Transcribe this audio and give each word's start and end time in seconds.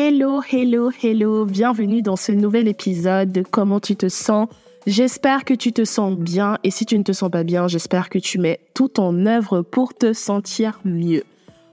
Hello, 0.00 0.40
hello, 0.52 0.92
hello, 1.02 1.44
bienvenue 1.44 2.02
dans 2.02 2.14
ce 2.14 2.30
nouvel 2.30 2.68
épisode 2.68 3.32
de 3.32 3.42
Comment 3.42 3.80
tu 3.80 3.96
te 3.96 4.08
sens? 4.08 4.46
J'espère 4.86 5.44
que 5.44 5.54
tu 5.54 5.72
te 5.72 5.84
sens 5.84 6.16
bien 6.16 6.56
et 6.62 6.70
si 6.70 6.86
tu 6.86 6.96
ne 6.96 7.02
te 7.02 7.10
sens 7.10 7.28
pas 7.32 7.42
bien, 7.42 7.66
j'espère 7.66 8.08
que 8.08 8.20
tu 8.20 8.38
mets 8.38 8.60
tout 8.74 9.00
en 9.00 9.26
œuvre 9.26 9.62
pour 9.62 9.94
te 9.94 10.12
sentir 10.12 10.78
mieux. 10.84 11.24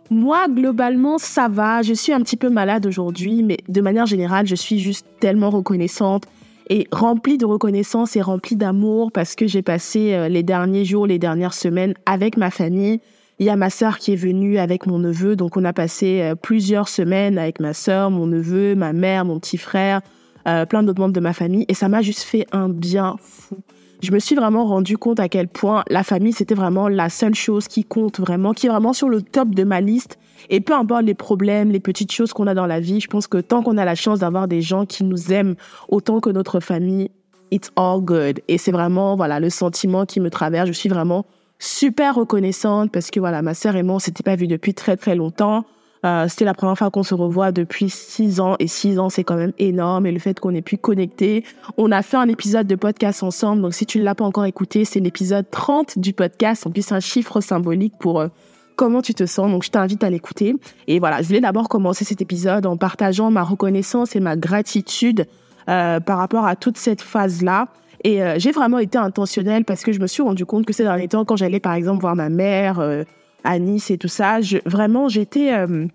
Moi, 0.10 0.48
globalement, 0.50 1.20
ça 1.20 1.48
va. 1.48 1.84
Je 1.84 1.94
suis 1.94 2.14
un 2.14 2.22
petit 2.22 2.36
peu 2.36 2.50
malade 2.50 2.88
aujourd'hui, 2.88 3.44
mais 3.44 3.58
de 3.70 3.80
manière 3.80 4.08
générale, 4.08 4.48
je 4.48 4.56
suis 4.56 4.80
juste 4.80 5.06
tellement 5.20 5.52
reconnaissante 5.52 6.24
et 6.72 6.88
remplie 6.92 7.38
de 7.38 7.46
reconnaissance 7.46 8.16
et 8.16 8.22
remplie 8.22 8.56
d'amour 8.56 9.12
parce 9.12 9.36
que 9.36 9.46
j'ai 9.46 9.62
passé 9.62 10.16
euh, 10.16 10.30
les 10.30 10.42
derniers 10.42 10.84
jours, 10.84 11.06
les 11.06 11.20
dernières 11.20 11.54
semaines 11.54 11.94
avec 12.08 12.38
ma 12.38 12.50
famille. 12.50 13.02
Il 13.38 13.46
y 13.46 13.50
a 13.50 13.58
ma 13.58 13.70
sœur 13.70 13.98
qui 13.98 14.14
est 14.14 14.16
venue 14.16 14.58
avec 14.60 14.88
mon 14.88 14.98
neveu, 14.98 15.36
donc 15.36 15.58
on 15.58 15.66
a 15.66 15.74
passé 15.74 16.22
euh, 16.22 16.36
plusieurs 16.36 16.88
semaines 16.88 17.38
avec 17.38 17.60
ma 17.60 17.74
sœur, 17.74 18.10
mon 18.10 18.28
neveu, 18.28 18.76
ma 18.76 18.94
mère, 18.94 19.26
mon 19.26 19.40
petit 19.40 19.58
frère, 19.58 20.00
euh, 20.48 20.66
plein 20.66 20.84
d'autres 20.84 21.02
membres 21.02 21.14
de 21.14 21.20
ma 21.20 21.34
famille, 21.34 21.66
et 21.68 21.74
ça 21.74 21.90
m'a 21.90 22.02
juste 22.02 22.22
fait 22.22 22.48
un 22.54 22.70
bien 22.70 23.18
fou. 23.20 23.58
Je 24.02 24.12
me 24.12 24.20
suis 24.20 24.36
vraiment 24.36 24.66
rendu 24.66 24.98
compte 24.98 25.20
à 25.20 25.28
quel 25.28 25.50
point 25.50 25.84
la 25.90 26.04
famille, 26.04 26.32
c'était 26.32 26.56
vraiment 26.56 26.88
la 26.88 27.10
seule 27.10 27.36
chose 27.36 27.68
qui 27.68 27.84
compte 27.84 28.22
vraiment, 28.22 28.54
qui 28.54 28.68
est 28.68 28.70
vraiment 28.70 28.94
sur 28.94 29.10
le 29.10 29.22
top 29.22 29.50
de 29.50 29.64
ma 29.64 29.82
liste. 29.82 30.18
Et 30.50 30.62
peu 30.62 30.74
importe 30.74 31.04
les 31.04 31.14
problèmes, 31.14 31.72
les 31.72 31.80
petites 31.80 32.12
choses 32.12 32.32
qu'on 32.32 32.48
a 32.48 32.54
dans 32.54 32.68
la 32.68 32.80
vie, 32.80 33.02
je 33.02 33.08
pense 33.08 33.28
que 33.28 33.40
tant 33.40 33.64
qu'on 33.64 33.78
a 33.78 33.84
la 33.84 33.96
chance 33.96 34.20
d'avoir 34.20 34.48
des 34.48 34.62
gens 34.62 34.86
qui 34.86 35.04
nous 35.04 35.34
aiment 35.34 35.56
autant 35.90 36.20
que 36.22 36.30
notre 36.30 36.60
famille, 36.62 37.10
it's 37.52 37.72
all 37.76 38.00
good. 38.00 38.40
Et 38.48 38.58
c'est 38.58 38.72
vraiment, 38.72 39.16
voilà, 39.16 39.40
le 39.40 39.50
sentiment 39.50 40.06
qui 40.06 40.20
me 40.20 40.30
traverse. 40.30 40.68
Je 40.68 40.74
suis 40.74 40.90
vraiment 40.90 41.26
super 41.60 42.16
reconnaissante 42.16 42.92
parce 42.92 43.12
que 43.12 43.20
voilà, 43.20 43.42
ma 43.42 43.54
sœur 43.54 43.76
et 43.76 43.84
moi, 43.84 43.96
on 43.96 44.00
s'était 44.00 44.24
pas 44.24 44.36
vus 44.36 44.48
depuis 44.48 44.74
très 44.74 44.98
très 44.98 45.16
longtemps. 45.16 45.66
Euh, 46.06 46.28
c'était 46.28 46.46
la 46.46 46.54
première 46.54 46.78
fois 46.78 46.92
qu'on 46.92 47.04
se 47.04 47.16
revoit 47.16 47.52
depuis 47.52 47.90
six 47.90 48.40
ans 48.40 48.56
et 48.60 48.68
six 48.68 49.00
ans, 49.00 49.10
c'est 49.10 49.24
quand 49.24 49.38
même 49.38 49.54
énorme. 49.58 50.06
Et 50.06 50.12
le 50.12 50.20
fait 50.20 50.40
qu'on 50.40 50.54
ait 50.54 50.62
pu 50.62 50.78
connecter, 50.78 51.44
on 51.78 51.92
a 51.92 52.04
fait 52.04 52.18
un 52.18 52.28
épisode 52.28 52.68
de 52.68 52.76
podcast 52.76 53.24
ensemble. 53.24 53.64
Donc 53.64 53.74
si 53.74 53.88
tu 53.88 53.98
ne 54.00 54.04
l'as 54.04 54.14
pas 54.14 54.26
encore 54.26 54.46
écouté, 54.46 54.86
c'est 54.86 55.00
l'épisode 55.00 55.50
30 55.50 55.98
du 55.98 56.14
podcast. 56.14 56.68
En 56.68 56.72
plus, 56.72 56.84
c'est 56.84 56.94
un 56.94 57.00
chiffre 57.00 57.42
symbolique 57.42 57.96
pour 58.00 58.20
euh, 58.20 58.28
comment 58.76 59.02
tu 59.02 59.16
te 59.16 59.26
sens. 59.26 59.50
Donc 59.50 59.64
je 59.64 59.72
t'invite 59.72 60.04
à 60.04 60.12
l'écouter. 60.12 60.56
Et 60.88 61.00
voilà, 61.00 61.24
je 61.24 61.28
voulais 61.28 61.42
d'abord 61.42 61.70
commencer 61.70 62.06
cet 62.06 62.22
épisode 62.22 62.68
en 62.68 62.78
partageant 62.78 63.32
ma 63.32 63.44
reconnaissance 63.44 64.16
et 64.16 64.20
ma 64.20 64.36
gratitude 64.36 65.26
euh, 65.70 66.00
par 66.00 66.20
rapport 66.20 66.46
à 66.46 66.56
toute 66.56 66.78
cette 66.78 67.02
phase-là. 67.02 67.68
Et 68.06 68.22
euh, 68.22 68.36
j'ai 68.38 68.52
vraiment 68.52 68.78
été 68.78 69.00
intentionnelle 69.00 69.66
parce 69.66 69.84
que 69.84 69.92
je 69.92 70.00
me 70.00 70.06
suis 70.06 70.22
rendu 70.22 70.46
compte 70.46 70.64
que 70.68 70.74
ces 70.74 70.84
derniers 70.84 71.08
temps, 71.08 71.26
quand 71.26 71.38
j'allais 71.38 71.60
par 71.60 71.74
exemple 71.74 72.02
voir 72.02 72.16
ma 72.16 72.30
mère 72.30 72.80
euh, 72.80 73.04
à 73.44 73.58
Nice 73.58 73.90
et 73.90 73.98
tout 73.98 74.08
ça, 74.08 74.38
vraiment 74.68 75.10
j'étais 75.10 75.56
euh, 75.56 75.88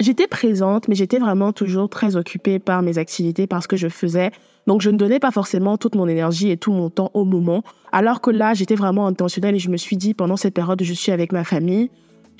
j'étais 0.00 0.26
présente, 0.26 0.88
mais 0.88 0.94
j'étais 0.94 1.18
vraiment 1.18 1.52
toujours 1.52 1.90
très 1.90 2.16
occupée 2.16 2.58
par 2.58 2.80
mes 2.80 2.96
activités, 2.96 3.46
par 3.46 3.62
ce 3.62 3.68
que 3.68 3.76
je 3.76 3.88
faisais. 3.88 4.30
Donc 4.66 4.80
je 4.80 4.88
ne 4.88 4.96
donnais 4.96 5.18
pas 5.18 5.32
forcément 5.32 5.76
toute 5.76 5.96
mon 5.96 6.08
énergie 6.08 6.50
et 6.50 6.56
tout 6.56 6.72
mon 6.72 6.88
temps 6.88 7.10
au 7.12 7.26
moment. 7.26 7.62
Alors 7.92 8.22
que 8.22 8.30
là, 8.30 8.54
j'étais 8.54 8.74
vraiment 8.74 9.06
intentionnelle 9.06 9.54
et 9.54 9.58
je 9.58 9.68
me 9.68 9.76
suis 9.76 9.98
dit 9.98 10.14
pendant 10.14 10.38
cette 10.38 10.54
période 10.54 10.82
je 10.82 10.94
suis 10.94 11.12
avec 11.12 11.30
ma 11.30 11.44
famille, 11.44 11.90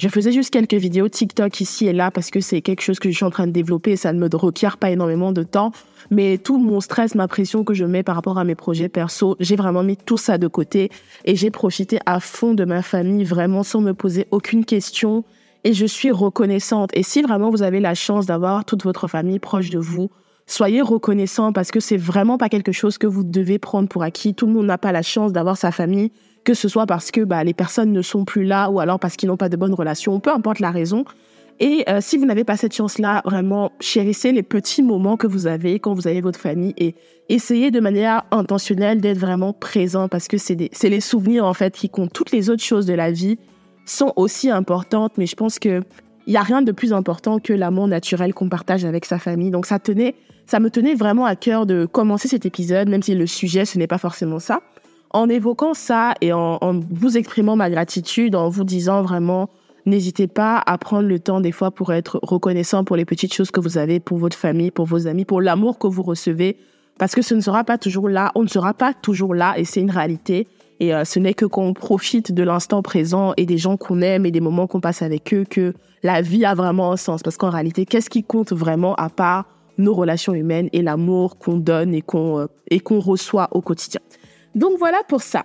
je 0.01 0.09
faisais 0.09 0.33
juste 0.33 0.51
quelques 0.51 0.73
vidéos 0.73 1.11
TikTok 1.11 1.61
ici 1.61 1.87
et 1.87 1.93
là 1.93 2.11
parce 2.11 2.31
que 2.31 2.41
c'est 2.41 2.63
quelque 2.63 2.81
chose 2.81 2.99
que 2.99 3.11
je 3.11 3.17
suis 3.17 3.25
en 3.27 3.31
train 3.31 3.47
de 3.47 3.53
développer 3.53 3.91
et 3.91 3.97
ça 3.97 4.15
ne 4.15 4.19
me 4.19 4.35
requiert 4.35 4.79
pas 4.79 4.91
énormément 4.91 5.31
de 5.31 5.43
temps. 5.43 5.73
Mais 6.11 6.39
tout 6.39 6.57
mon 6.57 6.81
stress, 6.81 7.15
ma 7.15 7.29
pression 7.29 7.65
que 7.65 7.75
je 7.75 7.85
mets 7.85 8.03
par 8.03 8.15
rapport 8.15 8.39
à 8.39 8.45
mes 8.45 8.55
projets 8.55 8.89
perso, 8.89 9.37
j'ai 9.41 9.57
vraiment 9.57 9.83
mis 9.83 9.99
tout 9.99 10.17
ça 10.17 10.39
de 10.39 10.49
côté 10.49 10.89
et 11.27 11.37
j'ai 11.37 11.51
profité 11.51 11.99
à 12.07 12.19
fond 12.19 12.55
de 12.55 12.65
ma 12.65 12.81
famille 12.81 13.25
vraiment 13.25 13.63
sans 13.63 13.83
me 13.83 13.93
poser 13.93 14.27
aucune 14.31 14.65
question 14.65 15.23
et 15.65 15.75
je 15.75 15.85
suis 15.85 16.11
reconnaissante. 16.11 16.89
Et 16.95 17.03
si 17.03 17.21
vraiment 17.21 17.51
vous 17.51 17.63
avez 17.63 17.79
la 17.79 17.95
chance 17.95 18.25
d'avoir 18.25 18.65
toute 18.65 18.85
votre 18.85 19.07
famille 19.07 19.39
proche 19.39 19.69
de 19.69 19.79
vous, 19.79 20.11
soyez 20.47 20.81
reconnaissant 20.81 21.53
parce 21.53 21.71
que 21.71 21.79
c'est 21.79 21.99
vraiment 21.99 22.39
pas 22.39 22.49
quelque 22.49 22.73
chose 22.73 22.97
que 22.97 23.07
vous 23.07 23.23
devez 23.23 23.59
prendre 23.59 23.91
pour 23.91 24.03
acquis. 24.03 24.35
Tout 24.35 24.47
le 24.47 24.55
monde 24.55 24.67
n'a 24.67 24.79
pas 24.79 24.93
la 24.93 25.03
chance 25.03 25.35
d'avoir 25.35 25.59
sa 25.59 25.73
famille 25.73 26.11
que 26.45 26.55
ce 26.55 26.69
soit 26.69 26.87
parce 26.87 27.11
que 27.11 27.21
bah, 27.23 27.45
les 27.45 27.55
personnes 27.55 27.93
ne 27.93 28.03
sont 28.03 28.25
plus 28.25 28.45
là 28.45 28.71
ou 28.71 28.81
alors 28.81 28.99
parce 28.99 29.17
qu'ils 29.17 29.29
n'ont 29.29 29.37
pas 29.37 29.49
de 29.49 29.57
bonnes 29.57 29.75
relations, 29.75 30.21
peu 30.21 30.31
importe 30.31 30.61
la 30.61 30.71
raison. 30.71 31.05
Et 31.63 31.85
euh, 31.91 31.99
si 32.01 32.17
vous 32.17 32.25
n'avez 32.25 32.45
pas 32.45 32.57
cette 32.57 32.75
chance-là, 32.75 33.21
vraiment, 33.27 33.73
chérissez 33.81 34.33
les 34.33 34.43
petits 34.43 34.83
moments 34.83 35.19
que 35.19 35.27
vous 35.27 35.47
avez 35.47 35.79
quand 35.79 35.93
vous 35.93 36.09
avez 36.09 36.23
votre 36.23 36.41
famille 36.41 36.73
et 36.79 36.95
essayez 37.29 37.71
de 37.71 37.81
manière 37.81 38.25
intentionnelle 38.31 39.03
d'être 39.03 39.19
vraiment 39.19 39.53
présent 39.53 40.09
parce 40.09 40.27
que 40.27 40.39
c'est 40.39 40.57
les 40.57 41.01
souvenirs, 41.01 41.45
en 41.45 41.53
fait, 41.53 41.75
qui 41.75 41.91
comptent. 41.91 42.15
Toutes 42.15 42.33
les 42.33 42.49
autres 42.49 42.63
choses 42.63 42.87
de 42.87 42.95
la 42.95 43.11
vie 43.11 43.39
sont 43.85 44.15
aussi 44.17 44.51
importantes, 44.51 45.13
mais 45.19 45.27
je 45.27 45.37
pense 45.37 45.59
que 45.59 45.83
il 46.27 46.33
y 46.33 46.37
a 46.37 46.43
rien 46.43 46.63
de 46.63 46.73
plus 46.73 46.93
important 46.93 47.39
que 47.41 47.53
l'amour 47.53 47.89
naturel 47.89 48.33
qu'on 48.33 48.49
partage 48.49 48.85
avec 48.85 49.05
sa 49.05 49.19
famille. 49.19 49.51
Donc 49.51 49.67
ça 49.67 49.79
tenait, 49.79 50.15
ça 50.47 50.61
me 50.61 50.71
tenait 50.71 50.95
vraiment 50.95 51.25
à 51.25 51.35
cœur 51.35 51.67
de 51.67 51.87
commencer 51.87 52.29
cet 52.29 52.47
épisode, 52.47 52.89
même 52.89 53.03
si 53.03 53.15
le 53.15 53.27
sujet 53.27 53.65
ce 53.65 53.79
n'est 53.79 53.87
pas 53.87 53.99
forcément 53.99 54.39
ça 54.39 54.61
en 55.11 55.29
évoquant 55.29 55.75
ça 55.75 56.15
et 56.21 56.33
en, 56.33 56.59
vous 56.91 57.17
exprimant 57.17 57.57
ma 57.57 57.71
gratitude, 57.71 58.37
en 58.37 58.49
vous 58.49 58.65
disant 58.65 59.03
vraiment, 59.03 59.51
n'hésitez 59.87 60.27
pas 60.27 60.63
à 60.65 60.79
prendre 60.79 61.09
le 61.09 61.19
temps 61.19 61.41
des 61.41 61.53
fois 61.53 61.71
pour 61.71 61.93
être 61.93 62.21
reconnaissant 62.23 62.85
pour 62.85 62.97
les 62.97 63.05
petites 63.05 63.35
choses 63.35 63.51
que 63.51 63.61
vous 63.61 63.79
avez, 63.79 64.01
pour 64.01 64.19
votre 64.19 64.37
famille, 64.37 64.71
pour 64.71 64.87
vos 64.87 65.07
amis, 65.07 65.25
pour 65.25 65.41
l'amour 65.41 65.79
que 65.79 65.87
vous 65.87 66.03
recevez, 66.03 66.57
parce 66.99 67.15
que 67.15 67.23
ce 67.23 67.35
ne 67.35 67.41
sera 67.41 67.65
pas 67.65 67.79
toujours 67.79 68.09
là, 68.09 68.31
on 68.35 68.43
ne 68.43 68.49
sera 68.49 68.75
pas 68.75 68.95
toujours 68.95 69.35
là 69.35 69.55
et 69.57 69.65
c'est 69.65 69.81
une 69.81 69.91
réalité. 69.91 70.47
Et 70.81 70.95
euh, 70.95 71.05
ce 71.05 71.19
n'est 71.19 71.35
que 71.35 71.45
qu'on 71.45 71.75
profite 71.75 72.33
de 72.33 72.43
l'instant 72.43 72.81
présent 72.83 73.35
et 73.37 73.45
des 73.45 73.59
gens 73.59 73.77
qu'on 73.77 74.01
aime 74.01 74.25
et 74.25 74.31
des 74.31 74.41
moments 74.41 74.67
qu'on 74.67 74.81
passe 74.81 75.03
avec 75.03 75.35
eux 75.35 75.45
que 75.49 75.75
la 76.03 76.23
vie 76.23 76.45
a 76.45 76.55
vraiment 76.55 76.93
un 76.93 76.97
sens. 76.97 77.23
Parce 77.23 77.37
qu'en 77.37 77.51
réalité, 77.51 77.85
qu'est-ce 77.85 78.09
qui 78.09 78.23
compte 78.23 78.53
vraiment 78.53 78.95
à 78.95 79.11
part 79.11 79.45
nos 79.77 79.95
relations 79.95 80.33
humaines 80.33 80.69
et 80.73 80.81
l'amour 80.81 81.39
qu'on 81.39 81.57
donne 81.57 81.95
et 81.95 82.01
qu'on 82.01 82.39
euh, 82.39 82.47
et 82.71 82.81
qu'on 82.81 83.01
reçoit 83.01 83.49
au 83.53 83.61
quotidien? 83.61 84.01
Donc 84.55 84.79
voilà 84.79 85.03
pour 85.09 85.23
ça. 85.23 85.45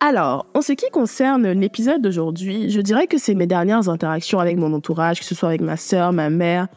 Alors, 0.00 0.46
en 0.54 0.62
ce 0.62 0.72
qui 0.72 0.88
concerne 0.90 1.50
l'épisode 1.50 2.00
d'aujourd'hui, 2.00 2.70
je 2.70 2.80
dirais 2.80 3.06
que 3.06 3.18
c'est 3.18 3.34
mes 3.34 3.46
dernières 3.46 3.90
interactions 3.90 4.38
avec 4.38 4.56
mon 4.56 4.72
entourage, 4.72 5.20
que 5.20 5.26
ce 5.26 5.34
soit 5.34 5.50
avec 5.50 5.60
ma 5.60 5.76
sœur, 5.76 6.12
ma 6.12 6.30
mère, 6.30 6.68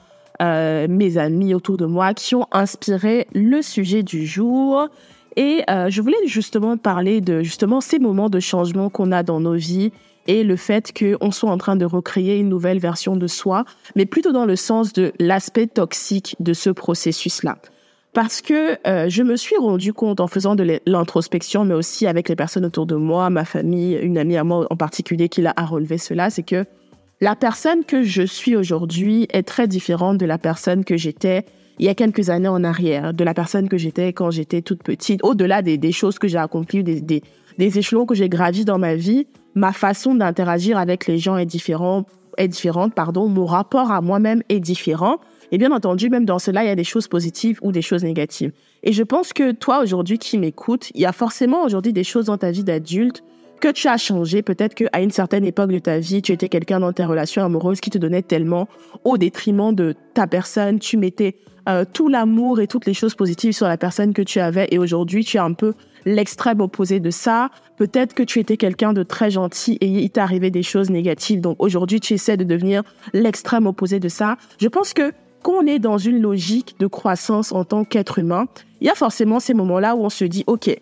euh, 0.42 0.88
mes 0.90 1.18
amis 1.18 1.54
autour 1.54 1.78
de 1.78 1.86
moi, 1.86 2.14
qui 2.14 2.36
ont 2.36 2.48
inspiré 2.52 3.28
le 3.34 3.62
sujet 3.62 4.04
du 4.04 4.26
jour. 4.26 4.90
Et 5.38 5.64
euh, 5.70 5.90
je 5.90 6.02
voulais 6.02 6.18
justement 6.26 6.76
parler 6.76 7.22
de 7.22 7.44
justement 7.44 7.80
ces 7.80 7.98
moments 7.98 8.30
de 8.30 8.42
changement 8.42 8.90
qu'on 8.90 9.14
a 9.14 9.24
dans 9.24 9.40
nos 9.40 9.56
vies 9.56 9.92
et 10.28 10.44
le 10.44 10.58
fait 10.58 10.92
qu'on 10.94 11.32
soit 11.32 11.50
en 11.50 11.58
train 11.58 11.78
de 11.78 11.86
recréer 11.86 12.38
une 12.38 12.50
nouvelle 12.50 12.80
version 12.80 13.16
de 13.16 13.28
soi, 13.28 13.64
mais 13.96 14.06
plutôt 14.06 14.32
dans 14.34 14.46
le 14.46 14.56
sens 14.58 14.92
de 14.92 15.14
l'aspect 15.20 15.68
toxique 15.68 16.36
de 16.40 16.54
ce 16.54 16.70
processus-là 16.70 17.58
parce 18.14 18.42
que 18.42 18.78
euh, 18.88 19.10
je 19.10 19.24
me 19.24 19.36
suis 19.36 19.58
rendu 19.58 19.92
compte 19.92 20.20
en 20.20 20.28
faisant 20.28 20.56
de 20.56 20.80
l'introspection, 20.86 21.66
mais 21.66 21.74
aussi 21.74 22.06
avec 22.06 22.30
les 22.30 22.36
personnes 22.36 22.66
autour 22.66 22.86
de 22.86 22.96
moi, 22.96 23.30
ma 23.30 23.46
famille, 23.46 23.98
une 24.02 24.18
amie 24.18 24.38
à 24.38 24.44
moi 24.44 24.68
en 24.70 24.76
particulier 24.76 25.30
qui 25.30 25.42
l'a 25.42 25.54
relevé 25.58 25.98
cela, 25.98 26.30
c'est 26.30 26.44
que 26.44 26.66
la 27.22 27.36
personne 27.36 27.84
que 27.86 28.04
je 28.04 28.24
suis 28.24 28.56
aujourd'hui 28.56 29.28
est 29.32 29.44
très 29.44 29.68
différente 29.68 30.18
de 30.18 30.26
la 30.26 30.38
personne 30.38 30.86
que 30.86 30.98
j'étais 30.98 31.46
il 31.80 31.86
y 31.86 31.90
a 31.90 31.96
quelques 31.96 32.30
années 32.30 32.48
en 32.48 32.64
arrière, 32.64 33.14
de 33.14 33.24
la 33.24 33.34
personne 33.34 33.68
que 33.68 33.78
j'étais 33.78 34.14
quand 34.14 34.30
j'étais 34.30 34.62
toute 34.62 34.84
petite, 34.84 35.24
au-delà 35.24 35.62
des, 35.62 35.92
choses 35.92 36.20
que 36.20 36.28
j'ai 36.28 36.38
accomplies, 36.38 36.84
des, 36.84 37.02
des, 37.02 37.24
des, 37.58 37.80
échelons 37.80 38.06
que 38.06 38.14
j'ai 38.14 38.30
gravis 38.30 38.64
dans 38.64 38.78
ma 38.78 38.96
vie, 38.96 39.26
ma 39.56 39.74
façon 39.74 40.14
d'interagir 40.14 40.78
avec 40.78 41.08
les 41.08 41.18
gens 41.18 41.36
est 41.38 41.48
différente, 41.48 42.08
est 42.38 42.48
différente, 42.48 42.94
pardon, 42.94 43.28
mon 43.28 43.46
rapport 43.46 43.92
à 43.92 44.02
moi-même 44.02 44.44
est 44.50 44.60
différent. 44.60 45.20
Et 45.54 45.60
bien 45.60 45.72
entendu, 45.72 46.10
même 46.10 46.26
dans 46.26 46.40
cela, 46.40 46.64
il 46.64 46.68
y 46.68 46.72
a 46.72 46.76
des 46.76 46.84
choses 46.84 47.08
positives 47.08 47.60
ou 47.62 47.72
des 47.72 47.84
choses 47.84 48.04
négatives. 48.04 48.52
Et 48.82 48.92
je 48.92 49.04
pense 49.04 49.34
que 49.34 49.52
toi, 49.52 49.84
aujourd'hui, 49.84 50.18
qui 50.18 50.40
m'écoutes, 50.40 50.90
il 50.96 51.02
y 51.02 51.06
a 51.06 51.12
forcément 51.12 51.64
aujourd'hui 51.64 51.94
des 51.94 52.04
choses 52.04 52.26
dans 52.26 52.40
ta 52.40 52.50
vie 52.50 52.64
d'adulte 52.64 53.24
que 53.62 53.68
tu 53.68 53.88
as 53.88 53.98
changé. 53.98 54.42
Peut-être 54.42 54.74
qu'à 54.74 55.00
une 55.00 55.12
certaine 55.12 55.46
époque 55.46 55.72
de 55.72 55.78
ta 55.78 56.00
vie, 56.00 56.24
tu 56.24 56.32
étais 56.32 56.50
quelqu'un 56.50 56.80
dans 56.80 56.92
tes 56.92 57.06
relations 57.06 57.44
amoureuses 57.44 57.82
qui 57.82 57.92
te 57.92 58.00
donnait 58.00 58.24
tellement 58.24 58.68
au 59.04 59.20
détriment 59.20 59.76
de 59.76 59.94
ta 60.16 60.26
personne. 60.26 60.80
Tu 60.80 60.98
mettais 60.98 61.36
euh, 61.70 61.86
tout 61.86 62.08
l'amour 62.08 62.60
et 62.60 62.66
toutes 62.66 62.88
les 62.88 62.96
choses 62.96 63.14
positives 63.14 63.54
sur 63.54 63.68
la 63.68 63.78
personne 63.78 64.12
que 64.12 64.24
tu 64.24 64.40
avais. 64.40 64.68
Et 64.72 64.80
aujourd'hui, 64.80 65.24
tu 65.24 65.38
es 65.38 65.40
un 65.40 65.54
peu 65.54 65.76
l'extrême 66.06 66.62
opposé 66.62 67.00
de 67.00 67.12
ça. 67.12 67.52
Peut-être 67.78 68.16
que 68.16 68.24
tu 68.24 68.40
étais 68.40 68.58
quelqu'un 68.58 68.92
de 68.92 69.04
très 69.04 69.30
gentil 69.30 69.78
et 69.82 69.86
il 69.86 70.10
t'est 70.10 70.20
arrivé 70.20 70.50
des 70.50 70.64
choses 70.64 70.90
négatives. 70.90 71.42
Donc 71.42 71.58
aujourd'hui, 71.60 72.00
tu 72.00 72.16
essaies 72.16 72.38
de 72.38 72.44
devenir 72.44 72.82
l'extrême 73.14 73.68
opposé 73.68 74.00
de 74.00 74.10
ça. 74.10 74.38
Je 74.60 74.68
pense 74.68 74.96
que 74.96 75.14
quand 75.44 75.54
on 75.54 75.68
est 75.68 75.80
dans 75.80 75.98
une 75.98 76.20
logique 76.20 76.76
de 76.80 76.88
croissance 76.88 77.52
en 77.52 77.66
tant 77.66 77.84
qu'être 77.84 78.18
humain, 78.18 78.48
il 78.82 78.88
y 78.88 78.90
a 78.90 78.96
forcément 78.96 79.40
ces 79.40 79.54
moments-là 79.54 79.96
où 79.96 80.04
on 80.04 80.10
se 80.10 80.24
dit, 80.24 80.44
OK, 80.48 80.76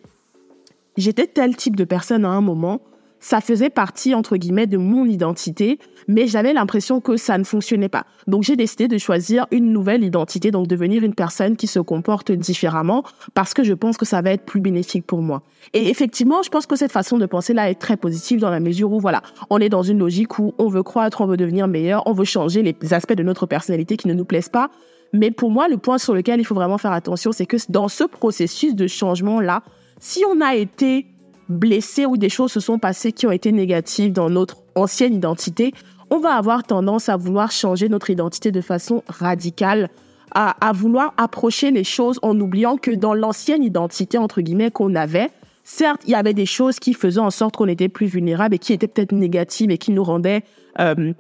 j'étais 0.98 1.28
tel 1.28 1.56
type 1.56 1.76
de 1.76 1.84
personne 1.84 2.24
à 2.24 2.30
un 2.30 2.42
moment, 2.42 2.80
ça 3.22 3.40
faisait 3.40 3.70
partie, 3.70 4.14
entre 4.14 4.36
guillemets, 4.36 4.68
de 4.68 4.78
mon 4.78 5.06
identité, 5.06 5.80
mais 6.08 6.28
j'avais 6.28 6.52
l'impression 6.52 7.00
que 7.00 7.16
ça 7.16 7.38
ne 7.38 7.44
fonctionnait 7.44 7.88
pas. 7.88 8.06
Donc 8.28 8.44
j'ai 8.44 8.56
décidé 8.56 8.88
de 8.88 8.98
choisir 8.98 9.46
une 9.52 9.72
nouvelle 9.72 10.04
identité, 10.04 10.52
donc 10.52 10.68
devenir 10.68 11.04
une 11.04 11.14
personne 11.14 11.56
qui 11.56 11.68
se 11.68 11.80
comporte 11.80 12.32
différemment, 12.32 13.04
parce 13.34 13.54
que 13.54 13.64
je 13.64 13.74
pense 13.74 13.96
que 13.96 14.06
ça 14.06 14.22
va 14.22 14.32
être 14.32 14.44
plus 14.44 14.60
bénéfique 14.60 15.06
pour 15.06 15.22
moi. 15.22 15.44
Et 15.74 15.90
effectivement, 15.90 16.42
je 16.42 16.50
pense 16.50 16.66
que 16.66 16.76
cette 16.76 16.92
façon 16.92 17.20
de 17.20 17.26
penser-là 17.28 17.70
est 17.70 17.76
très 17.76 17.96
positive 17.96 18.40
dans 18.40 18.50
la 18.50 18.60
mesure 18.60 18.92
où, 18.92 19.00
voilà, 19.00 19.22
on 19.52 19.60
est 19.60 19.70
dans 19.70 19.84
une 19.84 20.00
logique 20.00 20.40
où 20.40 20.54
on 20.58 20.68
veut 20.68 20.84
croître, 20.84 21.22
on 21.22 21.28
veut 21.28 21.38
devenir 21.38 21.68
meilleur, 21.68 22.02
on 22.08 22.14
veut 22.14 22.26
changer 22.26 22.64
les 22.64 22.94
aspects 22.94 23.14
de 23.14 23.24
notre 23.24 23.46
personnalité 23.46 23.98
qui 23.98 24.08
ne 24.08 24.14
nous 24.14 24.26
plaisent 24.26 24.50
pas. 24.50 24.72
Mais 25.14 25.30
pour 25.30 25.52
moi, 25.52 25.68
le 25.68 25.78
point 25.78 26.00
sur 26.00 26.16
lequel 26.16 26.40
il 26.40 26.46
faut 26.46 26.56
vraiment 26.56 26.80
faire 26.80 26.94
attention, 26.94 27.32
c'est 27.32 27.46
que 27.46 27.58
dans 27.70 27.88
ce 27.88 28.04
processus 28.04 28.74
de 28.74 28.88
changement-là, 28.88 29.62
si 30.00 30.24
on 30.28 30.42
a 30.42 30.56
été 30.56 31.06
blessé 31.50 32.06
ou 32.06 32.18
des 32.18 32.30
choses 32.30 32.52
se 32.52 32.60
sont 32.60 32.80
passées 32.80 33.12
qui 33.12 33.28
ont 33.28 33.32
été 33.32 33.52
négatives 33.52 34.12
dans 34.12 34.30
notre 34.30 34.58
ancienne 34.76 35.14
identité, 35.14 35.74
on 36.10 36.20
va 36.20 36.36
avoir 36.36 36.64
tendance 36.64 37.10
à 37.10 37.18
vouloir 37.18 37.52
changer 37.52 37.90
notre 37.90 38.10
identité 38.10 38.52
de 38.52 38.62
façon 38.62 39.04
radicale, 39.08 39.90
à, 40.34 40.56
à 40.66 40.72
vouloir 40.72 41.14
approcher 41.18 41.72
les 41.72 41.84
choses 41.84 42.20
en 42.22 42.40
oubliant 42.40 42.78
que 42.78 42.92
dans 42.92 43.14
l'ancienne 43.14 43.64
identité, 43.64 44.18
entre 44.18 44.42
guillemets, 44.42 44.72
qu'on 44.72 44.96
avait, 44.96 45.30
certes, 45.64 46.02
il 46.06 46.12
y 46.12 46.16
avait 46.16 46.34
des 46.34 46.46
choses 46.46 46.80
qui 46.80 46.94
faisaient 46.94 47.20
en 47.20 47.32
sorte 47.32 47.56
qu'on 47.56 47.68
était 47.68 47.90
plus 47.90 48.08
vulnérable 48.08 48.56
et 48.56 48.60
qui 48.60 48.74
étaient 48.74 48.88
peut-être 48.88 49.14
négatives 49.14 49.72
et 49.72 49.78
qui 49.78 49.92
nous 49.92 50.04
rendaient 50.04 50.44
euh, 50.80 51.14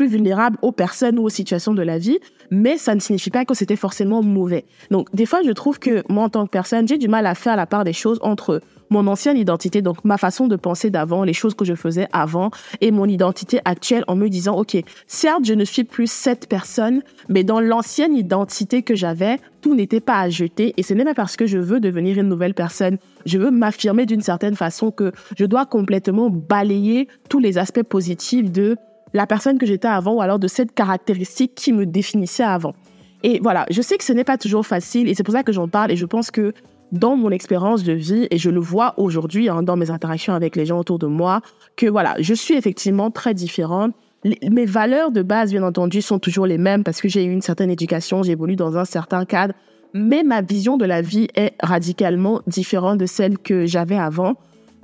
plus 0.00 0.08
vulnérables 0.08 0.56
aux 0.62 0.72
personnes 0.72 1.18
ou 1.18 1.24
aux 1.24 1.28
situations 1.28 1.74
de 1.74 1.82
la 1.82 1.98
vie, 1.98 2.20
mais 2.50 2.78
ça 2.78 2.94
ne 2.94 3.00
signifie 3.00 3.28
pas 3.28 3.44
que 3.44 3.52
c'était 3.52 3.76
forcément 3.76 4.22
mauvais. 4.22 4.64
Donc, 4.90 5.14
des 5.14 5.26
fois, 5.26 5.40
je 5.44 5.50
trouve 5.50 5.78
que 5.78 6.02
moi, 6.08 6.24
en 6.24 6.30
tant 6.30 6.46
que 6.46 6.50
personne, 6.50 6.88
j'ai 6.88 6.96
du 6.96 7.06
mal 7.06 7.26
à 7.26 7.34
faire 7.34 7.54
la 7.54 7.66
part 7.66 7.84
des 7.84 7.92
choses 7.92 8.18
entre 8.22 8.62
mon 8.88 9.06
ancienne 9.08 9.36
identité, 9.36 9.82
donc 9.82 10.02
ma 10.02 10.16
façon 10.16 10.48
de 10.48 10.56
penser 10.56 10.88
d'avant, 10.88 11.22
les 11.22 11.34
choses 11.34 11.54
que 11.54 11.66
je 11.66 11.74
faisais 11.74 12.08
avant, 12.12 12.50
et 12.80 12.92
mon 12.92 13.04
identité 13.04 13.60
actuelle 13.66 14.04
en 14.08 14.16
me 14.16 14.28
disant, 14.28 14.56
OK, 14.56 14.74
certes, 15.06 15.44
je 15.44 15.52
ne 15.52 15.66
suis 15.66 15.84
plus 15.84 16.10
cette 16.10 16.48
personne, 16.48 17.02
mais 17.28 17.44
dans 17.44 17.60
l'ancienne 17.60 18.16
identité 18.16 18.82
que 18.82 18.94
j'avais, 18.94 19.38
tout 19.60 19.74
n'était 19.74 20.00
pas 20.00 20.18
à 20.18 20.30
jeter, 20.30 20.72
et 20.78 20.82
ce 20.82 20.94
n'est 20.94 21.04
pas 21.04 21.12
parce 21.12 21.36
que 21.36 21.44
je 21.44 21.58
veux 21.58 21.78
devenir 21.78 22.18
une 22.18 22.28
nouvelle 22.28 22.54
personne, 22.54 22.96
je 23.26 23.36
veux 23.36 23.50
m'affirmer 23.50 24.06
d'une 24.06 24.22
certaine 24.22 24.56
façon 24.56 24.90
que 24.90 25.12
je 25.38 25.44
dois 25.44 25.66
complètement 25.66 26.30
balayer 26.30 27.06
tous 27.28 27.38
les 27.38 27.58
aspects 27.58 27.82
positifs 27.82 28.50
de 28.50 28.76
la 29.12 29.26
personne 29.26 29.58
que 29.58 29.66
j'étais 29.66 29.88
avant 29.88 30.14
ou 30.14 30.20
alors 30.20 30.38
de 30.38 30.48
cette 30.48 30.72
caractéristique 30.72 31.54
qui 31.54 31.72
me 31.72 31.86
définissait 31.86 32.42
avant. 32.42 32.74
Et 33.22 33.38
voilà, 33.42 33.66
je 33.70 33.82
sais 33.82 33.98
que 33.98 34.04
ce 34.04 34.12
n'est 34.12 34.24
pas 34.24 34.38
toujours 34.38 34.66
facile 34.66 35.08
et 35.08 35.14
c'est 35.14 35.22
pour 35.22 35.34
ça 35.34 35.42
que 35.42 35.52
j'en 35.52 35.68
parle 35.68 35.90
et 35.90 35.96
je 35.96 36.06
pense 36.06 36.30
que 36.30 36.54
dans 36.92 37.16
mon 37.16 37.30
expérience 37.30 37.84
de 37.84 37.92
vie, 37.92 38.26
et 38.30 38.38
je 38.38 38.50
le 38.50 38.60
vois 38.60 38.94
aujourd'hui 38.96 39.48
hein, 39.48 39.62
dans 39.62 39.76
mes 39.76 39.90
interactions 39.90 40.34
avec 40.34 40.56
les 40.56 40.66
gens 40.66 40.78
autour 40.78 40.98
de 40.98 41.06
moi, 41.06 41.40
que 41.76 41.86
voilà, 41.86 42.16
je 42.18 42.34
suis 42.34 42.54
effectivement 42.54 43.10
très 43.10 43.34
différente. 43.34 43.92
mes 44.24 44.66
valeurs 44.66 45.12
de 45.12 45.22
base, 45.22 45.50
bien 45.50 45.62
entendu, 45.62 46.02
sont 46.02 46.18
toujours 46.18 46.46
les 46.46 46.58
mêmes 46.58 46.82
parce 46.82 47.00
que 47.00 47.08
j'ai 47.08 47.24
eu 47.24 47.30
une 47.30 47.42
certaine 47.42 47.70
éducation, 47.70 48.22
j'ai 48.22 48.32
évolué 48.32 48.56
dans 48.56 48.76
un 48.76 48.84
certain 48.84 49.24
cadre, 49.24 49.54
mais 49.94 50.22
ma 50.22 50.42
vision 50.42 50.76
de 50.76 50.84
la 50.84 51.00
vie 51.00 51.28
est 51.34 51.54
radicalement 51.62 52.42
différente 52.46 52.98
de 52.98 53.06
celle 53.06 53.38
que 53.38 53.66
j'avais 53.66 53.98
avant. 53.98 54.34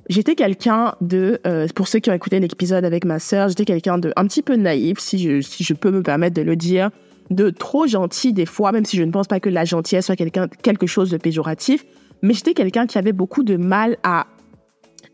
J'étais 0.09 0.37
quelqu'un 0.37 0.95
de, 1.01 1.41
euh, 1.47 1.67
pour 1.75 1.89
ceux 1.89 1.99
qui 1.99 2.11
ont 2.11 2.15
écouté 2.15 2.39
l'épisode 2.39 2.85
avec 2.85 3.05
ma 3.05 3.19
sœur, 3.19 3.49
j'étais 3.49 3.65
quelqu'un 3.65 3.99
de 3.99 4.13
un 4.17 4.27
petit 4.27 4.43
peu 4.43 4.55
naïf, 4.55 4.99
si 4.99 5.19
je, 5.19 5.75
peux 5.75 5.91
me 5.91 6.03
permettre 6.03 6.35
de 6.35 6.43
le 6.43 6.55
dire, 6.55 6.91
de 7.31 7.51
trop 7.51 7.89
gentil 7.89 8.33
des 8.33 8.47
fois, 8.47 8.71
même 8.71 8.85
si 8.85 8.97
je 8.97 9.03
ne 9.03 9.11
pense 9.11 9.27
pas 9.27 9.41
que 9.41 9.49
la 9.49 9.65
gentillesse 9.65 10.07
soit 10.07 10.17
quelque 10.17 10.87
chose 10.87 11.11
de 11.11 11.17
péjoratif, 11.17 11.85
mais 12.23 12.35
j'étais 12.35 12.55
quelqu'un 12.55 12.87
qui 12.87 12.99
avait 12.99 13.13
beaucoup 13.13 13.43
de 13.43 13.57
mal 13.57 13.97
à 14.05 14.27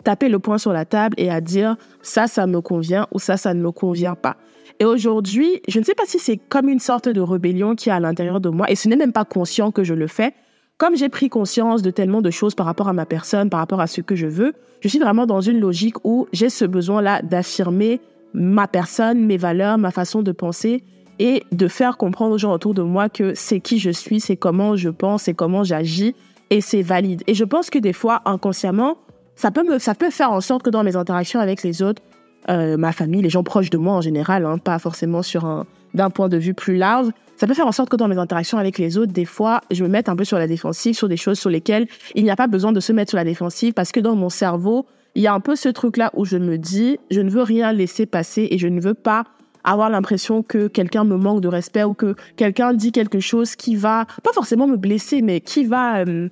taper 0.04 0.28
le 0.28 0.38
poing 0.38 0.58
sur 0.58 0.72
la 0.72 0.84
table 0.84 1.14
et 1.16 1.30
à 1.30 1.40
dire 1.40 1.76
ça, 2.02 2.26
ça 2.26 2.46
me 2.46 2.60
convient 2.60 3.06
ou 3.12 3.18
ça, 3.18 3.38
ça 3.38 3.54
ne 3.54 3.62
me 3.62 3.70
convient 3.70 4.14
pas. 4.14 4.36
Et 4.78 4.84
aujourd'hui, 4.84 5.62
je 5.68 5.78
ne 5.78 5.84
sais 5.84 5.94
pas 5.94 6.04
si 6.06 6.18
c'est 6.18 6.36
comme 6.36 6.68
une 6.68 6.80
sorte 6.80 7.08
de 7.08 7.20
rébellion 7.20 7.76
qui 7.76 7.88
est 7.88 7.92
à 7.92 8.00
l'intérieur 8.00 8.40
de 8.40 8.50
moi 8.50 8.70
et 8.70 8.74
ce 8.74 8.88
n'est 8.88 8.96
même 8.96 9.12
pas 9.12 9.24
conscient 9.24 9.70
que 9.70 9.84
je 9.84 9.94
le 9.94 10.06
fais, 10.06 10.34
comme 10.82 10.96
j'ai 10.96 11.08
pris 11.08 11.28
conscience 11.28 11.80
de 11.80 11.92
tellement 11.92 12.22
de 12.22 12.30
choses 12.32 12.56
par 12.56 12.66
rapport 12.66 12.88
à 12.88 12.92
ma 12.92 13.06
personne, 13.06 13.50
par 13.50 13.60
rapport 13.60 13.80
à 13.80 13.86
ce 13.86 14.00
que 14.00 14.16
je 14.16 14.26
veux, 14.26 14.52
je 14.80 14.88
suis 14.88 14.98
vraiment 14.98 15.26
dans 15.26 15.40
une 15.40 15.60
logique 15.60 15.94
où 16.02 16.26
j'ai 16.32 16.48
ce 16.48 16.64
besoin-là 16.64 17.22
d'affirmer 17.22 18.00
ma 18.34 18.66
personne, 18.66 19.24
mes 19.24 19.36
valeurs, 19.36 19.78
ma 19.78 19.92
façon 19.92 20.22
de 20.22 20.32
penser 20.32 20.82
et 21.20 21.44
de 21.52 21.68
faire 21.68 21.96
comprendre 21.98 22.34
aux 22.34 22.38
gens 22.38 22.52
autour 22.52 22.74
de 22.74 22.82
moi 22.82 23.08
que 23.08 23.32
c'est 23.34 23.60
qui 23.60 23.78
je 23.78 23.90
suis, 23.90 24.18
c'est 24.18 24.36
comment 24.36 24.74
je 24.74 24.88
pense, 24.88 25.22
c'est 25.22 25.34
comment 25.34 25.62
j'agis 25.62 26.16
et 26.50 26.60
c'est 26.60 26.82
valide. 26.82 27.22
Et 27.28 27.34
je 27.34 27.44
pense 27.44 27.70
que 27.70 27.78
des 27.78 27.92
fois, 27.92 28.20
inconsciemment, 28.24 28.96
ça 29.36 29.52
peut 29.52 29.62
me, 29.62 29.78
ça 29.78 29.94
peut 29.94 30.10
faire 30.10 30.32
en 30.32 30.40
sorte 30.40 30.64
que 30.64 30.70
dans 30.70 30.82
mes 30.82 30.96
interactions 30.96 31.38
avec 31.38 31.62
les 31.62 31.82
autres, 31.82 32.02
euh, 32.48 32.76
ma 32.76 32.90
famille, 32.90 33.22
les 33.22 33.30
gens 33.30 33.44
proches 33.44 33.70
de 33.70 33.78
moi 33.78 33.94
en 33.94 34.00
général, 34.00 34.44
hein, 34.44 34.58
pas 34.58 34.80
forcément 34.80 35.22
sur 35.22 35.44
un, 35.44 35.64
d'un 35.94 36.10
point 36.10 36.28
de 36.28 36.38
vue 36.38 36.54
plus 36.54 36.76
large, 36.76 37.06
ça 37.42 37.48
peut 37.48 37.54
faire 37.54 37.66
en 37.66 37.72
sorte 37.72 37.88
que 37.88 37.96
dans 37.96 38.06
mes 38.06 38.18
interactions 38.18 38.56
avec 38.56 38.78
les 38.78 38.98
autres, 38.98 39.12
des 39.12 39.24
fois, 39.24 39.62
je 39.72 39.82
me 39.82 39.88
mette 39.88 40.08
un 40.08 40.14
peu 40.14 40.22
sur 40.22 40.38
la 40.38 40.46
défensive, 40.46 40.94
sur 40.94 41.08
des 41.08 41.16
choses 41.16 41.40
sur 41.40 41.50
lesquelles 41.50 41.88
il 42.14 42.22
n'y 42.22 42.30
a 42.30 42.36
pas 42.36 42.46
besoin 42.46 42.70
de 42.70 42.78
se 42.78 42.92
mettre 42.92 43.10
sur 43.10 43.16
la 43.16 43.24
défensive 43.24 43.72
parce 43.72 43.90
que 43.90 43.98
dans 43.98 44.14
mon 44.14 44.28
cerveau, 44.28 44.86
il 45.16 45.22
y 45.22 45.26
a 45.26 45.34
un 45.34 45.40
peu 45.40 45.56
ce 45.56 45.68
truc-là 45.68 46.12
où 46.14 46.24
je 46.24 46.36
me 46.36 46.56
dis, 46.56 46.98
je 47.10 47.20
ne 47.20 47.28
veux 47.28 47.42
rien 47.42 47.72
laisser 47.72 48.06
passer 48.06 48.46
et 48.52 48.58
je 48.58 48.68
ne 48.68 48.80
veux 48.80 48.94
pas 48.94 49.24
avoir 49.64 49.90
l'impression 49.90 50.44
que 50.44 50.68
quelqu'un 50.68 51.02
me 51.02 51.16
manque 51.16 51.40
de 51.40 51.48
respect 51.48 51.82
ou 51.82 51.94
que 51.94 52.14
quelqu'un 52.36 52.74
dit 52.74 52.92
quelque 52.92 53.18
chose 53.18 53.56
qui 53.56 53.74
va, 53.74 54.06
pas 54.22 54.32
forcément 54.32 54.68
me 54.68 54.76
blesser, 54.76 55.20
mais 55.20 55.40
qui 55.40 55.64
va 55.64 56.04
euh, 56.06 56.28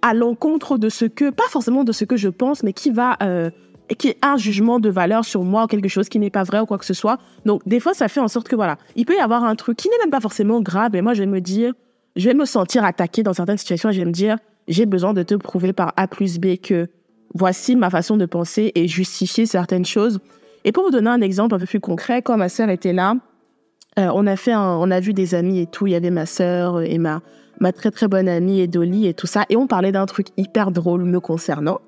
à 0.00 0.14
l'encontre 0.14 0.78
de 0.78 0.88
ce 0.88 1.04
que, 1.04 1.28
pas 1.28 1.48
forcément 1.50 1.84
de 1.84 1.92
ce 1.92 2.06
que 2.06 2.16
je 2.16 2.30
pense, 2.30 2.62
mais 2.62 2.72
qui 2.72 2.90
va 2.90 3.18
euh, 3.22 3.50
qui 3.94 4.08
est 4.08 4.18
un 4.22 4.36
jugement 4.36 4.80
de 4.80 4.88
valeur 4.88 5.24
sur 5.24 5.44
moi 5.44 5.64
ou 5.64 5.66
quelque 5.66 5.88
chose 5.88 6.08
qui 6.08 6.18
n'est 6.18 6.30
pas 6.30 6.42
vrai 6.42 6.60
ou 6.60 6.66
quoi 6.66 6.78
que 6.78 6.84
ce 6.84 6.94
soit. 6.94 7.18
Donc, 7.44 7.62
des 7.66 7.80
fois, 7.80 7.94
ça 7.94 8.08
fait 8.08 8.20
en 8.20 8.28
sorte 8.28 8.48
que, 8.48 8.56
voilà, 8.56 8.78
il 8.96 9.06
peut 9.06 9.14
y 9.14 9.20
avoir 9.20 9.44
un 9.44 9.54
truc 9.54 9.76
qui 9.76 9.88
n'est 9.88 9.98
même 9.98 10.10
pas 10.10 10.20
forcément 10.20 10.60
grave, 10.60 10.96
et 10.96 11.02
moi, 11.02 11.14
je 11.14 11.20
vais 11.20 11.26
me 11.26 11.40
dire, 11.40 11.72
je 12.16 12.28
vais 12.28 12.34
me 12.34 12.44
sentir 12.44 12.84
attaqué 12.84 13.22
dans 13.22 13.34
certaines 13.34 13.58
situations 13.58 13.90
et 13.90 13.92
je 13.92 14.00
vais 14.00 14.06
me 14.06 14.12
dire, 14.12 14.38
j'ai 14.68 14.86
besoin 14.86 15.12
de 15.12 15.22
te 15.22 15.34
prouver 15.34 15.72
par 15.72 15.92
A 15.96 16.08
plus 16.08 16.38
B 16.38 16.56
que 16.56 16.88
voici 17.34 17.76
ma 17.76 17.90
façon 17.90 18.16
de 18.16 18.26
penser 18.26 18.72
et 18.74 18.88
justifier 18.88 19.46
certaines 19.46 19.84
choses. 19.84 20.18
Et 20.64 20.72
pour 20.72 20.84
vous 20.84 20.90
donner 20.90 21.10
un 21.10 21.20
exemple 21.20 21.54
un 21.54 21.58
peu 21.58 21.66
plus 21.66 21.80
concret, 21.80 22.22
quand 22.22 22.36
ma 22.36 22.48
sœur 22.48 22.70
était 22.70 22.94
là, 22.94 23.14
euh, 23.98 24.10
on 24.14 24.26
a 24.26 24.36
fait 24.36 24.54
on 24.56 24.90
a 24.90 25.00
vu 25.00 25.12
des 25.12 25.34
amis 25.34 25.60
et 25.60 25.66
tout. 25.66 25.86
Il 25.86 25.92
y 25.92 25.94
avait 25.94 26.10
ma 26.10 26.26
sœur 26.26 26.82
et 26.82 26.98
ma, 26.98 27.20
ma 27.60 27.72
très 27.72 27.90
très 27.90 28.08
bonne 28.08 28.28
amie 28.28 28.60
et 28.60 28.66
Dolly 28.66 29.06
et 29.06 29.14
tout 29.14 29.26
ça. 29.26 29.44
Et 29.48 29.56
on 29.56 29.66
parlait 29.66 29.92
d'un 29.92 30.06
truc 30.06 30.28
hyper 30.36 30.70
drôle 30.70 31.04
me 31.04 31.20
concernant 31.20 31.80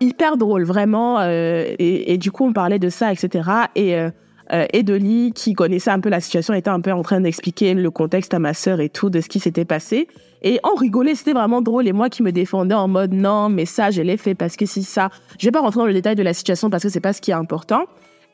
hyper 0.00 0.36
drôle, 0.36 0.64
vraiment. 0.64 1.20
Euh, 1.20 1.74
et, 1.78 2.18
du 2.18 2.30
coup, 2.30 2.46
on 2.46 2.52
parlait 2.52 2.78
de 2.78 2.88
ça, 2.88 3.12
etc. 3.12 3.50
Et, 3.74 3.96
euh, 3.96 4.10
euh, 4.52 4.66
Edoli, 4.72 5.32
qui 5.34 5.52
connaissait 5.52 5.90
un 5.90 6.00
peu 6.00 6.08
la 6.08 6.20
situation, 6.20 6.54
était 6.54 6.70
un 6.70 6.80
peu 6.80 6.92
en 6.92 7.02
train 7.02 7.20
d'expliquer 7.20 7.74
le 7.74 7.90
contexte 7.90 8.32
à 8.32 8.38
ma 8.38 8.54
sœur 8.54 8.80
et 8.80 8.88
tout 8.88 9.10
de 9.10 9.20
ce 9.20 9.28
qui 9.28 9.40
s'était 9.40 9.66
passé. 9.66 10.08
Et 10.42 10.58
on 10.64 10.74
rigolait, 10.74 11.14
c'était 11.14 11.32
vraiment 11.32 11.60
drôle. 11.60 11.86
Et 11.86 11.92
moi 11.92 12.08
qui 12.08 12.22
me 12.22 12.32
défendais 12.32 12.74
en 12.74 12.88
mode 12.88 13.12
non, 13.12 13.48
mais 13.48 13.66
ça, 13.66 13.90
je 13.90 14.00
l'ai 14.00 14.16
fait 14.16 14.34
parce 14.34 14.56
que 14.56 14.64
si 14.64 14.84
ça. 14.84 15.10
Je 15.38 15.46
vais 15.46 15.50
pas 15.50 15.60
rentrer 15.60 15.80
dans 15.80 15.86
le 15.86 15.92
détail 15.92 16.14
de 16.14 16.22
la 16.22 16.32
situation 16.32 16.70
parce 16.70 16.82
que 16.82 16.88
c'est 16.88 17.00
pas 17.00 17.12
ce 17.12 17.20
qui 17.20 17.30
est 17.30 17.34
important. 17.34 17.84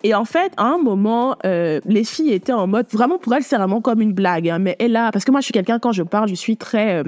Et 0.05 0.15
en 0.15 0.27
fait, 0.27 0.53
à 0.59 0.65
un 0.65 0.79
moment, 0.79 1.37
euh, 1.47 1.81
les 1.87 2.05
filles 2.05 2.33
étaient 2.33 2.53
en 2.53 2.67
mode, 2.67 2.87
vraiment 2.93 3.19
pour 3.19 3.35
elles, 3.35 3.43
c'est 3.43 3.57
vraiment 3.57 3.81
comme 3.81 4.03
une 4.03 4.13
blague. 4.13 4.51
Hein, 4.51 4.59
mais 4.59 4.77
elle 4.79 4.95
a, 4.97 5.11
parce 5.11 5.25
que 5.25 5.31
moi, 5.31 5.41
je 5.41 5.47
suis 5.47 5.53
quelqu'un, 5.53 5.79
quand 5.79 5.93
je 5.93 6.03
parle, 6.03 6.29
je 6.29 6.35
suis 6.35 6.59
très, 6.59 7.03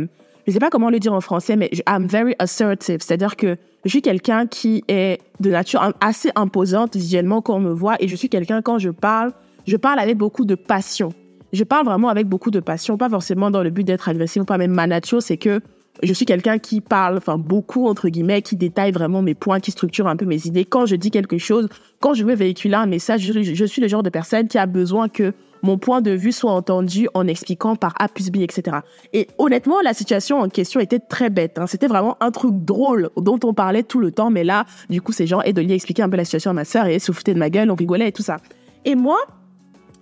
je 0.46 0.52
sais 0.52 0.58
pas 0.58 0.70
comment 0.70 0.90
le 0.90 1.00
dire 1.00 1.12
en 1.12 1.20
français, 1.20 1.56
mais 1.56 1.70
I'm 1.88 2.06
very 2.06 2.34
assertive. 2.38 3.00
C'est-à-dire 3.00 3.36
que 3.36 3.56
je 3.84 3.90
suis 3.90 4.02
quelqu'un 4.02 4.46
qui 4.46 4.84
est 4.88 5.20
de 5.40 5.50
nature 5.50 5.92
assez 6.00 6.30
imposante 6.36 6.94
visuellement 6.96 7.42
quand 7.42 7.56
on 7.56 7.60
me 7.60 7.72
voit 7.72 7.96
et 8.00 8.08
je 8.08 8.16
suis 8.16 8.28
quelqu'un 8.28 8.62
quand 8.62 8.78
je 8.78 8.90
parle, 8.90 9.32
je 9.66 9.76
parle 9.76 9.98
avec 9.98 10.16
beaucoup 10.16 10.44
de 10.44 10.54
passion. 10.54 11.12
Je 11.52 11.64
parle 11.64 11.86
vraiment 11.86 12.08
avec 12.08 12.28
beaucoup 12.28 12.50
de 12.50 12.60
passion, 12.60 12.96
pas 12.96 13.08
forcément 13.08 13.50
dans 13.50 13.62
le 13.62 13.70
but 13.70 13.84
d'être 13.84 14.08
agressif 14.08 14.42
ou 14.42 14.44
pas, 14.44 14.58
même 14.58 14.72
ma 14.72 14.86
nature, 14.86 15.22
c'est 15.22 15.36
que 15.36 15.60
je 16.02 16.12
suis 16.12 16.26
quelqu'un 16.26 16.58
qui 16.58 16.80
parle, 16.80 17.16
enfin 17.16 17.38
beaucoup 17.38 17.88
entre 17.88 18.08
guillemets, 18.08 18.42
qui 18.42 18.56
détaille 18.56 18.92
vraiment 18.92 19.22
mes 19.22 19.34
points, 19.34 19.60
qui 19.60 19.70
structure 19.70 20.06
un 20.06 20.16
peu 20.16 20.26
mes 20.26 20.46
idées. 20.46 20.64
Quand 20.64 20.86
je 20.86 20.94
dis 20.94 21.10
quelque 21.10 21.38
chose, 21.38 21.68
quand 22.00 22.14
je 22.14 22.24
veux 22.24 22.34
véhiculer 22.34 22.74
un 22.74 22.86
message, 22.86 23.22
je, 23.22 23.42
je 23.42 23.64
suis 23.64 23.80
le 23.80 23.88
genre 23.88 24.02
de 24.02 24.10
personne 24.10 24.46
qui 24.48 24.58
a 24.58 24.66
besoin 24.66 25.08
que 25.08 25.32
mon 25.62 25.78
point 25.78 26.00
de 26.00 26.12
vue 26.12 26.32
soit 26.32 26.52
entendu 26.52 27.08
en 27.14 27.26
expliquant 27.26 27.76
par 27.76 27.94
A 27.98 28.08
plus 28.08 28.30
B, 28.30 28.36
etc. 28.36 28.78
Et 29.12 29.28
honnêtement, 29.38 29.80
la 29.80 29.94
situation 29.94 30.40
en 30.40 30.48
question 30.48 30.80
était 30.80 30.98
très 30.98 31.28
bête. 31.28 31.58
Hein. 31.58 31.66
C'était 31.66 31.88
vraiment 31.88 32.16
un 32.20 32.30
truc 32.30 32.52
drôle 32.64 33.10
dont 33.16 33.38
on 33.44 33.52
parlait 33.52 33.82
tout 33.82 33.98
le 33.98 34.12
temps. 34.12 34.30
Mais 34.30 34.44
là, 34.44 34.64
du 34.88 35.02
coup, 35.02 35.12
ces 35.12 35.26
gens 35.26 35.40
lui 35.60 35.72
expliquer 35.72 36.02
un 36.02 36.08
peu 36.08 36.16
la 36.16 36.24
situation 36.24 36.50
à 36.50 36.54
ma 36.54 36.64
sœur 36.64 36.86
et 36.86 36.98
se 36.98 37.12
foutaient 37.12 37.34
de 37.34 37.38
ma 37.38 37.50
gueule, 37.50 37.70
on 37.70 37.74
rigolait 37.74 38.08
et 38.08 38.12
tout 38.12 38.22
ça. 38.22 38.38
Et 38.84 38.94
moi, 38.94 39.18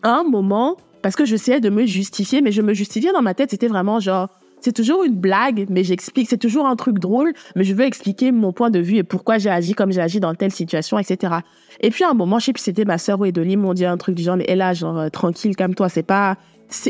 à 0.02 0.10
un 0.10 0.24
moment, 0.24 0.76
parce 1.02 1.16
que 1.16 1.24
j'essayais 1.24 1.60
de 1.60 1.70
me 1.70 1.86
justifier, 1.86 2.42
mais 2.42 2.52
je 2.52 2.62
me 2.62 2.74
justifiais 2.74 3.12
dans 3.12 3.22
ma 3.22 3.34
tête, 3.34 3.50
c'était 3.50 3.68
vraiment 3.68 4.00
genre, 4.00 4.28
c'est 4.64 4.72
toujours 4.72 5.04
une 5.04 5.16
blague, 5.16 5.66
mais 5.68 5.84
j'explique, 5.84 6.26
c'est 6.26 6.38
toujours 6.38 6.66
un 6.66 6.74
truc 6.74 6.98
drôle, 6.98 7.34
mais 7.54 7.64
je 7.64 7.74
veux 7.74 7.84
expliquer 7.84 8.32
mon 8.32 8.50
point 8.50 8.70
de 8.70 8.78
vue 8.78 8.96
et 8.96 9.02
pourquoi 9.02 9.36
j'ai 9.36 9.50
agi 9.50 9.74
comme 9.74 9.92
j'ai 9.92 10.00
agi 10.00 10.20
dans 10.20 10.34
telle 10.34 10.52
situation, 10.52 10.98
etc. 10.98 11.34
Et 11.82 11.90
puis 11.90 12.02
à 12.02 12.08
un 12.08 12.14
moment, 12.14 12.38
je 12.38 12.46
sais 12.46 12.52
plus 12.54 12.62
c'était 12.62 12.86
ma 12.86 12.96
sœur 12.96 13.20
ou 13.20 13.26
Edolie 13.26 13.58
m'ont 13.58 13.74
dit 13.74 13.84
un 13.84 13.98
truc 13.98 14.14
du 14.14 14.22
genre, 14.22 14.38
mais 14.38 14.56
là, 14.56 14.72
genre, 14.72 14.98
euh, 14.98 15.08
tranquille, 15.10 15.54
calme-toi, 15.54 15.90
c'est 15.90 16.02
pas, 16.02 16.38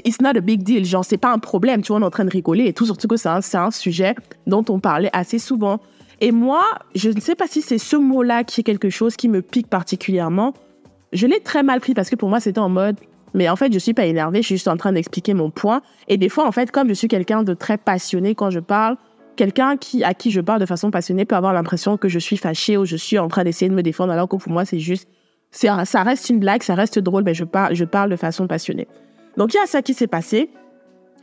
it's 0.04 0.21
not 0.21 0.37
a 0.37 0.40
big 0.40 0.62
deal, 0.62 0.85
genre, 0.85 1.04
c'est 1.04 1.19
pas 1.19 1.33
un 1.33 1.40
problème, 1.40 1.83
tu 1.83 1.88
vois, 1.88 1.97
on 1.97 2.02
est 2.02 2.07
en 2.07 2.11
train 2.11 2.25
de 2.25 2.31
rigoler 2.31 2.66
et 2.66 2.73
tout, 2.73 2.87
surtout 2.87 3.09
que 3.09 3.16
c'est 3.16 3.28
un 3.28 3.71
sujet 3.73 4.14
dont 4.47 4.64
on 4.69 4.78
parlait 4.78 5.11
assez 5.12 5.40
souvent. 5.40 5.81
Et 6.21 6.31
moi, 6.31 6.62
je 6.95 7.11
ne 7.11 7.19
sais 7.19 7.35
pas 7.35 7.49
si 7.49 7.61
c'est 7.61 7.78
ce 7.78 7.97
mot-là 7.97 8.45
qui 8.45 8.61
est 8.61 8.64
quelque 8.64 8.88
chose 8.88 9.16
qui 9.16 9.28
me 9.28 9.43
pique 9.43 9.66
particulièrement. 9.66 10.54
Je 11.12 11.26
l'ai 11.26 11.40
très 11.40 11.64
mal 11.64 11.81
pris 11.81 11.93
parce 11.93 12.09
que 12.09 12.14
pour 12.14 12.28
moi, 12.28 12.38
c'était 12.38 12.61
en 12.61 12.69
mode, 12.69 12.97
mais 13.35 13.49
en 13.49 13.57
fait, 13.57 13.73
je 13.73 13.79
suis 13.79 13.95
pas 13.95 14.07
énervée, 14.07 14.43
je 14.43 14.47
suis 14.47 14.55
juste 14.55 14.69
en 14.69 14.76
train 14.76 14.93
d'expliquer 14.93 15.35
mon 15.35 15.50
point. 15.50 15.83
Et 16.09 16.17
des 16.17 16.29
fois, 16.29 16.47
en 16.47 16.53
fait, 16.53 16.71
comme 16.71 16.88
je 16.88 16.95
suis 16.95 17.09
quelqu'un 17.09 17.43
de 17.43 17.53
très 17.53 17.76
passionné 17.76 18.35
quand 18.37 18.50
je 18.50 18.61
parle, 18.61 18.97
quelqu'un 19.37 19.76
qui, 19.76 20.05
à 20.05 20.14
qui 20.14 20.31
je 20.31 20.41
parle 20.41 20.61
de 20.61 20.67
façon 20.67 20.93
passionnée 20.93 21.25
peut 21.25 21.35
avoir 21.35 21.53
l'impression 21.53 21.97
que 21.97 22.09
je 22.09 22.21
suis 22.21 22.37
fâchée 22.37 22.76
ou 22.76 22.85
je 22.85 22.97
suis 22.97 23.19
en 23.19 23.26
train 23.26 23.43
d'essayer 23.43 23.69
de 23.69 23.75
me 23.75 23.83
défendre, 23.83 24.12
alors 24.12 24.29
que 24.29 24.37
pour 24.37 24.53
moi, 24.53 24.64
c'est 24.64 24.79
juste, 24.79 25.09
c'est, 25.50 25.69
ça 25.85 26.03
reste 26.05 26.31
une 26.31 26.38
blague, 26.38 26.62
ça 26.62 26.76
reste 26.76 27.00
drôle, 27.00 27.25
mais 27.25 27.35
je 27.35 27.45
parle, 27.45 27.75
je 27.75 27.85
parle 27.85 28.11
de 28.11 28.17
façon 28.17 28.47
passionnée. 28.47 28.87
Donc, 29.37 29.53
il 29.53 29.57
y 29.57 29.61
a 29.61 29.67
ça 29.67 29.83
qui 29.83 29.95
s'est 29.95 30.07
passé. 30.07 30.50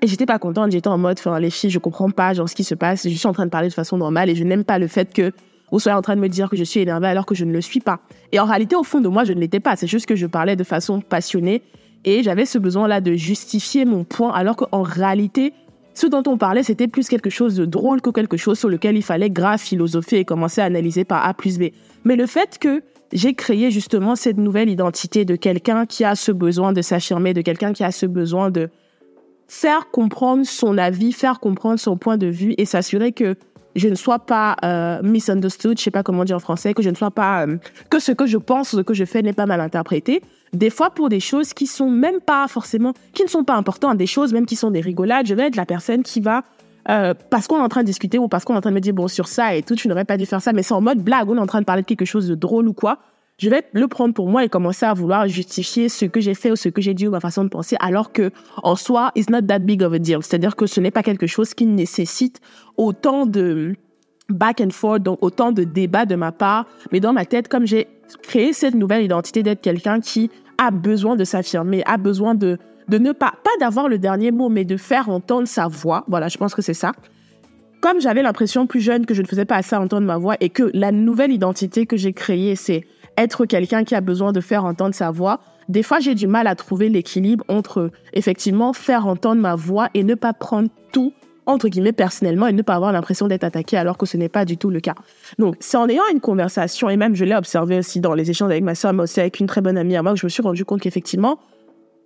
Et 0.04 0.08
j'étais 0.08 0.26
pas 0.26 0.40
contente, 0.40 0.72
j'étais 0.72 0.88
en 0.88 0.98
mode, 0.98 1.18
enfin, 1.20 1.40
les 1.40 1.52
filles, 1.52 1.70
je 1.70 1.78
comprends 1.78 2.10
pas, 2.10 2.34
genre, 2.34 2.50
ce 2.50 2.56
qui 2.56 2.64
se 2.64 2.74
passe, 2.74 3.08
je 3.08 3.16
suis 3.16 3.28
en 3.28 3.34
train 3.34 3.46
de 3.46 3.52
parler 3.52 3.70
de 3.70 3.74
façon 3.74 3.98
normale 3.98 4.32
et 4.32 4.36
je 4.36 4.44
n'aime 4.44 4.64
pas 4.64 4.80
le 4.80 4.88
fait 4.88 5.14
que 5.14 5.32
vous 5.72 5.80
soyez 5.80 5.96
en 5.96 6.02
train 6.02 6.16
de 6.16 6.22
me 6.22 6.28
dire 6.28 6.50
que 6.50 6.58
je 6.58 6.64
suis 6.64 6.80
énervée 6.80 7.08
alors 7.08 7.28
que 7.28 7.36
je 7.36 7.46
ne 7.46 7.54
le 7.54 7.62
suis 7.62 7.80
pas. 7.80 8.00
Et 8.32 8.40
en 8.40 8.46
réalité, 8.46 8.76
au 8.76 8.84
fond 8.84 9.00
de 9.00 9.08
moi, 9.08 9.24
je 9.24 9.34
ne 9.34 9.40
l'étais 9.40 9.60
pas. 9.60 9.76
C'est 9.76 9.88
juste 9.88 10.08
que 10.08 10.16
je 10.16 10.26
parlais 10.26 10.56
de 10.56 10.64
façon 10.64 11.02
passionnée 11.02 11.62
et 12.06 12.24
j'avais 12.24 12.46
ce 12.46 12.58
besoin-là 12.58 13.02
de 13.02 13.14
justifier 13.14 13.86
mon 13.86 14.04
point, 14.04 14.34
alors 14.34 14.56
qu'en 14.56 14.82
réalité, 14.82 15.54
ce 15.94 16.08
dont 16.08 16.24
on 16.28 16.38
parlait, 16.38 16.64
c'était 16.64 16.88
plus 16.88 17.08
quelque 17.10 17.30
chose 17.30 17.56
de 17.56 17.66
drôle 17.66 18.02
que 18.02 18.10
quelque 18.10 18.38
chose 18.38 18.58
sur 18.58 18.70
lequel 18.70 18.96
il 18.96 19.04
fallait 19.04 19.30
grave 19.30 19.60
philosopher 19.60 20.20
et 20.20 20.26
commencer 20.26 20.62
à 20.62 20.66
analyser 20.66 21.04
par 21.04 21.26
A 21.26 21.34
plus 21.34 21.60
B. 21.60 21.66
Mais 22.06 22.16
le 22.16 22.26
fait 22.26 22.58
que 22.60 22.82
j'ai 23.12 23.34
créé 23.34 23.72
justement 23.72 24.16
cette 24.16 24.38
nouvelle 24.38 24.70
identité 24.70 25.26
de 25.26 25.36
quelqu'un 25.36 25.86
qui 25.86 26.04
a 26.06 26.16
ce 26.16 26.32
besoin 26.32 26.72
de 26.74 26.82
s'affirmer, 26.82 27.34
de 27.34 27.42
quelqu'un 27.42 27.74
qui 27.74 27.84
a 27.84 27.92
ce 27.92 28.06
besoin 28.06 28.52
de 28.52 28.70
faire 29.48 29.92
comprendre 29.92 30.46
son 30.46 30.78
avis, 30.78 31.12
faire 31.12 31.42
comprendre 31.42 31.78
son 31.78 31.98
point 31.98 32.18
de 32.18 32.28
vue 32.28 32.56
et 32.58 32.66
s'assurer 32.66 33.12
que 33.12 33.36
je 33.76 33.90
ne 33.90 33.96
sois 33.96 34.20
pas 34.20 34.56
euh, 34.64 35.02
misunderstood, 35.04 35.78
je 35.78 35.84
sais 35.84 35.92
pas 35.92 36.04
comment 36.04 36.24
dire 36.24 36.38
en 36.38 36.40
français, 36.40 36.74
que 36.74 36.82
je 36.82 36.90
ne 36.90 36.96
sois 36.96 37.12
pas 37.12 37.46
euh, 37.46 37.58
que 37.90 38.00
ce 38.00 38.12
que 38.12 38.26
je 38.26 38.38
pense, 38.38 38.70
ce 38.70 38.82
que 38.82 38.94
je 38.94 39.06
fais 39.06 39.22
n'est 39.22 39.34
pas 39.34 39.46
mal 39.46 39.60
interprété. 39.60 40.22
Des 40.54 40.70
fois 40.70 40.90
pour 40.90 41.10
des 41.10 41.20
choses 41.20 41.54
qui 41.54 41.66
sont 41.66 41.90
même 41.90 42.20
pas 42.20 42.48
forcément, 42.48 42.94
qui 43.14 43.24
ne 43.24 43.30
sont 43.30 43.44
pas 43.44 43.56
importantes, 43.56 43.98
des 43.98 44.08
choses 44.08 44.34
même 44.34 44.46
qui 44.46 44.56
sont 44.56 44.72
des 44.72 44.82
rigolades, 44.82 45.26
je 45.26 45.34
vais 45.34 45.48
être 45.48 45.56
la 45.56 45.66
personne 45.66 46.04
qui 46.04 46.20
va 46.20 46.44
euh, 46.90 47.14
parce 47.30 47.48
qu'on 47.48 47.58
est 47.58 47.62
en 47.62 47.70
train 47.70 47.82
de 47.82 47.86
discuter 47.86 48.18
ou 48.18 48.28
parce 48.28 48.44
qu'on 48.44 48.56
est 48.56 48.58
en 48.58 48.62
train 48.62 48.72
de 48.72 48.76
me 48.76 48.82
dire 48.82 48.94
bon 48.94 49.08
sur 49.08 49.28
ça 49.28 49.56
et 49.56 49.64
tout, 49.64 49.76
tu 49.76 49.88
n'aurais 49.88 50.06
pas 50.06 50.18
dû 50.18 50.26
faire 50.26 50.42
ça, 50.42 50.52
mais 50.52 50.64
c'est 50.64 50.74
en 50.74 50.82
mode 50.82 51.00
blague, 51.00 51.30
on 51.30 51.38
est 51.38 51.42
en 51.42 51.48
train 51.48 51.62
de 51.62 51.66
parler 51.66 51.84
de 51.84 51.88
quelque 51.88 52.06
chose 52.06 52.28
de 52.28 52.36
drôle 52.36 52.68
ou 52.68 52.74
quoi 52.74 53.00
je 53.42 53.50
vais 53.50 53.64
le 53.74 53.88
prendre 53.88 54.14
pour 54.14 54.28
moi 54.28 54.44
et 54.46 54.50
commencer 54.50 54.86
à 54.86 54.94
vouloir 54.94 55.28
justifier 55.28 55.90
ce 55.90 56.06
que 56.06 56.20
j'ai 56.20 56.36
fait 56.36 56.52
ou 56.52 56.56
ce 56.56 56.70
que 56.70 56.80
j'ai 56.80 56.94
dit 56.94 57.08
ou 57.08 57.12
ma 57.12 57.20
façon 57.20 57.44
de 57.44 57.50
penser, 57.50 57.76
alors 57.80 58.12
que 58.12 58.32
en 58.62 58.76
soi, 58.76 59.12
it's 59.16 59.32
not 59.32 59.42
that 59.42 59.60
big 59.60 59.82
of 59.82 59.94
a 59.94 60.00
deal. 60.00 60.20
C'est-à-dire 60.22 60.56
que 60.56 60.68
ce 60.68 60.80
n'est 60.80 60.92
pas 60.92 61.02
quelque 61.02 61.26
chose 61.26 61.56
qui 61.56 61.66
nécessite 61.66 62.40
autant 62.78 63.26
de 63.26 63.76
back 64.32 64.62
and 64.62 64.72
forth, 64.72 65.02
donc 65.02 65.20
autant 65.22 65.52
de 65.52 65.64
débats 65.64 66.06
de 66.06 66.16
ma 66.16 66.32
part. 66.32 66.66
Mais 66.92 67.00
dans 67.00 67.14
ma 67.14 67.26
tête, 67.26 67.48
comme 67.48 67.66
j'ai 67.66 67.88
créé 68.24 68.54
cette 68.54 68.76
nouvelle 68.76 69.04
identité 69.04 69.44
d'être 69.44 69.62
quelqu'un 69.62 70.00
qui 70.00 70.30
a 70.58 70.72
besoin 70.72 71.16
de 71.16 71.24
s'affirmer, 71.24 71.84
a 71.86 71.98
besoin 71.98 72.36
de, 72.36 72.58
de 72.88 72.98
ne 72.98 73.12
pas, 73.12 73.34
pas 73.44 73.52
d'avoir 73.60 73.88
le 73.88 73.98
dernier 73.98 74.32
mot, 74.32 74.50
mais 74.50 74.66
de 74.66 74.78
faire 74.78 75.10
entendre 75.10 75.48
sa 75.48 75.68
voix. 75.68 76.04
Voilà, 76.08 76.28
je 76.28 76.38
pense 76.38 76.54
que 76.54 76.62
c'est 76.62 76.74
ça. 76.74 76.92
Comme 77.82 78.00
j'avais 78.00 78.22
l'impression 78.22 78.68
plus 78.68 78.80
jeune 78.80 79.08
que 79.08 79.16
je 79.16 79.24
ne 79.24 79.28
faisais 79.28 79.46
pas 79.46 79.56
assez 79.56 79.76
entendre 79.76 80.06
ma 80.06 80.18
voix 80.18 80.36
et 80.40 80.50
que 80.50 80.70
la 80.76 80.92
nouvelle 80.92 81.32
identité 81.32 81.88
que 81.88 81.98
j'ai 81.98 82.14
créée, 82.14 82.56
c'est 82.56 82.86
être 83.18 83.46
quelqu'un 83.46 83.84
qui 83.84 83.96
a 83.96 84.02
besoin 84.02 84.32
de 84.32 84.40
faire 84.40 84.66
entendre 84.66 84.94
sa 84.94 85.10
voix, 85.10 85.40
des 85.68 85.84
fois 85.84 86.00
j'ai 86.00 86.14
du 86.14 86.28
mal 86.28 86.48
à 86.48 86.56
trouver 86.56 86.90
l'équilibre 86.90 87.44
entre 87.48 87.90
effectivement 88.14 88.74
faire 88.74 89.08
entendre 89.08 89.42
ma 89.42 89.56
voix 89.56 89.90
et 89.94 90.04
ne 90.04 90.16
pas 90.16 90.34
prendre 90.34 90.70
tout 90.92 91.14
entre 91.52 91.68
guillemets 91.68 91.92
personnellement 91.92 92.48
et 92.48 92.54
ne 92.54 92.62
pas 92.62 92.76
avoir 92.76 92.92
l'impression 92.92 93.28
d'être 93.28 93.44
attaqué 93.44 93.78
alors 93.78 93.98
que 93.98 94.06
ce 94.06 94.18
n'est 94.18 94.30
pas 94.30 94.46
du 94.46 94.58
tout 94.58 94.70
le 94.70 94.80
cas. 94.80 94.96
Donc 95.40 95.56
c'est 95.60 95.78
en 95.78 95.88
ayant 95.88 96.04
une 96.12 96.20
conversation 96.20 96.90
et 96.90 96.98
même 96.98 97.16
je 97.16 97.26
l'ai 97.26 97.36
observé 97.36 97.78
aussi 97.78 98.00
dans 98.00 98.14
les 98.14 98.30
échanges 98.30 98.52
avec 98.52 98.64
ma 98.64 98.76
soeur 98.76 98.94
mais 98.94 99.04
aussi 99.04 99.20
avec 99.20 99.40
une 99.40 99.48
très 99.48 99.62
bonne 99.62 99.78
amie 99.78 99.96
à 99.96 100.04
moi 100.04 100.14
que 100.14 100.20
je 100.20 100.26
me 100.26 100.30
suis 100.30 100.44
rendu 100.44 100.66
compte 100.66 100.82
qu'effectivement 100.82 101.40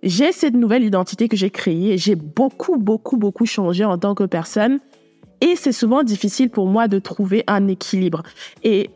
j'ai 0.02 0.32
cette 0.32 0.54
nouvelle 0.54 0.84
identité 0.84 1.28
que 1.28 1.36
j'ai 1.36 1.50
créée, 1.50 1.96
j'ai 1.96 2.14
beaucoup 2.14 2.76
beaucoup 2.76 3.16
beaucoup 3.16 3.46
changé 3.46 3.84
en 3.84 3.98
tant 3.98 4.14
que 4.14 4.24
personne 4.24 4.78
et 5.40 5.54
c'est 5.56 5.72
souvent 5.72 6.02
difficile 6.02 6.50
pour 6.50 6.66
moi 6.66 6.88
de 6.88 6.98
trouver 6.98 7.44
un 7.46 7.68
équilibre. 7.68 8.22
Et 8.62 8.90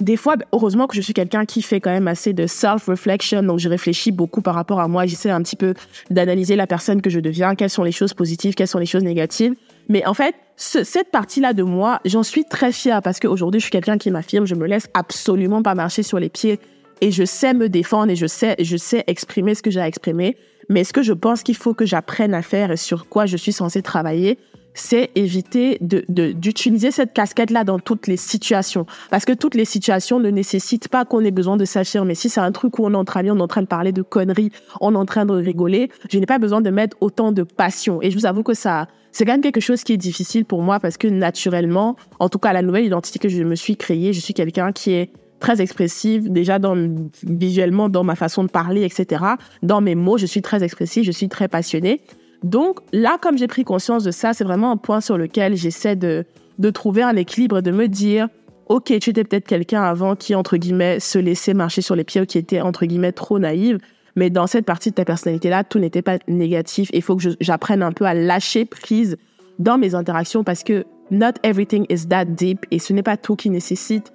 des 0.00 0.16
fois, 0.16 0.36
ben, 0.36 0.46
heureusement 0.52 0.86
que 0.86 0.94
je 0.94 1.00
suis 1.00 1.12
quelqu'un 1.12 1.44
qui 1.44 1.60
fait 1.60 1.80
quand 1.80 1.90
même 1.90 2.08
assez 2.08 2.32
de 2.32 2.46
self-reflection, 2.46 3.42
donc 3.42 3.58
je 3.58 3.68
réfléchis 3.68 4.12
beaucoup 4.12 4.42
par 4.42 4.54
rapport 4.54 4.80
à 4.80 4.86
moi, 4.86 5.06
j'essaie 5.06 5.30
un 5.30 5.42
petit 5.42 5.56
peu 5.56 5.74
d'analyser 6.10 6.54
la 6.56 6.66
personne 6.66 7.02
que 7.02 7.10
je 7.10 7.20
deviens, 7.20 7.54
quelles 7.54 7.70
sont 7.70 7.82
les 7.82 7.92
choses 7.92 8.14
positives, 8.14 8.54
quelles 8.54 8.68
sont 8.68 8.78
les 8.78 8.86
choses 8.86 9.02
négatives. 9.02 9.54
Mais 9.88 10.06
en 10.06 10.14
fait, 10.14 10.34
cette 10.56 11.10
partie-là 11.10 11.52
de 11.52 11.62
moi, 11.62 12.00
j'en 12.04 12.22
suis 12.22 12.44
très 12.44 12.72
fière 12.72 13.02
parce 13.02 13.18
qu'aujourd'hui, 13.18 13.60
je 13.60 13.64
suis 13.64 13.72
quelqu'un 13.72 13.98
qui 13.98 14.10
m'affirme, 14.10 14.46
je 14.46 14.54
me 14.54 14.66
laisse 14.66 14.88
absolument 14.94 15.62
pas 15.62 15.74
marcher 15.74 16.02
sur 16.02 16.20
les 16.20 16.28
pieds 16.28 16.60
et 17.00 17.10
je 17.10 17.24
sais 17.24 17.54
me 17.54 17.68
défendre 17.68 18.12
et 18.12 18.16
je 18.16 18.26
sais, 18.26 18.56
je 18.60 18.76
sais 18.76 19.04
exprimer 19.06 19.54
ce 19.54 19.62
que 19.62 19.70
j'ai 19.70 19.80
à 19.80 19.88
exprimer. 19.88 20.36
Mais 20.68 20.84
ce 20.84 20.92
que 20.92 21.02
je 21.02 21.12
pense 21.12 21.42
qu'il 21.42 21.56
faut 21.56 21.74
que 21.74 21.86
j'apprenne 21.86 22.34
à 22.34 22.42
faire 22.42 22.70
et 22.70 22.76
sur 22.76 23.08
quoi 23.08 23.24
je 23.26 23.36
suis 23.36 23.52
censée 23.52 23.82
travailler, 23.82 24.38
c'est 24.74 25.10
éviter 25.14 25.78
d'utiliser 25.80 26.90
cette 26.90 27.12
casquette-là 27.12 27.64
dans 27.64 27.78
toutes 27.78 28.06
les 28.06 28.16
situations. 28.16 28.86
Parce 29.10 29.24
que 29.24 29.32
toutes 29.32 29.54
les 29.54 29.64
situations 29.64 30.20
ne 30.20 30.30
nécessitent 30.30 30.88
pas 30.88 31.04
qu'on 31.04 31.20
ait 31.24 31.30
besoin 31.30 31.56
de 31.56 31.64
s'affirmer. 31.64 32.14
Si 32.14 32.28
c'est 32.28 32.40
un 32.40 32.52
truc 32.52 32.78
où 32.78 32.84
on 32.84 32.92
est 32.92 32.96
en 32.96 33.04
train, 33.04 33.26
on 33.28 33.38
est 33.38 33.42
en 33.42 33.48
train 33.48 33.62
de 33.62 33.66
parler 33.66 33.92
de 33.92 34.02
conneries, 34.02 34.50
on 34.80 34.94
est 34.94 34.98
en 34.98 35.06
train 35.06 35.26
de 35.26 35.34
rigoler, 35.34 35.90
je 36.10 36.18
n'ai 36.18 36.26
pas 36.26 36.38
besoin 36.38 36.60
de 36.60 36.70
mettre 36.70 36.96
autant 37.00 37.32
de 37.32 37.42
passion. 37.42 38.00
Et 38.02 38.10
je 38.10 38.16
vous 38.16 38.26
avoue 38.26 38.42
que 38.42 38.54
ça, 38.54 38.86
c'est 39.10 39.24
quand 39.24 39.32
même 39.32 39.40
quelque 39.40 39.60
chose 39.60 39.82
qui 39.82 39.92
est 39.92 39.98
difficile 39.98 40.44
pour 40.44 40.62
moi 40.62 40.78
parce 40.80 40.96
que 40.96 41.08
naturellement, 41.08 41.96
en 42.20 42.28
tout 42.28 42.38
cas, 42.38 42.52
la 42.52 42.62
nouvelle 42.62 42.84
identité 42.84 43.18
que 43.18 43.28
je 43.28 43.42
me 43.42 43.56
suis 43.56 43.76
créée, 43.76 44.12
je 44.12 44.20
suis 44.20 44.34
quelqu'un 44.34 44.72
qui 44.72 44.92
est 44.92 45.10
très 45.40 45.60
expressive, 45.60 46.30
déjà 46.30 46.58
dans, 46.58 46.76
visuellement 47.24 47.88
dans 47.88 48.04
ma 48.04 48.16
façon 48.16 48.44
de 48.44 48.48
parler, 48.48 48.84
etc. 48.84 49.24
Dans 49.62 49.80
mes 49.80 49.94
mots, 49.94 50.18
je 50.18 50.26
suis 50.26 50.42
très 50.42 50.62
expressive, 50.62 51.04
je 51.04 51.12
suis 51.12 51.28
très 51.28 51.48
passionnée. 51.48 52.00
Donc 52.42 52.80
là, 52.92 53.18
comme 53.20 53.36
j'ai 53.36 53.48
pris 53.48 53.64
conscience 53.64 54.04
de 54.04 54.10
ça, 54.10 54.32
c'est 54.32 54.44
vraiment 54.44 54.70
un 54.70 54.76
point 54.76 55.00
sur 55.00 55.18
lequel 55.18 55.56
j'essaie 55.56 55.96
de, 55.96 56.24
de 56.58 56.70
trouver 56.70 57.02
un 57.02 57.16
équilibre, 57.16 57.60
de 57.60 57.70
me 57.70 57.88
dire, 57.88 58.28
ok, 58.68 58.86
tu 59.00 59.10
étais 59.10 59.24
peut-être 59.24 59.46
quelqu'un 59.46 59.82
avant 59.82 60.14
qui, 60.14 60.34
entre 60.34 60.56
guillemets, 60.56 61.00
se 61.00 61.18
laissait 61.18 61.54
marcher 61.54 61.82
sur 61.82 61.96
les 61.96 62.04
pieds 62.04 62.20
ou 62.20 62.26
qui 62.26 62.38
était, 62.38 62.60
entre 62.60 62.86
guillemets, 62.86 63.12
trop 63.12 63.38
naïve. 63.38 63.78
Mais 64.16 64.30
dans 64.30 64.46
cette 64.46 64.64
partie 64.64 64.90
de 64.90 64.94
ta 64.94 65.04
personnalité-là, 65.04 65.64
tout 65.64 65.78
n'était 65.78 66.02
pas 66.02 66.18
négatif. 66.28 66.90
Il 66.92 67.02
faut 67.02 67.16
que 67.16 67.22
j'apprenne 67.40 67.82
un 67.82 67.92
peu 67.92 68.04
à 68.04 68.14
lâcher 68.14 68.64
prise 68.64 69.16
dans 69.58 69.78
mes 69.78 69.94
interactions 69.94 70.44
parce 70.44 70.62
que 70.62 70.84
not 71.10 71.32
everything 71.42 71.86
is 71.88 72.06
that 72.08 72.24
deep 72.24 72.66
et 72.70 72.78
ce 72.78 72.92
n'est 72.92 73.02
pas 73.02 73.16
tout 73.16 73.36
qui 73.36 73.50
nécessite 73.50 74.12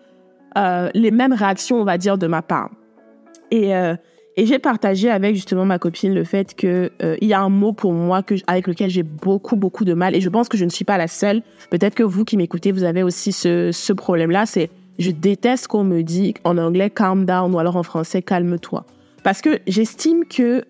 euh, 0.58 0.89
les 0.94 1.12
mêmes 1.12 1.34
réactions, 1.34 1.82
on 1.82 1.86
va 1.86 1.98
dire, 1.98 2.18
de 2.18 2.27
ma 2.27 2.42
part. 2.42 2.70
Et 3.51 3.75
euh, 3.75 3.96
et 4.36 4.46
j'ai 4.46 4.60
partagé 4.60 5.10
avec 5.10 5.36
justement 5.36 5.66
ma 5.66 5.80
copine 5.80 6.13
le 6.13 6.24
fait 6.24 6.56
que 6.56 6.92
euh, 7.02 7.16
il 7.22 7.28
y 7.28 7.34
a 7.34 7.42
un 7.42 7.50
mot 7.50 7.74
pour 7.74 7.94
moi 7.94 8.24
que 8.24 8.36
avec 8.48 8.68
lequel 8.68 8.90
j'ai 8.90 9.04
beaucoup 9.04 9.56
beaucoup 9.56 9.86
de 9.86 9.94
mal 9.94 10.16
et 10.16 10.22
je 10.22 10.30
pense 10.30 10.50
que 10.50 10.58
je 10.58 10.66
ne 10.66 10.70
suis 10.70 10.86
pas 10.86 10.98
la 10.98 11.08
seule. 11.08 11.42
Peut-être 11.70 11.96
que 11.96 12.04
vous 12.04 12.25
qui 12.25 12.38
m'écoutez, 12.38 12.72
vous 12.72 12.84
avez 12.84 13.04
aussi 13.04 13.32
ce, 13.32 13.72
ce 13.72 13.94
problème-là. 13.94 14.46
C'est 14.46 14.70
je 15.00 15.12
déteste 15.12 15.68
qu'on 15.68 15.84
me 15.84 16.02
dit 16.02 16.34
en 16.44 16.58
anglais 16.58 16.90
calm 16.90 17.25
down 17.25 17.54
ou 17.54 17.60
alors 17.60 17.75
en 17.75 17.84
français 17.84 18.22
calme-toi 18.22 18.86
parce 19.24 19.42
que 19.42 19.60
j'estime 19.68 20.25
que 20.25 20.63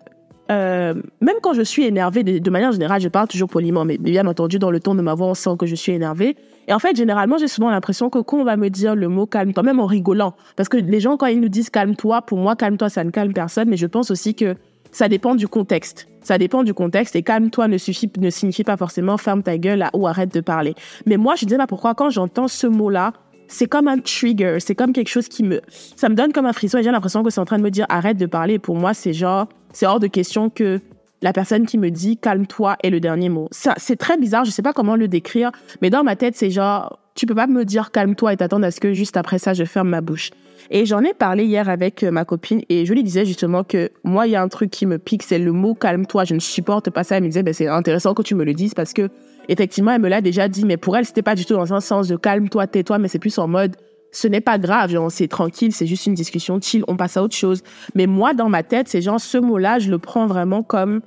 euh, 0.50 0.94
même 1.20 1.36
quand 1.42 1.54
je 1.54 1.62
suis 1.62 1.84
énervée, 1.84 2.22
de, 2.22 2.50
manière 2.50 2.72
générale, 2.72 3.00
je 3.00 3.08
parle 3.08 3.28
toujours 3.28 3.48
poliment, 3.48 3.84
mais 3.84 3.98
bien 3.98 4.26
entendu, 4.26 4.58
dans 4.58 4.70
le 4.70 4.78
ton 4.78 4.94
de 4.94 5.00
ma 5.00 5.14
voix, 5.14 5.28
on 5.28 5.34
sent 5.34 5.56
que 5.58 5.66
je 5.66 5.74
suis 5.74 5.92
énervée. 5.92 6.36
Et 6.68 6.72
en 6.72 6.78
fait, 6.78 6.96
généralement, 6.96 7.38
j'ai 7.38 7.48
souvent 7.48 7.70
l'impression 7.70 8.10
que 8.10 8.18
quand 8.18 8.38
on 8.38 8.44
va 8.44 8.56
me 8.56 8.70
dire 8.70 8.94
le 8.94 9.08
mot 9.08 9.26
calme-toi, 9.26 9.62
même 9.62 9.80
en 9.80 9.86
rigolant, 9.86 10.34
parce 10.56 10.68
que 10.68 10.76
les 10.76 11.00
gens, 11.00 11.16
quand 11.16 11.26
ils 11.26 11.40
nous 11.40 11.48
disent 11.48 11.70
calme-toi, 11.70 12.22
pour 12.22 12.38
moi, 12.38 12.56
calme-toi, 12.56 12.88
ça 12.88 13.04
ne 13.04 13.10
calme 13.10 13.32
personne, 13.32 13.68
mais 13.68 13.76
je 13.76 13.86
pense 13.86 14.10
aussi 14.10 14.34
que 14.34 14.56
ça 14.92 15.08
dépend 15.08 15.34
du 15.34 15.48
contexte. 15.48 16.08
Ça 16.22 16.38
dépend 16.38 16.62
du 16.62 16.72
contexte 16.72 17.16
et 17.16 17.22
calme-toi 17.22 17.68
ne, 17.68 17.76
ne 18.18 18.30
signifie 18.30 18.64
pas 18.64 18.76
forcément 18.76 19.18
ferme 19.18 19.42
ta 19.42 19.58
gueule 19.58 19.84
ou 19.92 20.06
arrête 20.06 20.32
de 20.32 20.40
parler. 20.40 20.74
Mais 21.04 21.16
moi, 21.16 21.34
je 21.34 21.44
disais, 21.44 21.58
bah, 21.58 21.66
pourquoi 21.66 21.94
quand 21.94 22.10
j'entends 22.10 22.48
ce 22.48 22.66
mot-là, 22.66 23.12
c'est 23.48 23.66
comme 23.66 23.88
un 23.88 23.98
trigger, 23.98 24.56
c'est 24.60 24.74
comme 24.74 24.92
quelque 24.92 25.08
chose 25.08 25.28
qui 25.28 25.42
me, 25.42 25.60
ça 25.68 26.08
me 26.08 26.14
donne 26.14 26.32
comme 26.32 26.46
un 26.46 26.52
frisson 26.52 26.78
et 26.78 26.82
j'ai 26.82 26.90
l'impression 26.90 27.22
que 27.22 27.30
c'est 27.30 27.40
en 27.40 27.44
train 27.44 27.58
de 27.58 27.62
me 27.62 27.70
dire 27.70 27.84
arrête 27.90 28.16
de 28.16 28.26
parler. 28.26 28.58
Pour 28.58 28.76
moi, 28.76 28.94
c'est 28.94 29.12
genre, 29.12 29.48
c'est 29.72 29.86
hors 29.86 30.00
de 30.00 30.06
question 30.06 30.48
que 30.48 30.80
la 31.24 31.32
personne 31.32 31.64
qui 31.64 31.78
me 31.78 31.90
dit 31.90 32.18
calme-toi 32.18 32.76
est 32.82 32.90
le 32.90 33.00
dernier 33.00 33.30
mot. 33.30 33.48
Ça, 33.50 33.72
c'est 33.78 33.96
très 33.96 34.18
bizarre, 34.18 34.44
je 34.44 34.50
sais 34.50 34.60
pas 34.60 34.74
comment 34.74 34.94
le 34.94 35.08
décrire, 35.08 35.52
mais 35.80 35.88
dans 35.88 36.04
ma 36.04 36.16
tête, 36.16 36.36
c'est 36.36 36.50
genre, 36.50 36.98
tu 37.14 37.24
peux 37.24 37.34
pas 37.34 37.46
me 37.46 37.64
dire 37.64 37.92
calme-toi 37.92 38.34
et 38.34 38.36
t'attendre 38.36 38.66
à 38.66 38.70
ce 38.70 38.78
que 38.78 38.92
juste 38.92 39.16
après 39.16 39.38
ça, 39.38 39.54
je 39.54 39.64
ferme 39.64 39.88
ma 39.88 40.02
bouche. 40.02 40.32
Et 40.70 40.84
j'en 40.84 41.00
ai 41.00 41.14
parlé 41.14 41.44
hier 41.46 41.70
avec 41.70 42.02
euh, 42.02 42.10
ma 42.10 42.26
copine 42.26 42.60
et 42.68 42.84
je 42.84 42.92
lui 42.92 43.02
disais 43.02 43.24
justement 43.24 43.64
que 43.64 43.90
moi, 44.02 44.26
il 44.26 44.32
y 44.32 44.36
a 44.36 44.42
un 44.42 44.48
truc 44.48 44.70
qui 44.70 44.84
me 44.84 44.98
pique, 44.98 45.22
c'est 45.22 45.38
le 45.38 45.52
mot 45.52 45.74
calme-toi. 45.74 46.24
Je 46.24 46.34
ne 46.34 46.40
supporte 46.40 46.90
pas 46.90 47.04
ça. 47.04 47.16
Elle 47.16 47.22
me 47.22 47.28
disait, 47.28 47.42
ben, 47.42 47.52
c'est 47.52 47.68
intéressant 47.68 48.14
que 48.14 48.22
tu 48.22 48.34
me 48.34 48.44
le 48.44 48.54
dises 48.54 48.74
parce 48.74 48.92
que 48.92 49.08
effectivement, 49.48 49.92
elle 49.92 50.00
me 50.00 50.08
l'a 50.08 50.20
déjà 50.20 50.48
dit, 50.48 50.64
mais 50.64 50.76
pour 50.76 50.96
elle, 50.96 51.04
c'était 51.04 51.22
pas 51.22 51.34
du 51.34 51.44
tout 51.46 51.54
dans 51.54 51.72
un 51.74 51.80
sens 51.80 52.08
de 52.08 52.16
calme-toi, 52.16 52.66
tais-toi, 52.66 52.98
mais 52.98 53.08
c'est 53.08 53.18
plus 53.18 53.38
en 53.38 53.48
mode, 53.48 53.76
ce 54.12 54.28
n'est 54.28 54.40
pas 54.40 54.58
grave, 54.58 54.94
c'est 55.10 55.28
tranquille, 55.28 55.72
c'est 55.72 55.86
juste 55.86 56.06
une 56.06 56.14
discussion 56.14 56.60
chill, 56.60 56.84
on 56.88 56.96
passe 56.96 57.16
à 57.16 57.22
autre 57.22 57.34
chose. 57.34 57.62
Mais 57.94 58.06
moi, 58.06 58.32
dans 58.32 58.48
ma 58.48 58.62
tête, 58.62 58.88
c'est 58.88 59.02
genre, 59.02 59.20
ce 59.20 59.38
mot-là, 59.38 59.78
je 59.78 59.90
le 59.90 59.98
prends 59.98 60.26
vraiment 60.26 60.62
comme 60.62 61.00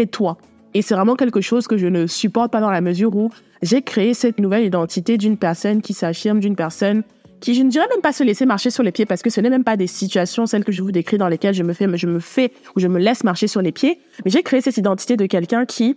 tais-toi. 0.00 0.38
Et 0.72 0.82
c'est 0.82 0.94
vraiment 0.94 1.16
quelque 1.16 1.40
chose 1.40 1.66
que 1.66 1.76
je 1.76 1.86
ne 1.86 2.06
supporte 2.06 2.50
pas 2.50 2.60
dans 2.60 2.70
la 2.70 2.80
mesure 2.80 3.14
où 3.14 3.30
j'ai 3.62 3.82
créé 3.82 4.14
cette 4.14 4.38
nouvelle 4.38 4.64
identité 4.64 5.18
d'une 5.18 5.36
personne 5.36 5.82
qui 5.82 5.92
s'affirme, 5.92 6.40
d'une 6.40 6.56
personne 6.56 7.02
qui, 7.40 7.54
je 7.54 7.62
ne 7.62 7.70
dirais 7.70 7.86
même 7.90 8.02
pas 8.02 8.12
se 8.12 8.22
laisser 8.22 8.46
marcher 8.46 8.70
sur 8.70 8.82
les 8.82 8.92
pieds 8.92 9.06
parce 9.06 9.22
que 9.22 9.30
ce 9.30 9.40
n'est 9.40 9.50
même 9.50 9.64
pas 9.64 9.76
des 9.76 9.86
situations, 9.86 10.46
celles 10.46 10.64
que 10.64 10.72
je 10.72 10.82
vous 10.82 10.92
décris 10.92 11.18
dans 11.18 11.28
lesquelles 11.28 11.54
je 11.54 11.62
me 11.62 11.72
fais, 11.72 11.86
je 11.96 12.06
me 12.06 12.20
fais 12.20 12.52
ou 12.76 12.80
je 12.80 12.86
me 12.86 12.98
laisse 12.98 13.24
marcher 13.24 13.46
sur 13.46 13.62
les 13.62 13.72
pieds. 13.72 13.98
Mais 14.24 14.30
j'ai 14.30 14.42
créé 14.42 14.60
cette 14.60 14.76
identité 14.76 15.16
de 15.16 15.26
quelqu'un 15.26 15.64
qui 15.64 15.96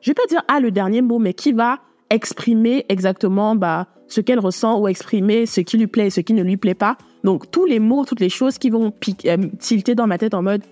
je 0.00 0.10
vais 0.10 0.14
pas 0.14 0.26
dire 0.28 0.42
ah 0.48 0.60
le 0.60 0.70
dernier 0.70 1.02
mot, 1.02 1.18
mais 1.18 1.34
qui 1.34 1.52
va 1.52 1.80
exprimer 2.10 2.86
exactement 2.88 3.56
bah, 3.56 3.88
ce 4.06 4.20
qu'elle 4.20 4.38
ressent 4.38 4.80
ou 4.80 4.88
exprimer 4.88 5.44
ce 5.44 5.60
qui 5.60 5.76
lui 5.76 5.86
plaît 5.86 6.06
et 6.06 6.10
ce 6.10 6.20
qui 6.20 6.34
ne 6.34 6.42
lui 6.42 6.56
plaît 6.56 6.74
pas. 6.74 6.96
Donc 7.24 7.50
tous 7.50 7.64
les 7.64 7.78
mots, 7.78 8.04
toutes 8.04 8.20
les 8.20 8.28
choses 8.28 8.58
qui 8.58 8.70
vont 8.70 8.92
euh, 9.26 9.36
tilter 9.58 9.94
dans 9.94 10.06
ma 10.06 10.18
tête 10.18 10.34
en 10.34 10.42
mode 10.42 10.62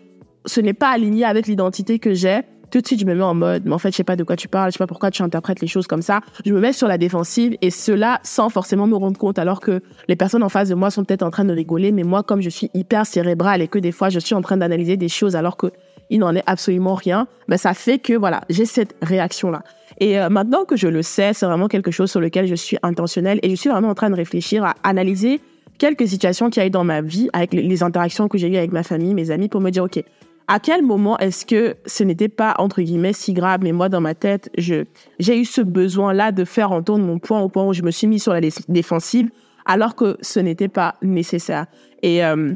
ce 0.47 0.61
n'est 0.61 0.73
pas 0.73 0.89
aligné 0.91 1.25
avec 1.25 1.47
l'identité 1.47 1.99
que 1.99 2.15
j'ai. 2.15 2.41
Tout 2.71 2.81
de 2.81 2.87
suite, 2.87 3.01
je 3.01 3.07
me 3.07 3.15
mets 3.15 3.23
en 3.23 3.35
mode, 3.35 3.63
mais 3.65 3.73
en 3.73 3.79
fait, 3.79 3.93
je 3.93 3.97
sais 3.97 4.05
pas 4.05 4.17
de 4.17 4.25
quoi 4.25 4.35
tu 4.35 4.49
parles, 4.49 4.71
je 4.71 4.73
sais 4.73 4.79
pas 4.79 4.89
pourquoi 4.89 5.11
tu 5.11 5.23
interprètes 5.23 5.61
les 5.61 5.69
choses 5.69 5.87
comme 5.87 6.03
ça. 6.03 6.21
Je 6.45 6.53
me 6.53 6.59
mets 6.59 6.73
sur 6.73 6.89
la 6.89 6.99
défensive 6.99 7.57
et 7.63 7.71
cela 7.71 8.19
sans 8.25 8.49
forcément 8.49 8.89
me 8.89 8.97
rendre 8.97 9.19
compte, 9.19 9.39
alors 9.39 9.61
que 9.61 9.81
les 10.09 10.17
personnes 10.17 10.43
en 10.43 10.49
face 10.49 10.69
de 10.69 10.75
moi 10.75 10.91
sont 10.91 11.05
peut-être 11.05 11.23
en 11.23 11.31
train 11.31 11.45
de 11.45 11.53
rigoler, 11.53 11.93
mais 11.93 12.03
moi, 12.03 12.25
comme 12.25 12.41
je 12.41 12.51
suis 12.51 12.71
hyper 12.75 13.07
cérébrale 13.07 13.63
et 13.63 13.69
que 13.69 13.79
des 13.79 13.93
fois, 13.93 14.09
je 14.09 14.19
suis 14.19 14.35
en 14.35 14.43
train 14.43 14.57
d'analyser 14.57 14.97
des 14.97 15.09
choses 15.09 15.37
alors 15.37 15.57
que 15.57 15.69
il 16.11 16.21
n'en 16.21 16.35
est 16.35 16.43
absolument 16.47 16.95
rien, 16.95 17.27
ben 17.49 17.57
ça 17.57 17.75
fait 17.75 17.99
que 17.99 18.13
voilà, 18.13 18.43
j'ai 18.49 18.65
cette 18.65 18.95
réaction-là. 19.03 19.63
Et 19.99 20.21
euh, 20.21 20.29
maintenant 20.29 20.65
que 20.65 20.77
je 20.77 20.89
le 20.89 21.03
sais, 21.03 21.33
c'est 21.33 21.47
vraiment 21.47 21.69
quelque 21.69 21.91
chose 21.91 22.11
sur 22.11 22.21
lequel 22.21 22.47
je 22.47 22.55
suis 22.55 22.79
intentionnelle 22.83 23.41
et 23.43 23.51
je 23.51 23.55
suis 23.57 23.71
vraiment 23.71 23.89
en 23.89 23.95
train 23.95 24.11
de 24.11 24.15
réfléchir 24.15 24.65
à 24.65 24.75
analyser 24.83 25.41
quelques 25.79 26.07
situations 26.07 26.51
qui 26.51 26.61
aient 26.61 26.71
dans 26.71 26.85
ma 26.85 27.01
vie 27.03 27.29
avec 27.33 27.53
les 27.53 27.83
interactions 27.83 28.29
que 28.29 28.39
j'ai 28.39 28.49
eues 28.49 28.57
avec 28.57 28.73
ma 28.73 28.83
famille, 28.83 29.15
mes 29.15 29.31
amis, 29.31 29.49
pour 29.49 29.61
me 29.61 29.71
dire, 29.71 29.85
OK, 29.85 30.03
à 30.49 30.61
quel 30.61 30.83
moment 30.83 31.19
est-ce 31.19 31.45
que 31.45 31.77
ce 31.87 32.05
n'était 32.05 32.29
pas, 32.29 32.55
entre 32.59 32.81
guillemets, 32.81 33.13
si 33.13 33.33
grave, 33.33 33.61
mais 33.63 33.73
moi, 33.73 33.89
dans 33.89 34.01
ma 34.01 34.15
tête, 34.15 34.51
je, 34.57 34.85
j'ai 35.19 35.41
eu 35.41 35.45
ce 35.45 35.61
besoin-là 35.61 36.33
de 36.33 36.45
faire 36.45 36.73
entendre 36.73 37.05
mon 37.05 37.19
point 37.19 37.41
au 37.41 37.49
point 37.49 37.67
où 37.67 37.73
je 37.73 37.83
me 37.83 37.91
suis 37.91 38.07
mis 38.07 38.21
sur 38.21 38.33
la 38.33 38.41
défensive, 38.69 39.29
alors 39.65 39.97
que 39.97 40.17
ce 40.21 40.39
n'était 40.39 40.69
pas 40.69 40.95
nécessaire. 41.03 41.67
Et, 42.03 42.25
euh, 42.25 42.55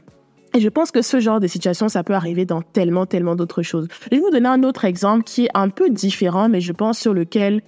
et 0.55 0.61
je 0.61 0.69
pense 0.69 0.93
que 0.93 1.03
ce 1.03 1.19
genre 1.19 1.41
de 1.41 1.49
situation, 1.49 1.89
ça 1.89 2.05
peut 2.05 2.15
arriver 2.15 2.45
dans 2.45 2.63
tellement, 2.63 3.07
tellement 3.07 3.35
d'autres 3.35 3.63
choses. 3.63 3.89
Je 4.05 4.11
vais 4.11 4.21
vous 4.21 4.31
donner 4.31 4.49
un 4.49 4.63
autre 4.63 4.85
exemple 4.85 5.25
qui 5.25 5.47
est 5.47 5.51
un 5.55 5.69
peu 5.69 5.91
différent, 5.91 6.49
mais 6.49 6.61
je 6.61 6.73
pense 6.73 6.99
sur 6.99 7.13
lequel 7.13 7.61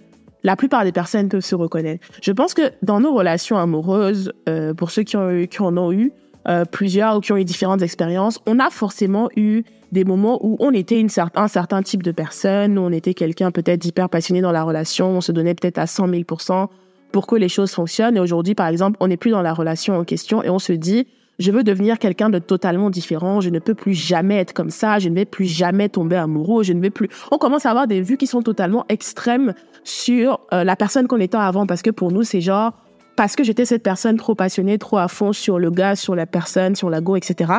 la 0.44 0.56
plupart 0.56 0.84
des 0.84 0.92
personnes 0.92 1.28
peuvent 1.28 1.40
se 1.40 1.54
reconnaître. 1.54 2.06
Je 2.20 2.32
pense 2.32 2.54
que 2.54 2.72
dans 2.82 3.00
nos 3.00 3.14
relations 3.14 3.56
amoureuses, 3.56 4.32
euh, 4.48 4.74
pour 4.74 4.90
ceux 4.90 5.02
qui, 5.02 5.16
ont 5.16 5.46
qui 5.46 5.62
en 5.62 5.76
ont 5.76 5.92
eu 5.92 6.12
euh, 6.48 6.64
plusieurs 6.64 7.16
ou 7.16 7.20
qui 7.20 7.32
ont 7.32 7.36
eu 7.36 7.44
différentes 7.44 7.82
expériences, 7.82 8.40
on 8.46 8.58
a 8.58 8.70
forcément 8.70 9.28
eu 9.36 9.62
des 9.92 10.04
moments 10.04 10.38
où 10.44 10.56
on 10.58 10.72
était 10.72 11.04
un 11.34 11.48
certain 11.48 11.82
type 11.82 12.02
de 12.02 12.10
personne, 12.12 12.78
où 12.78 12.82
on 12.82 12.90
était 12.90 13.14
quelqu'un 13.14 13.50
peut-être 13.50 13.80
d'hyper 13.80 14.08
passionné 14.08 14.40
dans 14.40 14.50
la 14.50 14.64
relation, 14.64 15.10
on 15.10 15.20
se 15.20 15.32
donnait 15.32 15.54
peut-être 15.54 15.78
à 15.78 15.86
100 15.86 16.08
000% 16.08 16.68
pour 17.12 17.26
que 17.26 17.36
les 17.36 17.50
choses 17.50 17.72
fonctionnent. 17.72 18.16
Et 18.16 18.20
aujourd'hui, 18.20 18.54
par 18.54 18.68
exemple, 18.68 18.96
on 19.00 19.08
n'est 19.08 19.18
plus 19.18 19.30
dans 19.30 19.42
la 19.42 19.52
relation 19.52 19.96
en 19.96 20.04
question 20.04 20.42
et 20.42 20.48
on 20.48 20.58
se 20.58 20.72
dit, 20.72 21.06
je 21.38 21.50
veux 21.50 21.62
devenir 21.62 21.98
quelqu'un 21.98 22.30
de 22.30 22.38
totalement 22.38 22.88
différent, 22.88 23.42
je 23.42 23.50
ne 23.50 23.58
peux 23.58 23.74
plus 23.74 23.92
jamais 23.92 24.38
être 24.38 24.54
comme 24.54 24.70
ça, 24.70 24.98
je 24.98 25.10
ne 25.10 25.14
vais 25.14 25.24
plus 25.26 25.44
jamais 25.44 25.90
tomber 25.90 26.16
amoureux, 26.16 26.62
je 26.62 26.72
ne 26.72 26.80
vais 26.80 26.90
plus... 26.90 27.08
On 27.30 27.36
commence 27.36 27.66
à 27.66 27.70
avoir 27.70 27.86
des 27.86 28.00
vues 28.00 28.16
qui 28.16 28.26
sont 28.26 28.42
totalement 28.42 28.86
extrêmes 28.88 29.52
sur 29.84 30.40
euh, 30.54 30.64
la 30.64 30.76
personne 30.76 31.06
qu'on 31.06 31.20
était 31.20 31.36
avant, 31.36 31.66
parce 31.66 31.82
que 31.82 31.90
pour 31.90 32.12
nous, 32.12 32.22
c'est 32.22 32.40
genre, 32.40 32.72
parce 33.16 33.36
que 33.36 33.44
j'étais 33.44 33.66
cette 33.66 33.82
personne 33.82 34.16
trop 34.16 34.34
passionnée, 34.34 34.78
trop 34.78 34.96
à 34.98 35.08
fond 35.08 35.34
sur 35.34 35.58
le 35.58 35.70
gars, 35.70 35.96
sur 35.96 36.14
la 36.14 36.24
personne, 36.24 36.76
sur 36.76 36.88
la 36.88 37.02
go, 37.02 37.16
etc 37.16 37.52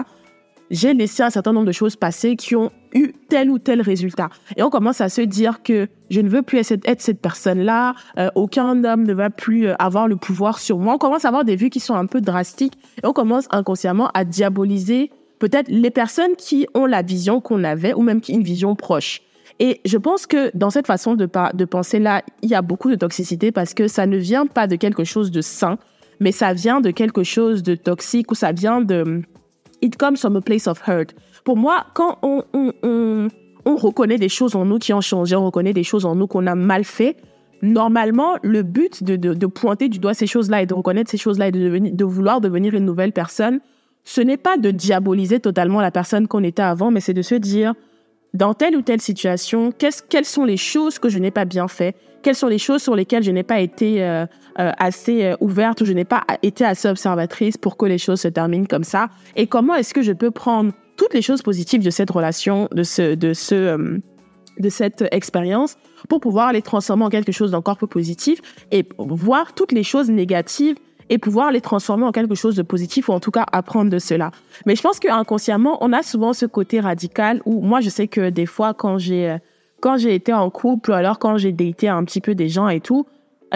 j'ai 0.71 0.93
laissé 0.93 1.23
un 1.23 1.29
certain 1.29 1.53
nombre 1.53 1.67
de 1.67 1.71
choses 1.71 1.95
passer 1.95 2.35
qui 2.35 2.55
ont 2.55 2.71
eu 2.93 3.13
tel 3.29 3.49
ou 3.49 3.59
tel 3.59 3.81
résultat. 3.81 4.29
Et 4.57 4.63
on 4.63 4.69
commence 4.69 5.01
à 5.01 5.09
se 5.09 5.21
dire 5.21 5.61
que 5.63 5.87
je 6.09 6.21
ne 6.21 6.29
veux 6.29 6.41
plus 6.41 6.59
être 6.59 7.01
cette 7.01 7.21
personne-là, 7.21 7.95
euh, 8.17 8.29
aucun 8.35 8.83
homme 8.83 9.03
ne 9.03 9.13
va 9.13 9.29
plus 9.29 9.67
euh, 9.67 9.75
avoir 9.79 10.07
le 10.07 10.15
pouvoir 10.15 10.59
sur 10.59 10.77
moi. 10.77 10.95
On 10.95 10.97
commence 10.97 11.25
à 11.25 11.29
avoir 11.29 11.43
des 11.43 11.55
vues 11.55 11.69
qui 11.69 11.79
sont 11.79 11.95
un 11.95 12.05
peu 12.05 12.21
drastiques 12.21 12.77
et 13.01 13.07
on 13.07 13.13
commence 13.13 13.47
inconsciemment 13.51 14.09
à 14.13 14.25
diaboliser 14.25 15.11
peut-être 15.39 15.67
les 15.67 15.91
personnes 15.91 16.35
qui 16.37 16.67
ont 16.73 16.85
la 16.85 17.01
vision 17.01 17.41
qu'on 17.41 17.63
avait 17.63 17.93
ou 17.93 18.01
même 18.01 18.21
qui 18.21 18.33
une 18.33 18.43
vision 18.43 18.75
proche. 18.75 19.21
Et 19.59 19.81
je 19.85 19.97
pense 19.97 20.25
que 20.25 20.55
dans 20.55 20.69
cette 20.69 20.87
façon 20.87 21.15
de, 21.15 21.29
de 21.53 21.65
penser 21.65 21.99
là, 21.99 22.23
il 22.41 22.49
y 22.49 22.55
a 22.55 22.61
beaucoup 22.61 22.89
de 22.89 22.95
toxicité 22.95 23.51
parce 23.51 23.73
que 23.73 23.87
ça 23.87 24.05
ne 24.07 24.17
vient 24.17 24.45
pas 24.45 24.67
de 24.67 24.75
quelque 24.75 25.03
chose 25.03 25.31
de 25.31 25.41
sain, 25.41 25.77
mais 26.19 26.31
ça 26.31 26.53
vient 26.53 26.81
de 26.81 26.91
quelque 26.91 27.23
chose 27.23 27.61
de 27.63 27.75
toxique 27.75 28.31
ou 28.31 28.35
ça 28.35 28.51
vient 28.51 28.81
de 28.81 29.21
it 29.83 29.97
comes 29.97 30.17
from 30.17 30.35
a 30.35 30.41
place 30.41 30.67
of 30.67 30.81
hurt. 30.87 31.13
Pour 31.43 31.57
moi, 31.57 31.85
quand 31.93 32.17
on, 32.23 32.43
on, 32.53 32.71
on, 32.83 33.27
on 33.65 33.75
reconnaît 33.75 34.17
des 34.17 34.29
choses 34.29 34.55
en 34.55 34.65
nous 34.65 34.79
qui 34.79 34.93
ont 34.93 35.01
changé, 35.01 35.35
on 35.35 35.45
reconnaît 35.45 35.73
des 35.73 35.83
choses 35.83 36.05
en 36.05 36.15
nous 36.15 36.27
qu'on 36.27 36.47
a 36.47 36.55
mal 36.55 36.83
fait, 36.83 37.17
normalement, 37.61 38.37
le 38.43 38.63
but 38.63 39.03
de, 39.03 39.45
pointer 39.47 39.89
du 39.89 39.99
doigt 39.99 40.13
ces 40.13 40.27
choses-là 40.27 40.61
et 40.61 40.65
de 40.65 40.73
reconnaître 40.73 41.11
ces 41.11 41.17
choses-là 41.17 41.49
et 41.49 41.51
de 41.51 42.05
vouloir 42.05 42.41
devenir 42.41 42.73
une 42.73 42.85
nouvelle 42.85 43.11
personne, 43.11 43.59
ce 44.03 44.21
n'est 44.21 44.37
pas 44.37 44.57
de 44.57 44.71
diaboliser 44.71 45.39
totalement 45.39 45.81
la 45.81 45.91
personne 45.91 46.27
qu'on 46.27 46.43
était 46.43 46.61
avant, 46.61 46.91
mais 46.91 46.99
c'est 46.99 47.13
de 47.13 47.21
se 47.21 47.35
dire, 47.35 47.73
dans 48.33 48.53
telle 48.53 48.75
ou 48.75 48.81
telle 48.81 48.99
situation, 48.99 49.71
quelles 49.77 50.25
sont 50.25 50.43
les 50.43 50.57
choses 50.57 50.99
que 50.99 51.07
je 51.07 51.19
n'ai 51.19 51.31
pas 51.31 51.45
bien 51.45 51.67
fait? 51.67 51.95
Quelles 52.21 52.35
sont 52.35 52.47
les 52.47 52.57
choses 52.57 52.81
sur 52.81 52.95
lesquelles 52.95 53.23
je 53.23 53.31
n'ai 53.31 53.43
pas 53.43 53.59
été 53.59 54.03
euh, 54.03 54.25
euh, 54.59 54.71
assez 54.77 55.25
euh, 55.25 55.35
ouverte 55.39 55.81
ou 55.81 55.85
je 55.85 55.93
n'ai 55.93 56.05
pas 56.05 56.23
été 56.41 56.63
assez 56.63 56.87
observatrice 56.87 57.57
pour 57.57 57.77
que 57.77 57.85
les 57.85 57.97
choses 57.97 58.21
se 58.21 58.27
terminent 58.27 58.67
comme 58.69 58.83
ça 58.83 59.09
Et 59.35 59.47
comment 59.47 59.75
est-ce 59.75 59.93
que 59.93 60.01
je 60.01 60.11
peux 60.11 60.31
prendre 60.31 60.71
toutes 60.95 61.13
les 61.13 61.21
choses 61.21 61.41
positives 61.41 61.83
de 61.83 61.89
cette 61.89 62.11
relation, 62.11 62.67
de 62.71 62.83
ce, 62.83 63.15
de 63.15 63.33
ce, 63.33 63.99
de 64.59 64.69
cette 64.69 65.05
expérience 65.11 65.75
pour 66.09 66.19
pouvoir 66.19 66.53
les 66.53 66.61
transformer 66.61 67.03
en 67.05 67.09
quelque 67.09 67.31
chose 67.31 67.51
d'encore 67.51 67.77
plus 67.77 67.87
positif 67.87 68.39
et 68.71 68.87
voir 68.97 69.53
toutes 69.53 69.71
les 69.71 69.83
choses 69.83 70.09
négatives 70.09 70.75
et 71.09 71.17
pouvoir 71.17 71.51
les 71.51 71.61
transformer 71.61 72.05
en 72.05 72.11
quelque 72.11 72.35
chose 72.35 72.55
de 72.55 72.61
positif 72.61 73.09
ou 73.09 73.13
en 73.13 73.19
tout 73.19 73.31
cas 73.31 73.45
apprendre 73.51 73.89
de 73.89 73.99
cela. 73.99 74.31
Mais 74.65 74.75
je 74.75 74.81
pense 74.81 74.99
qu'inconsciemment, 74.99 75.77
on 75.81 75.93
a 75.93 76.03
souvent 76.03 76.33
ce 76.33 76.45
côté 76.45 76.79
radical 76.79 77.41
où 77.45 77.61
moi, 77.61 77.81
je 77.81 77.89
sais 77.89 78.07
que 78.07 78.29
des 78.29 78.45
fois, 78.45 78.73
quand 78.73 78.97
j'ai, 78.97 79.37
quand 79.81 79.97
j'ai 79.97 80.15
été 80.15 80.33
en 80.33 80.49
couple 80.49 80.91
ou 80.91 80.93
alors 80.93 81.19
quand 81.19 81.37
j'ai 81.37 81.51
daté 81.51 81.87
un 81.87 82.03
petit 82.03 82.21
peu 82.21 82.35
des 82.35 82.49
gens 82.49 82.69
et 82.69 82.79
tout, 82.79 83.05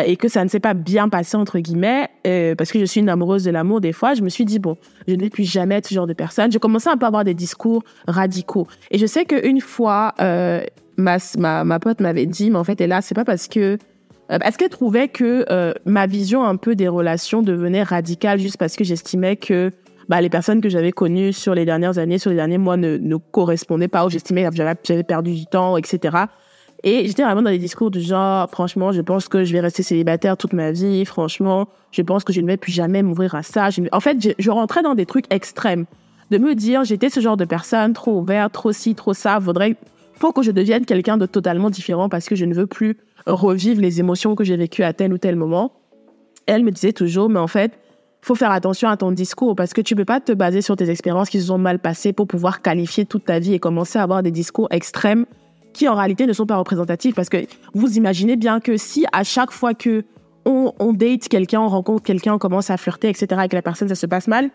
et 0.05 0.15
que 0.17 0.27
ça 0.27 0.43
ne 0.43 0.49
s'est 0.49 0.59
pas 0.59 0.73
bien 0.73 1.09
passé 1.09 1.37
entre 1.37 1.59
guillemets 1.59 2.09
euh, 2.25 2.55
parce 2.55 2.71
que 2.71 2.79
je 2.79 2.85
suis 2.85 2.99
une 2.99 3.09
amoureuse 3.09 3.43
de 3.43 3.51
l'amour 3.51 3.81
des 3.81 3.93
fois 3.93 4.13
je 4.13 4.21
me 4.21 4.29
suis 4.29 4.45
dit 4.45 4.59
bon 4.59 4.77
je 5.07 5.15
ne 5.15 5.21
vais 5.21 5.29
plus 5.29 5.43
jamais 5.43 5.75
être 5.75 5.87
ce 5.87 5.93
genre 5.93 6.07
de 6.07 6.13
personne 6.13 6.51
j'ai 6.51 6.59
commencé 6.59 6.89
un 6.89 6.97
peu 6.97 7.05
à 7.05 7.07
avoir 7.07 7.23
des 7.23 7.33
discours 7.33 7.83
radicaux 8.07 8.67
et 8.91 8.97
je 8.97 9.05
sais 9.05 9.25
qu'une 9.25 9.61
fois 9.61 10.13
euh, 10.21 10.63
ma, 10.97 11.17
ma 11.37 11.63
ma 11.63 11.79
pote 11.79 11.99
m'avait 11.99 12.25
dit 12.25 12.51
mais 12.51 12.57
en 12.57 12.63
fait 12.63 12.79
là 12.81 13.01
c'est 13.01 13.15
pas 13.15 13.25
parce 13.25 13.47
que 13.47 13.77
euh, 14.29 14.39
est-ce 14.43 14.57
qu'elle 14.57 14.69
trouvait 14.69 15.07
que 15.07 15.45
ma 15.85 16.05
vision 16.05 16.43
un 16.43 16.57
peu 16.57 16.75
des 16.75 16.87
relations 16.87 17.41
devenait 17.41 17.83
radicale 17.83 18.39
juste 18.39 18.57
parce 18.57 18.75
que 18.75 18.83
j'estimais 18.83 19.35
que 19.37 19.71
bah, 20.09 20.21
les 20.21 20.29
personnes 20.29 20.61
que 20.61 20.69
j'avais 20.69 20.91
connues 20.91 21.33
sur 21.33 21.53
les 21.53 21.65
dernières 21.65 21.97
années, 21.97 22.17
sur 22.17 22.29
les 22.29 22.37
derniers 22.37 22.57
mois 22.57 22.77
ne, 22.77 22.97
ne 22.97 23.15
correspondaient 23.17 23.87
pas 23.87 24.05
ou 24.05 24.09
j'estimais 24.09 24.47
que 24.49 24.55
j'avais 24.55 25.03
perdu 25.03 25.33
du 25.33 25.45
temps, 25.45 25.77
etc. 25.77 26.17
Et 26.83 27.07
j'étais 27.07 27.23
vraiment 27.23 27.41
dans 27.41 27.49
des 27.49 27.57
discours 27.57 27.89
du 27.89 28.01
genre, 28.01 28.49
franchement, 28.49 28.91
je 28.91 29.01
pense 29.01 29.27
que 29.27 29.43
je 29.43 29.51
vais 29.51 29.59
rester 29.59 29.81
célibataire 29.81 30.37
toute 30.37 30.53
ma 30.53 30.71
vie. 30.71 31.03
Franchement, 31.05 31.67
je 31.91 32.01
pense 32.01 32.23
que 32.23 32.31
je 32.31 32.41
ne 32.41 32.47
vais 32.47 32.57
plus 32.57 32.71
jamais 32.71 33.01
m'ouvrir 33.01 33.33
à 33.35 33.43
ça. 33.43 33.69
En 33.91 33.99
fait, 33.99 34.35
je, 34.37 34.51
rentrais 34.51 34.83
dans 34.83 34.95
des 34.95 35.05
trucs 35.05 35.25
extrêmes. 35.33 35.85
De 36.29 36.37
me 36.37 36.55
dire, 36.55 36.83
j'étais 36.83 37.09
ce 37.09 37.19
genre 37.19 37.37
de 37.37 37.45
personne, 37.45 37.93
trop 37.93 38.19
ouverte, 38.19 38.53
trop 38.53 38.71
ci, 38.71 38.95
trop 38.95 39.13
ça. 39.13 39.39
Faudrait, 39.39 39.75
faut 40.13 40.33
que 40.33 40.43
je 40.43 40.51
devienne 40.51 40.85
quelqu'un 40.85 41.17
de 41.17 41.25
totalement 41.25 41.69
différent 41.69 42.09
parce 42.09 42.27
que 42.27 42.35
je 42.35 42.45
ne 42.45 42.53
veux 42.53 42.67
plus 42.67 42.97
revivre 43.25 43.81
les 43.81 43.99
émotions 43.99 44.35
que 44.35 44.43
j'ai 44.43 44.57
vécues 44.57 44.83
à 44.83 44.93
tel 44.93 45.13
ou 45.13 45.17
tel 45.17 45.35
moment. 45.35 45.71
Elle 46.45 46.63
me 46.63 46.71
disait 46.71 46.93
toujours, 46.93 47.29
mais 47.29 47.39
en 47.39 47.47
fait, 47.47 47.79
faut 48.21 48.35
faire 48.35 48.51
attention 48.51 48.89
à 48.89 48.97
ton 48.97 49.11
discours 49.11 49.55
parce 49.55 49.73
que 49.73 49.81
tu 49.81 49.95
peux 49.95 50.05
pas 50.05 50.19
te 50.19 50.31
baser 50.31 50.61
sur 50.61 50.75
tes 50.75 50.89
expériences 50.89 51.29
qui 51.29 51.39
se 51.39 51.47
sont 51.47 51.57
mal 51.57 51.79
passées 51.79 52.13
pour 52.13 52.27
pouvoir 52.27 52.61
qualifier 52.61 53.05
toute 53.05 53.25
ta 53.25 53.39
vie 53.39 53.53
et 53.53 53.59
commencer 53.59 53.97
à 53.97 54.03
avoir 54.03 54.21
des 54.21 54.31
discours 54.31 54.67
extrêmes 54.69 55.25
qui 55.77 55.87
en 55.87 55.95
réalité 55.95 56.25
ne 56.25 56.33
sont 56.33 56.47
pas 56.47 56.57
représentatifs 56.57 57.13
parce 57.13 57.29
que 57.29 57.45
vous 57.73 57.97
imaginez 57.97 58.35
bien 58.35 58.59
que 58.59 58.77
si 58.77 59.05
à 59.13 59.23
chaque 59.23 59.51
fois 59.51 59.73
que 59.75 60.03
on, 60.45 60.93
date 60.93 61.27
quelqu'un, 61.27 61.59
on 61.59 61.67
rencontre 61.67 62.03
quelqu'un, 62.03 62.35
on 62.35 62.37
commence 62.37 62.69
à 62.69 62.77
flirter, 62.77 63.09
etc. 63.09 63.27
avec 63.37 63.51
la 63.51 63.61
personne, 63.61 63.89
ça 63.89 63.95
se 63.95 64.05
passe 64.05 64.29
mal. 64.29 64.49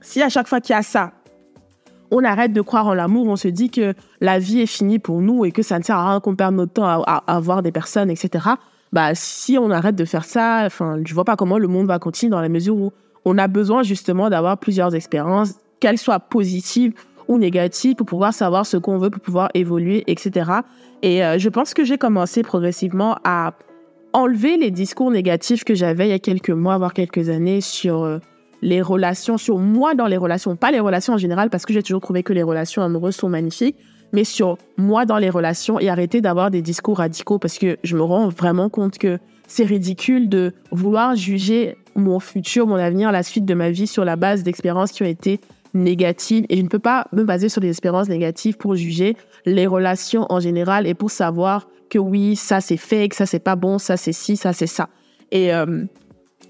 Si 0.00 0.22
à 0.22 0.30
chaque 0.30 0.48
fois 0.48 0.62
qu'il 0.62 0.74
y 0.74 0.78
a 0.78 0.82
ça, 0.82 1.12
on 2.10 2.24
arrête 2.24 2.54
de 2.54 2.60
croire 2.62 2.86
en 2.86 2.94
l'amour, 2.94 3.28
on 3.28 3.36
se 3.36 3.48
dit 3.48 3.68
que 3.68 3.92
la 4.22 4.38
vie 4.38 4.62
est 4.62 4.66
finie 4.66 4.98
pour 4.98 5.20
nous 5.20 5.44
et 5.44 5.52
que 5.52 5.62
ça 5.62 5.78
ne 5.78 5.84
sert 5.84 5.96
à 5.96 6.10
rien 6.10 6.20
qu'on 6.20 6.34
perde 6.34 6.54
notre 6.54 6.72
temps 6.72 6.86
à, 6.86 7.22
à, 7.26 7.38
voir 7.38 7.62
des 7.62 7.70
personnes, 7.70 8.08
etc. 8.08 8.46
Bah, 8.94 9.14
si 9.14 9.58
on 9.58 9.70
arrête 9.70 9.94
de 9.94 10.06
faire 10.06 10.24
ça, 10.24 10.62
enfin, 10.64 10.98
je 11.04 11.14
vois 11.14 11.26
pas 11.26 11.36
comment 11.36 11.58
le 11.58 11.68
monde 11.68 11.86
va 11.86 11.98
continuer 11.98 12.30
dans 12.30 12.40
la 12.40 12.48
mesure 12.48 12.76
où 12.76 12.90
on 13.26 13.36
a 13.36 13.46
besoin 13.46 13.82
justement 13.82 14.30
d'avoir 14.30 14.56
plusieurs 14.56 14.94
expériences, 14.94 15.54
qu'elles 15.80 15.98
soient 15.98 16.18
positives 16.18 16.94
ou 17.30 17.38
pour 17.94 18.06
pouvoir 18.06 18.34
savoir 18.34 18.66
ce 18.66 18.76
qu'on 18.76 18.98
veut, 18.98 19.08
pour 19.08 19.22
pouvoir 19.22 19.50
évoluer, 19.54 20.02
etc. 20.08 20.50
Et 21.02 21.24
euh, 21.24 21.38
je 21.38 21.48
pense 21.48 21.74
que 21.74 21.84
j'ai 21.84 21.96
commencé 21.96 22.42
progressivement 22.42 23.18
à 23.22 23.54
enlever 24.12 24.56
les 24.56 24.72
discours 24.72 25.12
négatifs 25.12 25.62
que 25.62 25.76
j'avais 25.76 26.08
il 26.08 26.10
y 26.10 26.14
a 26.14 26.18
quelques 26.18 26.50
mois, 26.50 26.76
voire 26.76 26.92
quelques 26.92 27.28
années 27.28 27.60
sur 27.60 28.02
euh, 28.02 28.18
les 28.62 28.82
relations, 28.82 29.38
sur 29.38 29.58
moi 29.58 29.94
dans 29.94 30.08
les 30.08 30.16
relations, 30.16 30.56
pas 30.56 30.72
les 30.72 30.80
relations 30.80 31.14
en 31.14 31.18
général, 31.18 31.50
parce 31.50 31.64
que 31.64 31.72
j'ai 31.72 31.84
toujours 31.84 32.00
trouvé 32.00 32.24
que 32.24 32.32
les 32.32 32.42
relations 32.42 32.82
amoureuses 32.82 33.14
sont 33.14 33.28
magnifiques, 33.28 33.76
mais 34.12 34.24
sur 34.24 34.58
moi 34.76 35.06
dans 35.06 35.18
les 35.18 35.30
relations 35.30 35.78
et 35.78 35.88
arrêter 35.88 36.20
d'avoir 36.20 36.50
des 36.50 36.62
discours 36.62 36.98
radicaux 36.98 37.38
parce 37.38 37.58
que 37.58 37.76
je 37.84 37.96
me 37.96 38.02
rends 38.02 38.28
vraiment 38.28 38.68
compte 38.68 38.98
que 38.98 39.20
c'est 39.46 39.64
ridicule 39.64 40.28
de 40.28 40.52
vouloir 40.72 41.14
juger 41.14 41.76
mon 41.94 42.18
futur, 42.18 42.66
mon 42.66 42.74
avenir, 42.74 43.12
la 43.12 43.22
suite 43.22 43.44
de 43.44 43.54
ma 43.54 43.70
vie 43.70 43.86
sur 43.86 44.04
la 44.04 44.16
base 44.16 44.42
d'expériences 44.42 44.90
qui 44.90 45.04
ont 45.04 45.06
été 45.06 45.40
négatives. 45.74 46.44
Et 46.48 46.56
je 46.56 46.62
ne 46.62 46.68
peux 46.68 46.78
pas 46.78 47.06
me 47.12 47.24
baser 47.24 47.48
sur 47.48 47.60
des 47.60 47.68
expériences 47.68 48.08
négatives 48.08 48.56
pour 48.56 48.74
juger 48.74 49.16
les 49.46 49.66
relations 49.66 50.26
en 50.30 50.40
général 50.40 50.86
et 50.86 50.94
pour 50.94 51.10
savoir 51.10 51.68
que 51.88 51.98
oui, 51.98 52.36
ça 52.36 52.60
c'est 52.60 52.76
fake, 52.76 53.14
ça 53.14 53.26
c'est 53.26 53.40
pas 53.40 53.56
bon, 53.56 53.78
ça 53.78 53.96
c'est 53.96 54.12
ci, 54.12 54.36
ça 54.36 54.52
c'est 54.52 54.66
ça. 54.66 54.88
Et 55.32 55.52
euh, 55.54 55.84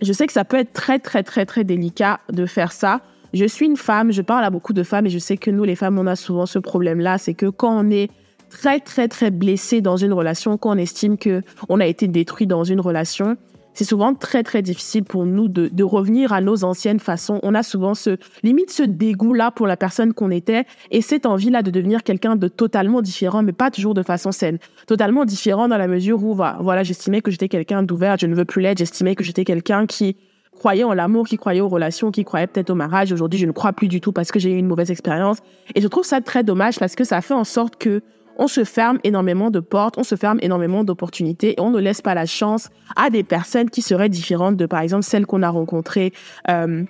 je 0.03 0.13
sais 0.13 0.27
que 0.27 0.33
ça 0.33 0.45
peut 0.45 0.59
être 0.59 0.73
très, 0.73 0.99
très, 0.99 1.23
très, 1.23 1.47
très 1.47 1.65
délicat 1.65 2.21
de 2.33 2.47
faire 2.47 2.73
ça. 2.73 3.01
Je 3.33 3.45
suis 3.45 3.67
une 3.67 3.77
femme, 3.77 4.13
je 4.13 4.23
parle 4.23 4.45
à 4.45 4.51
beaucoup 4.51 4.73
de 4.73 4.83
femmes 4.83 5.07
et 5.07 5.11
je 5.11 5.19
sais 5.19 5.37
que 5.37 5.51
nous, 5.51 5.65
les 5.65 5.77
femmes, 5.77 5.99
on 5.99 6.07
a 6.07 6.17
souvent 6.17 6.47
ce 6.47 6.59
problème-là. 6.59 7.19
C'est 7.19 7.35
que 7.35 7.47
quand 7.47 7.79
on 7.79 7.91
est 7.91 8.11
très, 8.49 8.81
très, 8.81 9.09
très 9.09 9.31
blessé 9.31 9.81
dans 9.81 9.97
une 9.97 10.13
relation, 10.13 10.59
quand 10.59 10.71
on 10.71 10.79
estime 10.79 11.17
que 11.17 11.43
on 11.69 11.81
a 11.81 11.87
été 11.87 12.09
détruit 12.09 12.47
dans 12.47 12.65
une 12.65 12.81
relation, 12.81 13.37
c'est 13.75 13.85
souvent 13.85 14.15
très 14.15 14.43
très 14.43 14.63
difficile 14.63 15.05
pour 15.05 15.27
nous 15.27 15.49
de, 15.49 15.69
de, 15.69 15.85
revenir 15.85 16.33
à 16.33 16.41
nos 16.41 16.65
anciennes 16.65 17.01
façons. 17.01 17.41
On 17.43 17.55
a 17.55 17.63
souvent 17.63 17.95
ce 17.95 18.17
limite 18.43 18.71
ce 18.71 18.83
dégoût 18.83 19.33
là 19.33 19.51
pour 19.51 19.67
la 19.67 19.77
personne 19.77 20.13
qu'on 20.13 20.31
était 20.31 20.65
et 20.91 21.03
cette 21.03 21.27
envie 21.27 21.51
là 21.51 21.63
de 21.63 21.71
devenir 21.71 22.03
quelqu'un 22.03 22.37
de 22.37 22.49
totalement 22.49 23.03
différent, 23.03 23.43
mais 23.43 23.53
pas 23.53 23.71
toujours 23.71 23.95
de 23.95 24.03
façon 24.03 24.33
saine. 24.33 24.59
Totalement 24.87 25.25
différent 25.25 25.69
dans 25.69 25.79
la 25.79 25.89
mesure 25.89 26.23
où 26.25 26.35
voilà, 26.35 26.83
j'estimais 26.83 27.21
que 27.21 27.31
j'étais 27.31 27.49
quelqu'un 27.49 27.83
d'ouvert, 27.83 28.17
je 28.19 28.27
ne 28.27 28.35
veux 28.35 28.45
plus 28.45 28.63
l'être. 28.63 28.79
J'estimais 28.79 29.15
que 29.15 29.25
j'étais 29.25 29.45
quelqu'un 29.45 29.87
qui 29.87 30.17
croyait 30.61 30.85
en 30.85 30.93
l'amour, 30.93 31.27
qui 31.27 31.39
croyait 31.39 31.63
aux 31.63 31.69
relations, 31.69 32.11
qui 32.11 32.25
croyait 32.25 32.47
peut-être 32.47 32.71
au 32.71 32.75
mariage. 32.75 33.13
Aujourd'hui, 33.13 33.41
je 33.41 33.47
ne 33.47 33.53
crois 33.53 33.73
plus 33.73 33.89
du 33.89 34.01
tout 34.01 34.13
parce 34.13 34.31
que 34.31 34.39
j'ai 34.39 34.53
eu 34.53 34.59
une 34.59 34.67
mauvaise 34.67 34.91
expérience. 34.91 35.39
Et 35.75 35.81
je 35.81 35.89
trouve 35.89 36.05
ça 36.05 36.21
très 36.21 36.45
dommage 36.45 36.79
parce 36.79 36.95
que 36.95 37.05
ça 37.05 37.21
fait 37.23 37.35
en 37.35 37.45
sorte 37.45 37.77
que 37.77 38.03
on 38.39 38.49
se 38.49 38.65
ferme 38.65 38.99
énormément 39.05 39.51
de 39.51 39.61
portes, 39.61 39.99
on 39.99 40.03
se 40.03 40.15
ferme 40.15 40.39
énormément 40.43 40.85
d'opportunités 40.85 41.53
et 41.53 41.61
on 41.61 41.71
ne 41.71 41.79
laisse 41.79 42.01
pas 42.01 42.15
la 42.15 42.27
chance 42.27 42.71
à 42.97 43.11
des 43.11 43.23
personnes 43.23 43.71
qui 43.71 43.83
seraient 43.83 44.09
différentes 44.09 44.57
de, 44.57 44.67
par 44.67 44.81
exemple, 44.81 45.05
celles 45.05 45.27
qu'on 45.27 45.43
a 45.43 45.51
rencontrées. 45.51 46.13
Euh, 46.49 46.85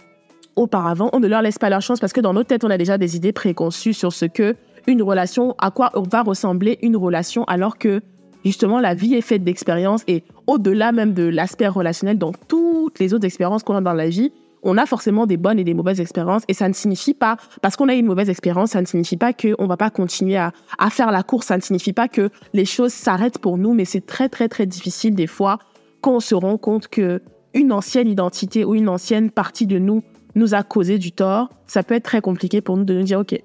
auparavant, 0.56 1.10
on 1.12 1.20
ne 1.20 1.28
leur 1.28 1.42
laisse 1.42 1.58
pas 1.58 1.70
leur 1.70 1.80
chance 1.80 2.00
parce 2.00 2.12
que 2.12 2.20
dans 2.20 2.34
nos 2.34 2.44
têtes, 2.44 2.64
on 2.64 2.70
a 2.70 2.78
déjà 2.78 2.98
des 2.98 3.16
idées 3.16 3.32
préconçues 3.32 3.94
sur 3.94 4.12
ce 4.12 4.26
que 4.26 4.56
une 4.86 5.02
relation, 5.02 5.54
à 5.58 5.70
quoi 5.70 5.90
va 5.94 6.22
ressembler 6.22 6.78
une 6.82 6.96
relation, 6.96 7.44
alors 7.44 7.78
que 7.78 8.00
justement 8.44 8.80
la 8.80 8.94
vie 8.94 9.14
est 9.14 9.20
faite 9.20 9.44
d'expériences 9.44 10.02
et 10.06 10.24
au-delà 10.46 10.92
même 10.92 11.14
de 11.14 11.24
l'aspect 11.24 11.68
relationnel, 11.68 12.18
dans 12.18 12.32
toutes 12.32 12.98
les 12.98 13.14
autres 13.14 13.24
expériences 13.24 13.62
qu'on 13.62 13.76
a 13.76 13.80
dans 13.80 13.92
la 13.92 14.08
vie, 14.08 14.32
on 14.62 14.76
a 14.76 14.86
forcément 14.86 15.26
des 15.26 15.36
bonnes 15.36 15.58
et 15.58 15.64
des 15.64 15.74
mauvaises 15.74 16.00
expériences 16.00 16.42
et 16.48 16.54
ça 16.54 16.68
ne 16.68 16.74
signifie 16.74 17.14
pas, 17.14 17.36
parce 17.62 17.76
qu'on 17.76 17.88
a 17.88 17.94
eu 17.94 17.98
une 17.98 18.06
mauvaise 18.06 18.28
expérience, 18.28 18.70
ça 18.70 18.80
ne 18.80 18.86
signifie 18.86 19.16
pas 19.16 19.32
qu'on 19.32 19.66
va 19.66 19.76
pas 19.76 19.90
continuer 19.90 20.36
à, 20.36 20.52
à 20.78 20.90
faire 20.90 21.10
la 21.10 21.22
course, 21.22 21.46
ça 21.46 21.56
ne 21.56 21.62
signifie 21.62 21.92
pas 21.92 22.08
que 22.08 22.30
les 22.52 22.64
choses 22.64 22.92
s'arrêtent 22.92 23.38
pour 23.38 23.58
nous, 23.58 23.72
mais 23.72 23.84
c'est 23.84 24.04
très 24.04 24.28
très 24.28 24.48
très 24.48 24.66
difficile 24.66 25.14
des 25.14 25.26
fois 25.26 25.58
quand 26.00 26.16
on 26.16 26.20
se 26.20 26.34
rend 26.34 26.56
compte 26.56 26.88
que 26.88 27.22
une 27.54 27.72
ancienne 27.72 28.08
identité 28.08 28.64
ou 28.64 28.74
une 28.74 28.88
ancienne 28.88 29.30
partie 29.30 29.66
de 29.66 29.78
nous 29.78 30.02
nous 30.34 30.54
a 30.54 30.62
causé 30.62 30.98
du 30.98 31.12
tort, 31.12 31.50
ça 31.66 31.82
peut 31.82 31.94
être 31.94 32.04
très 32.04 32.20
compliqué 32.20 32.60
pour 32.60 32.76
nous 32.76 32.84
de 32.84 32.94
nous 32.94 33.02
dire, 33.02 33.20
OK, 33.20 33.36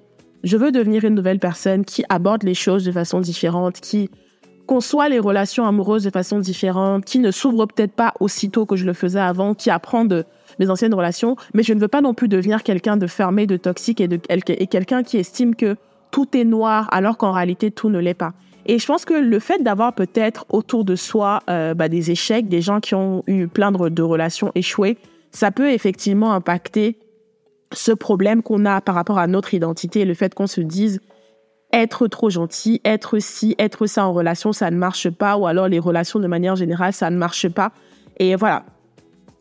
je 0.44 0.56
veux 0.56 0.70
devenir 0.70 1.04
une 1.04 1.14
nouvelle 1.14 1.40
personne 1.40 1.84
qui 1.84 2.04
aborde 2.08 2.44
les 2.44 2.54
choses 2.54 2.84
de 2.84 2.92
façon 2.92 3.20
différente, 3.20 3.80
qui 3.80 4.10
conçoit 4.66 5.08
les 5.08 5.18
relations 5.18 5.66
amoureuses 5.66 6.04
de 6.04 6.10
façon 6.10 6.38
différente, 6.38 7.04
qui 7.04 7.18
ne 7.18 7.30
s'ouvre 7.30 7.66
peut-être 7.66 7.92
pas 7.92 8.14
aussitôt 8.20 8.66
que 8.66 8.76
je 8.76 8.84
le 8.84 8.92
faisais 8.92 9.20
avant, 9.20 9.54
qui 9.54 9.70
apprend 9.70 10.04
de 10.04 10.24
mes 10.58 10.70
anciennes 10.70 10.94
relations, 10.94 11.36
mais 11.54 11.62
je 11.62 11.72
ne 11.72 11.80
veux 11.80 11.88
pas 11.88 12.00
non 12.00 12.14
plus 12.14 12.28
devenir 12.28 12.62
quelqu'un 12.62 12.96
de 12.96 13.06
fermé, 13.06 13.46
de 13.46 13.56
toxique 13.56 14.00
et, 14.00 14.08
et 14.28 14.66
quelqu'un 14.66 15.02
qui 15.02 15.18
estime 15.18 15.54
que 15.54 15.76
tout 16.10 16.36
est 16.36 16.44
noir 16.44 16.88
alors 16.92 17.16
qu'en 17.16 17.32
réalité 17.32 17.70
tout 17.70 17.90
ne 17.90 17.98
l'est 17.98 18.14
pas. 18.14 18.32
Et 18.66 18.78
je 18.78 18.86
pense 18.86 19.04
que 19.04 19.14
le 19.14 19.38
fait 19.38 19.62
d'avoir 19.62 19.94
peut-être 19.94 20.44
autour 20.48 20.84
de 20.84 20.96
soi 20.96 21.40
euh, 21.48 21.74
bah, 21.74 21.88
des 21.88 22.10
échecs, 22.10 22.48
des 22.48 22.60
gens 22.60 22.80
qui 22.80 22.94
ont 22.94 23.22
eu 23.26 23.46
plein 23.46 23.70
de, 23.70 23.88
de 23.88 24.02
relations 24.02 24.50
échouées, 24.54 24.98
ça 25.30 25.52
peut 25.52 25.70
effectivement 25.70 26.32
impacter 26.32 26.98
ce 27.72 27.92
problème 27.92 28.42
qu'on 28.42 28.64
a 28.64 28.80
par 28.80 28.94
rapport 28.94 29.18
à 29.18 29.26
notre 29.26 29.54
identité, 29.54 30.04
le 30.04 30.14
fait 30.14 30.34
qu'on 30.34 30.46
se 30.46 30.60
dise 30.60 31.00
être 31.72 32.06
trop 32.06 32.30
gentil, 32.30 32.80
être 32.84 33.18
ci, 33.18 33.54
être 33.58 33.86
ça 33.86 34.06
en 34.06 34.12
relation, 34.12 34.52
ça 34.52 34.70
ne 34.70 34.76
marche 34.76 35.10
pas, 35.10 35.36
ou 35.36 35.46
alors 35.46 35.68
les 35.68 35.78
relations 35.78 36.18
de 36.18 36.26
manière 36.26 36.56
générale, 36.56 36.92
ça 36.92 37.10
ne 37.10 37.16
marche 37.16 37.48
pas. 37.48 37.72
Et 38.18 38.34
voilà, 38.36 38.64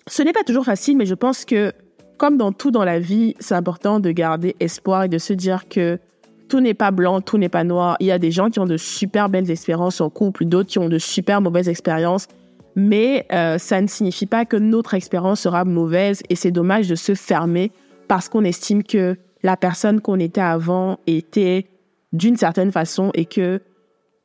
ce 0.08 0.24
n'est 0.24 0.34
pas 0.34 0.44
toujours 0.44 0.66
facile, 0.66 0.98
mais 0.98 1.06
je 1.06 1.16
pense 1.16 1.46
que, 1.46 1.74
comme 2.18 2.38
dans 2.38 2.52
tout 2.52 2.72
dans 2.72 2.84
la 2.84 3.00
vie, 3.00 3.36
c'est 3.40 3.56
important 3.56 4.00
de 4.00 4.12
garder 4.12 4.56
espoir 4.60 5.04
et 5.04 5.10
de 5.10 5.18
se 5.18 5.34
dire 5.34 5.68
que 5.68 6.00
tout 6.48 6.60
n'est 6.60 6.76
pas 6.76 6.92
blanc, 6.92 7.22
tout 7.22 7.38
n'est 7.38 7.50
pas 7.50 7.64
noir. 7.64 7.98
Il 8.00 8.08
y 8.08 8.12
a 8.12 8.20
des 8.20 8.32
gens 8.32 8.50
qui 8.50 8.60
ont 8.60 8.66
de 8.66 8.78
super 8.78 9.30
belles 9.30 9.50
expériences 9.50 10.00
en 10.02 10.10
couple, 10.10 10.46
d'autres 10.46 10.70
qui 10.70 10.80
ont 10.80 10.90
de 10.90 11.00
super 11.00 11.42
mauvaises 11.42 11.70
expériences. 11.70 12.28
Mais 12.76 13.26
euh, 13.32 13.58
ça 13.58 13.82
ne 13.82 13.88
signifie 13.88 14.26
pas 14.26 14.46
que 14.46 14.58
notre 14.58 14.94
expérience 14.94 15.42
sera 15.42 15.66
mauvaise 15.66 16.22
et 16.30 16.36
c'est 16.36 16.52
dommage 16.52 16.90
de 16.90 16.96
se 16.96 17.16
fermer 17.16 17.72
parce 18.08 18.30
qu'on 18.30 18.44
estime 18.44 18.84
que 18.84 19.18
la 19.44 19.56
personne 19.56 20.02
qu'on 20.02 20.20
était 20.20 20.42
avant 20.42 21.00
était 21.08 21.68
d'une 22.12 22.36
certaine 22.36 22.72
façon 22.72 23.12
et 23.14 23.26
que 23.26 23.62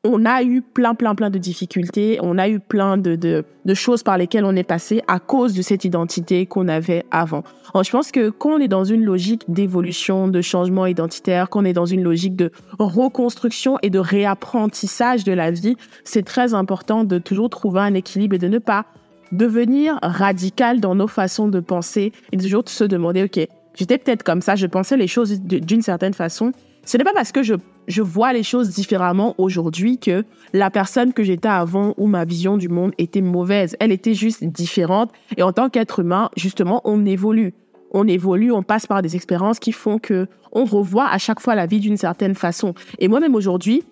on 0.03 0.25
a 0.25 0.43
eu 0.43 0.63
plein, 0.63 0.95
plein, 0.95 1.15
plein 1.15 1.29
de 1.29 1.39
difficultés, 1.39 2.19
on 2.23 2.39
a 2.39 2.49
eu 2.49 2.59
plein 2.59 2.97
de, 2.97 3.17
de, 3.17 3.75
choses 3.75 4.03
par 4.03 4.17
lesquelles 4.17 4.47
on 4.47 4.57
est 4.57 4.65
passé 4.65 5.03
à 5.09 5.21
cause 5.21 5.53
de 5.53 5.61
cette 5.61 5.85
identité 5.85 6.47
qu'on 6.47 6.69
avait 6.69 7.05
avant. 7.11 7.45
Je 7.75 7.91
pense 7.91 8.11
que 8.11 8.31
quand 8.31 8.55
on 8.55 8.59
est 8.59 8.69
dans 8.69 8.85
une 8.85 9.05
logique 9.05 9.43
d'évolution, 9.49 10.29
de 10.29 10.41
changement 10.41 10.87
identitaire, 10.87 11.51
qu'on 11.51 11.67
est 11.67 11.75
dans 11.75 11.85
une 11.85 12.03
logique 12.03 12.35
de 12.35 12.51
reconstruction 12.79 13.77
et 13.83 13.91
de 13.91 13.99
réapprentissage 13.99 15.25
de 15.25 15.33
la 15.33 15.51
vie, 15.51 15.77
c'est 16.05 16.25
très 16.25 16.55
important 16.55 17.05
de 17.05 17.19
toujours 17.19 17.51
trouver 17.51 17.81
un 17.81 17.95
équilibre 17.95 18.37
et 18.37 18.39
de 18.39 18.49
ne 18.49 18.59
pas 18.59 18.87
devenir 19.33 19.99
radical 20.03 20.81
dans 20.81 20.95
nos 20.95 21.09
façons 21.09 21.49
de 21.49 21.61
penser 21.61 22.13
et 22.33 22.39
toujours 22.39 22.65
se 22.67 22.85
demander, 22.85 23.25
OK, 23.25 23.47
j'étais 23.75 23.99
peut-être 23.99 24.23
comme 24.23 24.41
ça, 24.41 24.57
je 24.57 24.67
pensais 24.67 24.97
les 24.97 25.07
choses 25.07 25.41
d'une 25.43 25.83
certaine 25.83 26.15
façon. 26.15 26.53
Ce 26.87 26.97
n'est 26.97 27.05
pas 27.05 27.13
parce 27.13 27.31
que 27.31 27.43
je 27.43 27.55
je 27.91 28.03
vois 28.03 28.33
les 28.33 28.43
choses 28.43 28.71
différemment 28.71 29.35
aujourd'hui 29.39 29.99
que 29.99 30.25
la 30.53 30.71
personne 30.71 31.13
que 31.13 31.23
j'étais 31.23 31.49
avant 31.49 31.95
où 31.97 32.07
ma 32.07 32.25
vision 32.25 32.57
du 32.57 32.69
monde 32.69 32.93
était 32.99 33.21
mauvaise. 33.21 33.77
Elle 33.81 33.93
était 33.93 34.15
juste 34.15 34.45
différente. 34.45 35.11
Et 35.37 35.43
en 35.43 35.53
tant 35.53 35.69
qu'être 35.69 36.01
humain, 36.01 36.31
justement, 36.37 36.81
on 36.85 37.05
évolue. 37.05 37.53
On 37.93 38.07
évolue, 38.07 38.53
on 38.53 38.63
passe 38.63 38.87
par 38.87 39.03
des 39.03 39.17
expériences 39.17 39.59
qui 39.59 39.73
font 39.73 39.99
que 39.99 40.29
on 40.53 40.65
revoit 40.65 41.09
à 41.09 41.19
chaque 41.19 41.41
fois 41.41 41.55
la 41.55 41.67
vie 41.67 41.81
d'une 41.81 41.97
certaine 41.97 42.35
façon. 42.35 42.75
Et 42.99 43.09
moi-même 43.09 43.35
aujourd'hui, 43.35 43.83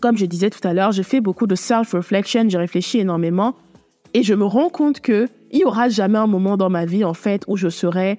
comme 0.00 0.16
je 0.16 0.26
disais 0.26 0.50
tout 0.50 0.66
à 0.66 0.72
l'heure, 0.72 0.92
je 0.92 1.02
fais 1.02 1.20
beaucoup 1.20 1.46
de 1.46 1.54
self-reflection, 1.54 2.48
j'ai 2.48 2.58
réfléchi 2.58 2.98
énormément 2.98 3.54
et 4.14 4.22
je 4.22 4.34
me 4.34 4.44
rends 4.44 4.68
compte 4.68 5.00
que 5.00 5.26
il 5.52 5.60
y 5.60 5.64
aura 5.64 5.88
jamais 5.88 6.18
un 6.18 6.26
moment 6.26 6.56
dans 6.56 6.70
ma 6.70 6.84
vie, 6.84 7.04
en 7.04 7.14
fait, 7.14 7.44
où 7.48 7.56
je 7.56 7.68
serai 7.68 8.18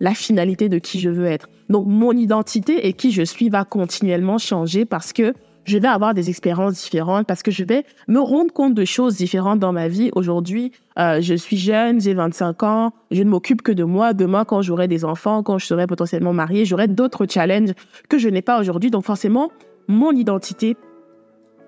la 0.00 0.14
finalité 0.14 0.68
de 0.68 0.78
qui 0.78 0.98
je 0.98 1.10
veux 1.10 1.26
être. 1.26 1.48
Donc, 1.68 1.86
mon 1.86 2.12
identité 2.12 2.88
et 2.88 2.92
qui 2.94 3.12
je 3.12 3.22
suis 3.22 3.48
va 3.48 3.64
continuellement 3.64 4.38
changer 4.38 4.84
parce 4.84 5.12
que 5.12 5.34
je 5.64 5.78
vais 5.78 5.88
avoir 5.88 6.14
des 6.14 6.30
expériences 6.30 6.82
différentes, 6.82 7.26
parce 7.26 7.42
que 7.42 7.50
je 7.50 7.64
vais 7.64 7.84
me 8.08 8.18
rendre 8.18 8.52
compte 8.52 8.74
de 8.74 8.84
choses 8.84 9.16
différentes 9.16 9.60
dans 9.60 9.72
ma 9.72 9.88
vie. 9.88 10.10
Aujourd'hui, 10.14 10.72
euh, 10.98 11.20
je 11.20 11.34
suis 11.34 11.58
jeune, 11.58 12.00
j'ai 12.00 12.14
25 12.14 12.62
ans, 12.62 12.92
je 13.10 13.22
ne 13.22 13.28
m'occupe 13.28 13.62
que 13.62 13.72
de 13.72 13.84
moi. 13.84 14.14
Demain, 14.14 14.44
quand 14.44 14.62
j'aurai 14.62 14.88
des 14.88 15.04
enfants, 15.04 15.42
quand 15.42 15.58
je 15.58 15.66
serai 15.66 15.86
potentiellement 15.86 16.32
mariée, 16.32 16.64
j'aurai 16.64 16.88
d'autres 16.88 17.26
challenges 17.28 17.72
que 18.08 18.18
je 18.18 18.28
n'ai 18.28 18.42
pas 18.42 18.58
aujourd'hui. 18.58 18.90
Donc, 18.90 19.04
forcément, 19.04 19.52
mon 19.86 20.12
identité, 20.12 20.76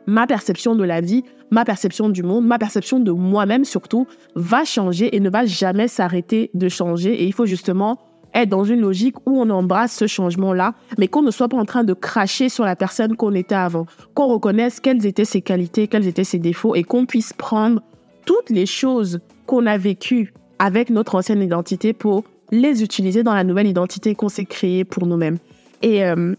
ma 0.06 0.26
perception 0.26 0.74
de 0.74 0.84
la 0.84 1.00
vie, 1.00 1.22
ma 1.50 1.64
perception 1.64 2.08
du 2.08 2.22
monde, 2.22 2.46
ma 2.46 2.58
perception 2.58 2.98
de 2.98 3.12
moi-même 3.12 3.64
surtout, 3.64 4.06
va 4.34 4.64
changer 4.64 5.14
et 5.14 5.20
ne 5.20 5.28
va 5.28 5.44
jamais 5.44 5.86
s'arrêter 5.86 6.50
de 6.54 6.68
changer. 6.68 7.22
Et 7.22 7.26
il 7.26 7.32
faut 7.34 7.46
justement 7.46 7.98
être 8.34 8.48
dans 8.48 8.64
une 8.64 8.80
logique 8.80 9.16
où 9.26 9.40
on 9.40 9.50
embrasse 9.50 9.94
ce 9.94 10.06
changement-là, 10.06 10.74
mais 10.98 11.08
qu'on 11.08 11.22
ne 11.22 11.30
soit 11.30 11.48
pas 11.48 11.56
en 11.56 11.64
train 11.64 11.84
de 11.84 11.92
cracher 11.92 12.48
sur 12.48 12.64
la 12.64 12.76
personne 12.76 13.16
qu'on 13.16 13.34
était 13.34 13.54
avant, 13.54 13.86
qu'on 14.14 14.26
reconnaisse 14.26 14.80
quelles 14.80 15.04
étaient 15.06 15.24
ses 15.24 15.42
qualités, 15.42 15.88
quels 15.88 16.06
étaient 16.06 16.24
ses 16.24 16.38
défauts 16.38 16.74
et 16.74 16.82
qu'on 16.82 17.06
puisse 17.06 17.32
prendre 17.32 17.82
toutes 18.24 18.50
les 18.50 18.66
choses 18.66 19.20
qu'on 19.46 19.66
a 19.66 19.76
vécues 19.76 20.32
avec 20.58 20.90
notre 20.90 21.14
ancienne 21.16 21.42
identité 21.42 21.92
pour 21.92 22.24
les 22.50 22.82
utiliser 22.82 23.22
dans 23.22 23.34
la 23.34 23.44
nouvelle 23.44 23.66
identité 23.66 24.14
qu'on 24.14 24.28
s'est 24.28 24.44
créée 24.44 24.84
pour 24.84 25.06
nous-mêmes. 25.06 25.38
Et 25.80 26.04
euh, 26.04 26.34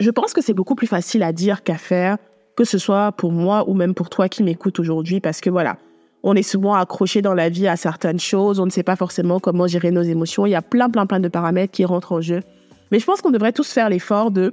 je 0.00 0.10
pense 0.10 0.32
que 0.32 0.40
c'est 0.40 0.54
beaucoup 0.54 0.74
plus 0.74 0.86
facile 0.86 1.22
à 1.22 1.32
dire 1.32 1.62
qu'à 1.62 1.76
faire, 1.76 2.18
que 2.56 2.64
ce 2.64 2.78
soit 2.78 3.12
pour 3.12 3.32
moi 3.32 3.68
ou 3.68 3.74
même 3.74 3.94
pour 3.94 4.08
toi 4.08 4.28
qui 4.28 4.42
m'écoutes 4.42 4.80
aujourd'hui, 4.80 5.20
parce 5.20 5.40
que 5.40 5.50
voilà, 5.50 5.76
on 6.22 6.34
est 6.34 6.42
souvent 6.42 6.74
accroché 6.74 7.22
dans 7.22 7.34
la 7.34 7.48
vie 7.48 7.68
à 7.68 7.76
certaines 7.76 8.20
choses, 8.20 8.60
on 8.60 8.66
ne 8.66 8.70
sait 8.70 8.82
pas 8.82 8.96
forcément 8.96 9.38
comment 9.40 9.66
gérer 9.66 9.90
nos 9.90 10.02
émotions, 10.02 10.46
il 10.46 10.50
y 10.50 10.54
a 10.54 10.62
plein, 10.62 10.90
plein, 10.90 11.06
plein 11.06 11.20
de 11.20 11.28
paramètres 11.28 11.72
qui 11.72 11.84
rentrent 11.84 12.12
en 12.12 12.20
jeu. 12.20 12.40
Mais 12.90 12.98
je 12.98 13.04
pense 13.04 13.20
qu'on 13.20 13.30
devrait 13.30 13.52
tous 13.52 13.70
faire 13.70 13.88
l'effort 13.88 14.30
de 14.30 14.52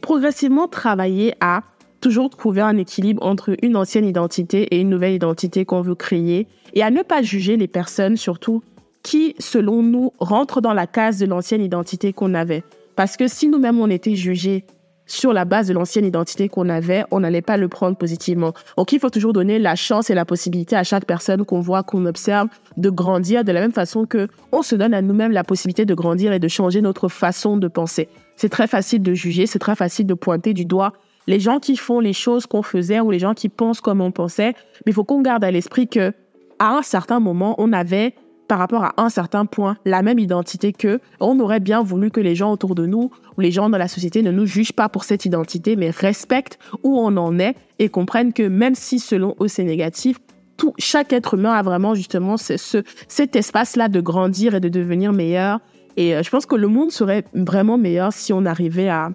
progressivement 0.00 0.68
travailler 0.68 1.34
à 1.40 1.62
toujours 2.00 2.30
trouver 2.30 2.60
un 2.60 2.76
équilibre 2.76 3.24
entre 3.24 3.56
une 3.62 3.76
ancienne 3.76 4.04
identité 4.04 4.62
et 4.74 4.80
une 4.80 4.90
nouvelle 4.90 5.14
identité 5.14 5.64
qu'on 5.64 5.80
veut 5.80 5.94
créer 5.94 6.48
et 6.74 6.82
à 6.82 6.90
ne 6.90 7.02
pas 7.02 7.22
juger 7.22 7.56
les 7.56 7.68
personnes 7.68 8.16
surtout 8.16 8.62
qui, 9.02 9.34
selon 9.38 9.82
nous, 9.82 10.12
rentrent 10.18 10.60
dans 10.60 10.74
la 10.74 10.86
case 10.86 11.18
de 11.18 11.26
l'ancienne 11.26 11.62
identité 11.62 12.12
qu'on 12.12 12.34
avait. 12.34 12.64
Parce 12.96 13.16
que 13.16 13.28
si 13.28 13.48
nous-mêmes 13.48 13.80
on 13.80 13.88
était 13.88 14.16
jugés 14.16 14.64
sur 15.12 15.34
la 15.34 15.44
base 15.44 15.68
de 15.68 15.74
l'ancienne 15.74 16.06
identité 16.06 16.48
qu'on 16.48 16.70
avait, 16.70 17.04
on 17.10 17.20
n'allait 17.20 17.42
pas 17.42 17.58
le 17.58 17.68
prendre 17.68 17.98
positivement. 17.98 18.54
Donc 18.78 18.92
il 18.92 18.98
faut 18.98 19.10
toujours 19.10 19.34
donner 19.34 19.58
la 19.58 19.76
chance 19.76 20.08
et 20.08 20.14
la 20.14 20.24
possibilité 20.24 20.74
à 20.74 20.84
chaque 20.84 21.04
personne 21.04 21.44
qu'on 21.44 21.60
voit, 21.60 21.82
qu'on 21.82 22.06
observe, 22.06 22.48
de 22.78 22.88
grandir 22.88 23.44
de 23.44 23.52
la 23.52 23.60
même 23.60 23.72
façon 23.72 24.06
que 24.06 24.28
on 24.52 24.62
se 24.62 24.74
donne 24.74 24.94
à 24.94 25.02
nous-mêmes 25.02 25.32
la 25.32 25.44
possibilité 25.44 25.84
de 25.84 25.94
grandir 25.94 26.32
et 26.32 26.38
de 26.38 26.48
changer 26.48 26.80
notre 26.80 27.08
façon 27.08 27.58
de 27.58 27.68
penser. 27.68 28.08
C'est 28.36 28.48
très 28.48 28.66
facile 28.66 29.02
de 29.02 29.12
juger, 29.12 29.46
c'est 29.46 29.58
très 29.58 29.76
facile 29.76 30.06
de 30.06 30.14
pointer 30.14 30.54
du 30.54 30.64
doigt 30.64 30.94
les 31.26 31.38
gens 31.38 31.60
qui 31.60 31.76
font 31.76 32.00
les 32.00 32.14
choses 32.14 32.46
qu'on 32.46 32.62
faisait 32.62 33.00
ou 33.00 33.10
les 33.10 33.18
gens 33.18 33.34
qui 33.34 33.48
pensent 33.48 33.80
comme 33.80 34.00
on 34.00 34.10
pensait, 34.10 34.54
mais 34.84 34.92
il 34.92 34.92
faut 34.92 35.04
qu'on 35.04 35.20
garde 35.20 35.44
à 35.44 35.50
l'esprit 35.50 35.88
que 35.88 36.12
à 36.58 36.76
un 36.76 36.82
certain 36.82 37.20
moment, 37.20 37.54
on 37.58 37.72
avait 37.72 38.14
par 38.48 38.58
rapport 38.58 38.84
à 38.84 38.94
un 38.98 39.08
certain 39.08 39.46
point 39.46 39.76
la 39.84 40.02
même 40.02 40.18
identité 40.18 40.72
que 40.72 41.00
on 41.20 41.40
aurait 41.40 41.60
bien 41.60 41.82
voulu 41.82 42.10
que 42.10 42.20
les 42.20 42.34
gens 42.34 42.52
autour 42.52 42.74
de 42.74 42.86
nous 42.86 43.10
ou 43.36 43.40
les 43.40 43.50
gens 43.50 43.70
dans 43.70 43.78
la 43.78 43.88
société 43.88 44.22
ne 44.22 44.30
nous 44.30 44.46
jugent 44.46 44.72
pas 44.72 44.88
pour 44.88 45.04
cette 45.04 45.24
identité, 45.24 45.76
mais 45.76 45.90
respectent 45.90 46.58
où 46.82 46.98
on 46.98 47.16
en 47.16 47.38
est 47.38 47.54
et 47.78 47.88
comprennent 47.88 48.32
que 48.32 48.42
même 48.42 48.74
si 48.74 48.98
selon 48.98 49.34
eux 49.40 49.48
c'est 49.48 49.64
négatif, 49.64 50.18
tout, 50.56 50.74
chaque 50.78 51.12
être 51.12 51.34
humain 51.34 51.52
a 51.52 51.62
vraiment 51.62 51.94
justement 51.94 52.36
ce, 52.36 52.82
cet 53.08 53.36
espace-là 53.36 53.88
de 53.88 54.00
grandir 54.00 54.54
et 54.54 54.60
de 54.60 54.68
devenir 54.68 55.12
meilleur. 55.12 55.60
Et 55.96 56.14
euh, 56.14 56.22
je 56.22 56.30
pense 56.30 56.46
que 56.46 56.54
le 56.54 56.68
monde 56.68 56.90
serait 56.90 57.24
vraiment 57.34 57.78
meilleur 57.78 58.12
si 58.12 58.32
on 58.32 58.44
arrivait 58.44 58.88
à 58.88 59.10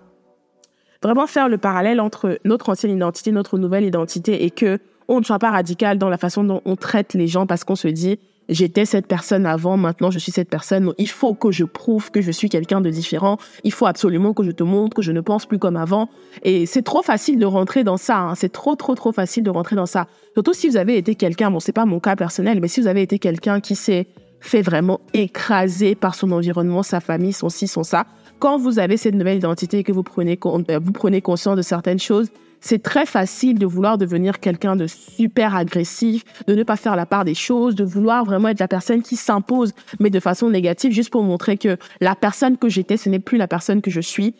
vraiment 1.04 1.28
faire 1.28 1.48
le 1.48 1.58
parallèle 1.58 2.00
entre 2.00 2.40
notre 2.44 2.70
ancienne 2.70 2.96
identité, 2.96 3.32
notre 3.32 3.58
nouvelle 3.58 3.86
identité 3.86 4.46
et 4.46 4.52
que 4.52 4.80
on 5.08 5.20
ne 5.20 5.24
soit 5.24 5.40
pas 5.40 5.52
radical 5.52 5.98
dans 5.98 6.10
la 6.10 6.18
façon 6.18 6.44
dont 6.44 6.62
on 6.66 6.76
traite 6.76 7.14
les 7.14 7.28
gens 7.28 7.48
parce 7.48 7.64
qu'on 7.64 7.76
se 7.76 7.88
dit 7.88 8.20
j'étais 8.50 8.86
cette 8.86 9.08
personne 9.08 9.46
avant, 9.46 9.78
maintenant 9.78 10.12
je 10.12 10.20
suis 10.20 10.32
cette 10.32 10.50
personne. 10.50 10.94
Il 10.98 11.10
faut 11.10 11.34
que 11.34 11.52
je 11.52 11.64
prouve 11.64 12.12
que 12.12 12.22
je 12.22 12.32
suis 12.32 12.50
quelqu'un 12.50 12.82
de 12.82 12.90
différent. 12.90 13.38
Il 13.64 13.72
faut 13.72 13.86
absolument 13.86 14.34
que 14.34 14.44
je 14.44 14.52
te 14.52 14.64
montre 14.64 14.96
que 14.96 15.02
je 15.02 15.12
ne 15.12 15.22
pense 15.22 15.46
plus 15.46 15.60
comme 15.60 15.78
avant. 15.78 16.10
Et 16.44 16.66
c'est 16.66 16.82
trop 16.82 17.02
facile 17.02 17.40
de 17.40 17.46
rentrer 17.46 17.84
dans 17.84 17.98
ça. 17.98 18.18
Hein. 18.20 18.36
C'est 18.36 18.52
trop, 18.52 18.76
trop, 18.76 18.96
trop 18.96 19.12
facile 19.12 19.44
de 19.44 19.50
rentrer 19.50 19.76
dans 19.76 19.86
ça. 19.86 20.08
Surtout 20.34 20.54
si 20.54 20.70
vous 20.70 20.78
avez 20.78 20.98
été 20.98 21.16
quelqu'un, 21.16 21.52
bon, 21.52 21.60
c'est 21.60 21.72
pas 21.72 21.86
mon 21.86 22.00
cas 22.00 22.16
personnel, 22.16 22.60
mais 22.62 22.68
si 22.68 22.82
vous 22.82 22.88
avez 22.88 23.02
été 23.02 23.20
quelqu'un 23.20 23.60
qui 23.60 23.76
s'est 23.76 24.08
fait 24.40 24.62
vraiment 24.62 25.02
écraser 25.14 25.96
par 25.96 26.16
son 26.16 26.32
environnement, 26.32 26.84
sa 26.84 27.00
famille, 27.00 27.34
son 27.34 27.50
ci, 27.50 27.68
son 27.68 27.84
ça. 27.84 28.06
Quand 28.40 28.58
vous 28.58 28.78
avez 28.78 28.98
cette 28.98 29.16
nouvelle 29.16 29.38
identité 29.38 29.80
et 29.80 29.84
que 29.84 29.92
vous 29.92 30.04
prenez, 30.04 30.40
euh, 30.46 30.80
vous 30.80 30.92
prenez 30.92 31.22
conscience 31.22 31.58
de 31.58 31.64
certaines 31.64 32.00
choses, 32.00 32.30
c'est 32.60 32.82
très 32.82 33.06
facile 33.06 33.58
de 33.58 33.66
vouloir 33.66 33.98
devenir 33.98 34.40
quelqu'un 34.40 34.76
de 34.76 34.86
super 34.88 35.56
agressif, 35.56 36.24
de 36.48 36.54
ne 36.54 36.64
pas 36.64 36.76
faire 36.76 36.96
la 36.96 37.06
part 37.06 37.26
des 37.26 37.34
choses, 37.34 37.76
de 37.76 37.84
vouloir 37.84 38.26
vraiment 38.26 38.50
être 38.50 38.60
la 38.60 38.68
personne 38.68 39.02
qui 39.02 39.16
s'impose, 39.16 39.74
mais 40.00 40.10
de 40.10 40.20
façon 40.20 40.50
négative, 40.50 40.92
juste 40.92 41.10
pour 41.10 41.24
montrer 41.24 41.58
que 41.58 41.78
la 42.00 42.16
personne 42.16 42.58
que 42.58 42.70
j'étais, 42.70 42.98
ce 42.98 43.10
n'est 43.10 43.20
plus 43.20 43.38
la 43.38 43.48
personne 43.48 43.82
que 43.82 43.92
je 43.92 44.02
suis. 44.02 44.36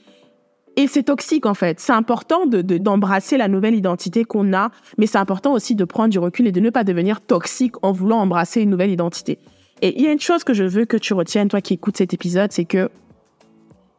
Et 0.76 0.86
c'est 0.86 1.04
toxique 1.04 1.48
en 1.48 1.56
fait. 1.56 1.80
C'est 1.80 1.94
important 1.94 2.46
de, 2.46 2.62
d'embrasser 2.62 3.38
la 3.38 3.48
nouvelle 3.48 3.74
identité 3.74 4.26
qu'on 4.26 4.54
a, 4.54 4.70
mais 5.00 5.08
c'est 5.08 5.18
important 5.18 5.54
aussi 5.54 5.74
de 5.74 5.86
prendre 5.86 6.10
du 6.10 6.20
recul 6.20 6.46
et 6.46 6.52
de 6.52 6.60
ne 6.60 6.70
pas 6.70 6.84
devenir 6.84 7.20
toxique 7.20 7.74
en 7.82 7.92
voulant 7.92 8.20
embrasser 8.20 8.62
une 8.62 8.70
nouvelle 8.70 8.92
identité. 8.92 9.40
Et 9.82 9.98
il 9.98 10.06
y 10.06 10.08
a 10.08 10.12
une 10.12 10.20
chose 10.20 10.44
que 10.44 10.54
je 10.54 10.64
veux 10.64 10.86
que 10.86 10.98
tu 10.98 11.14
retiennes, 11.14 11.48
toi 11.48 11.62
qui 11.62 11.74
écoutes 11.74 11.98
cet 11.98 12.14
épisode, 12.14 12.52
c'est 12.52 12.66
que 12.66 12.90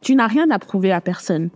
tu 0.01 0.15
n'as 0.15 0.27
rien 0.27 0.51
à 0.51 0.59
prouver 0.59 0.93
à 0.93 1.01
personne. 1.01 1.51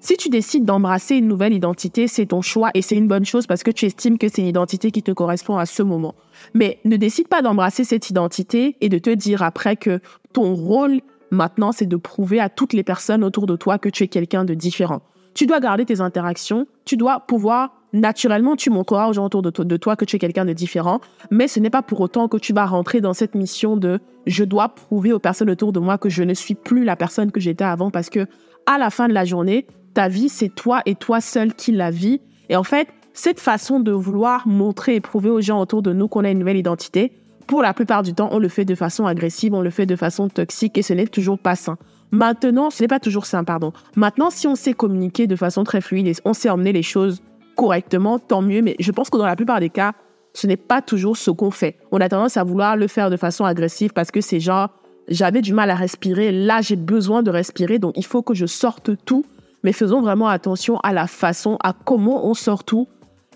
Si 0.00 0.16
tu 0.16 0.28
décides 0.28 0.64
d'embrasser 0.64 1.16
une 1.16 1.26
nouvelle 1.26 1.52
identité, 1.52 2.06
c'est 2.06 2.26
ton 2.26 2.40
choix 2.40 2.70
et 2.74 2.82
c'est 2.82 2.96
une 2.96 3.08
bonne 3.08 3.24
chose 3.24 3.48
parce 3.48 3.64
que 3.64 3.72
tu 3.72 3.84
estimes 3.84 4.16
que 4.16 4.28
c'est 4.28 4.42
une 4.42 4.48
identité 4.48 4.92
qui 4.92 5.02
te 5.02 5.10
correspond 5.10 5.56
à 5.56 5.66
ce 5.66 5.82
moment. 5.82 6.14
Mais 6.54 6.78
ne 6.84 6.96
décide 6.96 7.26
pas 7.26 7.42
d'embrasser 7.42 7.82
cette 7.82 8.08
identité 8.08 8.76
et 8.80 8.88
de 8.88 8.98
te 8.98 9.10
dire 9.10 9.42
après 9.42 9.74
que 9.74 10.00
ton 10.32 10.54
rôle 10.54 11.00
maintenant, 11.32 11.72
c'est 11.72 11.86
de 11.86 11.96
prouver 11.96 12.38
à 12.38 12.48
toutes 12.48 12.74
les 12.74 12.84
personnes 12.84 13.24
autour 13.24 13.46
de 13.46 13.56
toi 13.56 13.78
que 13.78 13.88
tu 13.88 14.04
es 14.04 14.08
quelqu'un 14.08 14.44
de 14.44 14.54
différent. 14.54 15.02
Tu 15.34 15.46
dois 15.46 15.60
garder 15.60 15.84
tes 15.84 16.00
interactions, 16.00 16.66
tu 16.84 16.96
dois 16.96 17.20
pouvoir 17.20 17.77
naturellement, 18.00 18.56
tu 18.56 18.70
montreras 18.70 19.08
aux 19.08 19.12
gens 19.12 19.26
autour 19.26 19.42
de 19.42 19.50
de 19.50 19.76
toi 19.76 19.96
que 19.96 20.04
tu 20.04 20.16
es 20.16 20.18
quelqu'un 20.18 20.44
de 20.44 20.52
différent, 20.52 21.00
mais 21.30 21.48
ce 21.48 21.60
n'est 21.60 21.70
pas 21.70 21.82
pour 21.82 22.00
autant 22.00 22.28
que 22.28 22.36
tu 22.36 22.52
vas 22.52 22.66
rentrer 22.66 23.00
dans 23.00 23.14
cette 23.14 23.34
mission 23.34 23.76
de 23.76 24.00
je 24.26 24.44
dois 24.44 24.68
prouver 24.68 25.12
aux 25.12 25.18
personnes 25.18 25.50
autour 25.50 25.72
de 25.72 25.80
moi 25.80 25.98
que 25.98 26.08
je 26.08 26.22
ne 26.22 26.34
suis 26.34 26.54
plus 26.54 26.84
la 26.84 26.96
personne 26.96 27.32
que 27.32 27.40
j'étais 27.40 27.64
avant 27.64 27.90
parce 27.90 28.10
que 28.10 28.26
à 28.66 28.78
la 28.78 28.90
fin 28.90 29.08
de 29.08 29.14
la 29.14 29.24
journée, 29.24 29.66
ta 29.94 30.08
vie, 30.08 30.28
c'est 30.28 30.54
toi 30.54 30.82
et 30.86 30.94
toi 30.94 31.20
seul 31.20 31.54
qui 31.54 31.72
la 31.72 31.90
vis. 31.90 32.20
Et 32.50 32.56
en 32.56 32.64
fait, 32.64 32.88
cette 33.14 33.40
façon 33.40 33.80
de 33.80 33.90
vouloir 33.90 34.46
montrer 34.46 34.94
et 34.94 35.00
prouver 35.00 35.30
aux 35.30 35.40
gens 35.40 35.60
autour 35.60 35.82
de 35.82 35.92
nous 35.92 36.06
qu'on 36.08 36.24
a 36.24 36.30
une 36.30 36.38
nouvelle 36.38 36.58
identité, 36.58 37.12
pour 37.46 37.62
la 37.62 37.72
plupart 37.72 38.02
du 38.02 38.12
temps, 38.12 38.28
on 38.30 38.38
le 38.38 38.48
fait 38.48 38.66
de 38.66 38.74
façon 38.74 39.06
agressive, 39.06 39.54
on 39.54 39.62
le 39.62 39.70
fait 39.70 39.86
de 39.86 39.96
façon 39.96 40.28
toxique 40.28 40.76
et 40.76 40.82
ce 40.82 40.92
n'est 40.92 41.06
toujours 41.06 41.38
pas 41.38 41.56
sain. 41.56 41.78
Maintenant, 42.10 42.70
ce 42.70 42.82
n'est 42.82 42.88
pas 42.88 43.00
toujours 43.00 43.26
sain, 43.26 43.42
pardon. 43.44 43.72
Maintenant, 43.96 44.30
si 44.30 44.46
on 44.46 44.54
sait 44.54 44.74
communiquer 44.74 45.26
de 45.26 45.36
façon 45.36 45.64
très 45.64 45.80
fluide 45.80 46.06
et 46.06 46.14
on 46.24 46.34
sait 46.34 46.50
emmener 46.50 46.72
les 46.72 46.82
choses 46.82 47.22
correctement, 47.58 48.18
tant 48.18 48.40
mieux. 48.40 48.62
Mais 48.62 48.76
je 48.78 48.92
pense 48.92 49.10
que 49.10 49.18
dans 49.18 49.26
la 49.26 49.36
plupart 49.36 49.60
des 49.60 49.68
cas, 49.70 49.92
ce 50.32 50.46
n'est 50.46 50.56
pas 50.56 50.80
toujours 50.80 51.16
ce 51.16 51.30
qu'on 51.30 51.50
fait. 51.50 51.76
On 51.90 52.00
a 52.00 52.08
tendance 52.08 52.36
à 52.36 52.44
vouloir 52.44 52.76
le 52.76 52.86
faire 52.86 53.10
de 53.10 53.16
façon 53.16 53.44
agressive 53.44 53.92
parce 53.92 54.10
que 54.12 54.20
c'est 54.20 54.40
genre, 54.40 54.70
j'avais 55.08 55.42
du 55.42 55.52
mal 55.52 55.70
à 55.70 55.74
respirer, 55.74 56.30
là 56.30 56.60
j'ai 56.60 56.76
besoin 56.76 57.22
de 57.22 57.30
respirer, 57.30 57.78
donc 57.78 57.94
il 57.96 58.04
faut 58.04 58.22
que 58.22 58.34
je 58.34 58.46
sorte 58.46 58.92
tout 59.04 59.24
mais 59.62 59.72
faisons 59.72 60.00
vraiment 60.00 60.28
attention 60.28 60.78
à 60.78 60.92
la 60.92 61.06
façon, 61.06 61.56
à 61.62 61.72
comment 61.72 62.26
on 62.26 62.34
sort 62.34 62.64
tout. 62.64 62.88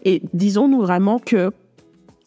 Et 0.04 0.22
disons-nous 0.32 0.80
vraiment 0.80 1.18
que 1.18 1.52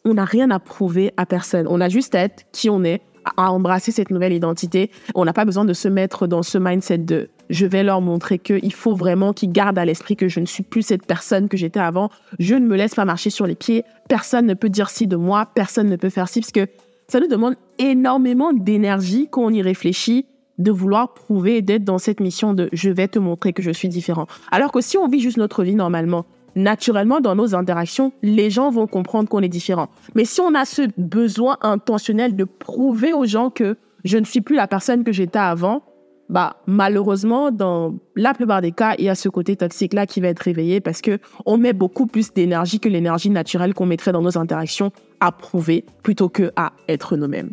on 0.03 0.13
n'a 0.13 0.25
rien 0.25 0.51
à 0.51 0.60
prouver 0.60 1.12
à 1.17 1.25
personne. 1.25 1.65
On 1.67 1.81
a 1.81 1.89
juste 1.89 2.13
à 2.13 2.19
être 2.19 2.45
qui 2.51 2.69
on 2.69 2.84
est, 2.84 3.01
à 3.38 3.51
embrasser 3.51 3.91
cette 3.91 4.11
nouvelle 4.11 4.33
identité. 4.33 4.91
On 5.15 5.25
n'a 5.25 5.33
pas 5.33 5.45
besoin 5.45 5.65
de 5.65 5.73
se 5.73 5.88
mettre 5.88 6.27
dans 6.27 6.43
ce 6.43 6.57
mindset 6.57 6.99
de 6.99 7.29
je 7.49 7.65
vais 7.65 7.83
leur 7.83 8.01
montrer 8.01 8.39
qu'il 8.39 8.73
faut 8.73 8.95
vraiment 8.95 9.33
qu'ils 9.33 9.51
gardent 9.51 9.77
à 9.77 9.85
l'esprit 9.85 10.15
que 10.15 10.27
je 10.27 10.39
ne 10.39 10.45
suis 10.45 10.63
plus 10.63 10.81
cette 10.81 11.05
personne 11.05 11.47
que 11.47 11.57
j'étais 11.57 11.79
avant. 11.79 12.09
Je 12.39 12.55
ne 12.55 12.65
me 12.65 12.75
laisse 12.75 12.95
pas 12.95 13.05
marcher 13.05 13.29
sur 13.29 13.45
les 13.45 13.55
pieds. 13.55 13.83
Personne 14.09 14.45
ne 14.45 14.53
peut 14.53 14.69
dire 14.69 14.89
ci 14.89 15.07
de 15.07 15.15
moi. 15.15 15.47
Personne 15.53 15.89
ne 15.89 15.95
peut 15.95 16.09
faire 16.09 16.27
ci 16.27 16.41
parce 16.41 16.51
que 16.51 16.67
ça 17.07 17.19
nous 17.19 17.27
demande 17.27 17.55
énormément 17.77 18.51
d'énergie 18.51 19.27
quand 19.29 19.43
on 19.43 19.51
y 19.51 19.61
réfléchit 19.61 20.25
de 20.57 20.71
vouloir 20.71 21.13
prouver 21.13 21.61
d'être 21.61 21.83
dans 21.83 21.97
cette 21.97 22.19
mission 22.19 22.53
de 22.53 22.69
je 22.71 22.89
vais 22.89 23.07
te 23.07 23.19
montrer 23.19 23.53
que 23.53 23.61
je 23.61 23.71
suis 23.71 23.89
différent. 23.89 24.25
Alors 24.51 24.71
que 24.71 24.81
si 24.81 24.97
on 24.97 25.07
vit 25.07 25.19
juste 25.19 25.38
notre 25.38 25.63
vie 25.63 25.75
normalement, 25.75 26.25
naturellement 26.56 27.20
dans 27.20 27.36
nos 27.36 27.56
interactions, 27.56 28.12
les 28.22 28.50
gens 28.50 28.70
vont 28.70 28.88
comprendre 28.88 29.30
qu'on 29.30 29.41
est 29.41 29.50
différent. 29.50 29.89
Mais 30.15 30.26
si 30.26 30.41
on 30.41 30.54
a 30.54 30.65
ce 30.65 30.84
besoin 30.98 31.58
intentionnel 31.62 32.36
de 32.36 32.44
prouver 32.44 33.13
aux 33.13 33.26
gens 33.26 33.50
que 33.50 33.78
je 34.04 34.18
ne 34.18 34.26
suis 34.26 34.41
plus 34.41 34.56
la 34.56 34.68
personne 34.68 35.04
que 35.04 35.12
j'étais 35.12 35.39
avant, 35.39 35.84
bah 36.30 36.58
malheureusement 36.65 37.52
dans 37.52 37.96
la 38.15 38.34
plupart 38.34 38.62
des 38.62 38.72
cas, 38.72 38.96
il 38.98 39.06
y 39.06 39.10
a 39.10 39.15
ce 39.15 39.30
côté 39.30 39.56
toxique 39.56 39.94
là 39.94 40.08
qui 40.08 40.22
va 40.22 40.30
être 40.30 40.39
réveillé 40.39 40.80
parce 40.80 41.02
que 41.02 41.20
on 41.46 41.58
met 41.58 41.74
beaucoup 41.74 42.08
plus 42.08 42.34
d'énergie 42.34 42.80
que 42.80 42.89
l'énergie 42.89 43.30
naturelle 43.30 43.74
qu'on 43.74 43.86
mettrait 43.86 44.12
dans 44.12 44.22
nos 44.22 44.38
interactions 44.38 44.91
à 45.20 45.32
prouver 45.32 45.86
plutôt 46.02 46.30
que 46.30 46.52
à 46.56 46.74
être 46.88 47.15
nous-mêmes. 47.15 47.52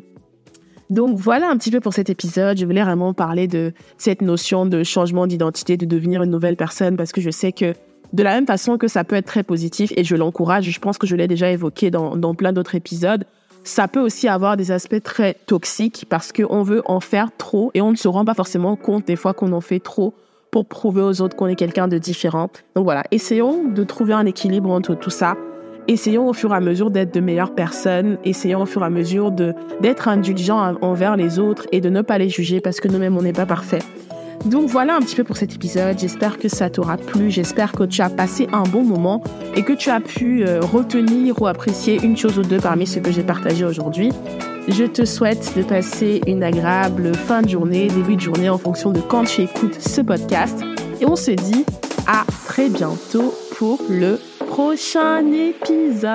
Donc 0.90 1.16
voilà 1.16 1.48
un 1.48 1.56
petit 1.56 1.70
peu 1.70 1.80
pour 1.80 1.94
cet 1.94 2.10
épisode. 2.10 2.58
Je 2.58 2.66
voulais 2.66 2.82
vraiment 2.82 3.14
parler 3.14 3.46
de 3.48 3.72
cette 3.96 4.20
notion 4.20 4.66
de 4.66 4.82
changement 4.82 5.26
d'identité, 5.26 5.78
de 5.78 5.86
devenir 5.86 6.22
une 6.22 6.30
nouvelle 6.30 6.56
personne, 6.56 6.96
parce 6.96 7.12
que 7.12 7.22
je 7.22 7.30
sais 7.30 7.52
que 7.52 7.72
de 8.12 8.22
la 8.22 8.34
même 8.34 8.46
façon 8.46 8.78
que 8.78 8.88
ça 8.88 9.04
peut 9.04 9.16
être 9.16 9.26
très 9.26 9.42
positif, 9.42 9.92
et 9.96 10.04
je 10.04 10.16
l'encourage, 10.16 10.70
je 10.70 10.80
pense 10.80 10.98
que 10.98 11.06
je 11.06 11.16
l'ai 11.16 11.28
déjà 11.28 11.50
évoqué 11.50 11.90
dans, 11.90 12.34
plein 12.34 12.52
d'autres 12.52 12.74
épisodes, 12.74 13.24
ça 13.64 13.86
peut 13.88 14.00
aussi 14.00 14.26
avoir 14.28 14.56
des 14.56 14.72
aspects 14.72 15.02
très 15.02 15.34
toxiques 15.46 16.06
parce 16.08 16.32
qu'on 16.32 16.62
veut 16.62 16.82
en 16.86 16.98
faire 16.98 17.28
trop 17.36 17.70
et 17.74 17.80
on 17.80 17.92
ne 17.92 17.96
se 17.96 18.08
rend 18.08 18.24
pas 18.24 18.34
forcément 18.34 18.74
compte 18.74 19.06
des 19.06 19.14
fois 19.14 19.34
qu'on 19.34 19.52
en 19.52 19.60
fait 19.60 19.78
trop 19.78 20.14
pour 20.50 20.66
prouver 20.66 21.00
aux 21.00 21.20
autres 21.20 21.36
qu'on 21.36 21.46
est 21.46 21.54
quelqu'un 21.54 21.86
de 21.86 21.96
différent. 21.96 22.50
Donc 22.74 22.84
voilà, 22.84 23.04
essayons 23.12 23.68
de 23.68 23.84
trouver 23.84 24.14
un 24.14 24.26
équilibre 24.26 24.70
entre 24.70 24.96
tout 24.96 25.10
ça 25.10 25.36
essayons 25.88 26.28
au 26.28 26.32
fur 26.32 26.52
et 26.52 26.56
à 26.56 26.60
mesure 26.60 26.90
d'être 26.90 27.14
de 27.14 27.20
meilleures 27.20 27.54
personnes, 27.54 28.18
essayons 28.24 28.62
au 28.62 28.66
fur 28.66 28.82
et 28.82 28.86
à 28.86 28.90
mesure 28.90 29.30
d'être 29.30 30.08
indulgents 30.08 30.76
envers 30.80 31.16
les 31.16 31.38
autres 31.38 31.66
et 31.72 31.80
de 31.80 31.88
ne 31.88 32.02
pas 32.02 32.18
les 32.18 32.28
juger 32.28 32.60
parce 32.60 32.80
que 32.80 32.88
nous-mêmes 32.88 33.16
on 33.16 33.22
n'est 33.22 33.32
pas 33.32 33.46
parfaits. 33.46 33.84
Donc 34.44 34.68
voilà 34.68 34.96
un 34.96 35.00
petit 35.00 35.16
peu 35.16 35.24
pour 35.24 35.36
cet 35.36 35.54
épisode. 35.54 35.98
J'espère 35.98 36.38
que 36.38 36.48
ça 36.48 36.70
t'aura 36.70 36.96
plu. 36.96 37.30
J'espère 37.30 37.72
que 37.72 37.84
tu 37.84 38.02
as 38.02 38.10
passé 38.10 38.48
un 38.52 38.64
bon 38.64 38.82
moment 38.82 39.22
et 39.54 39.62
que 39.62 39.72
tu 39.72 39.90
as 39.90 40.00
pu 40.00 40.44
euh, 40.44 40.60
retenir 40.60 41.40
ou 41.40 41.46
apprécier 41.46 42.00
une 42.02 42.16
chose 42.16 42.38
ou 42.38 42.42
deux 42.42 42.58
parmi 42.58 42.86
ce 42.86 42.98
que 42.98 43.12
j'ai 43.12 43.22
partagé 43.22 43.64
aujourd'hui. 43.64 44.10
Je 44.68 44.84
te 44.84 45.04
souhaite 45.04 45.56
de 45.56 45.62
passer 45.62 46.20
une 46.26 46.42
agréable 46.42 47.14
fin 47.14 47.42
de 47.42 47.48
journée, 47.48 47.88
début 47.88 48.16
de 48.16 48.20
journée 48.20 48.48
en 48.48 48.58
fonction 48.58 48.92
de 48.92 49.00
quand 49.00 49.24
tu 49.24 49.42
écoutes 49.42 49.80
ce 49.80 50.00
podcast. 50.00 50.62
Et 51.00 51.06
on 51.06 51.16
se 51.16 51.32
dit 51.32 51.64
à 52.06 52.24
très 52.46 52.68
bientôt 52.68 53.34
pour 53.56 53.80
le 53.88 54.18
prochain 54.48 55.24
épisode. 55.32 56.12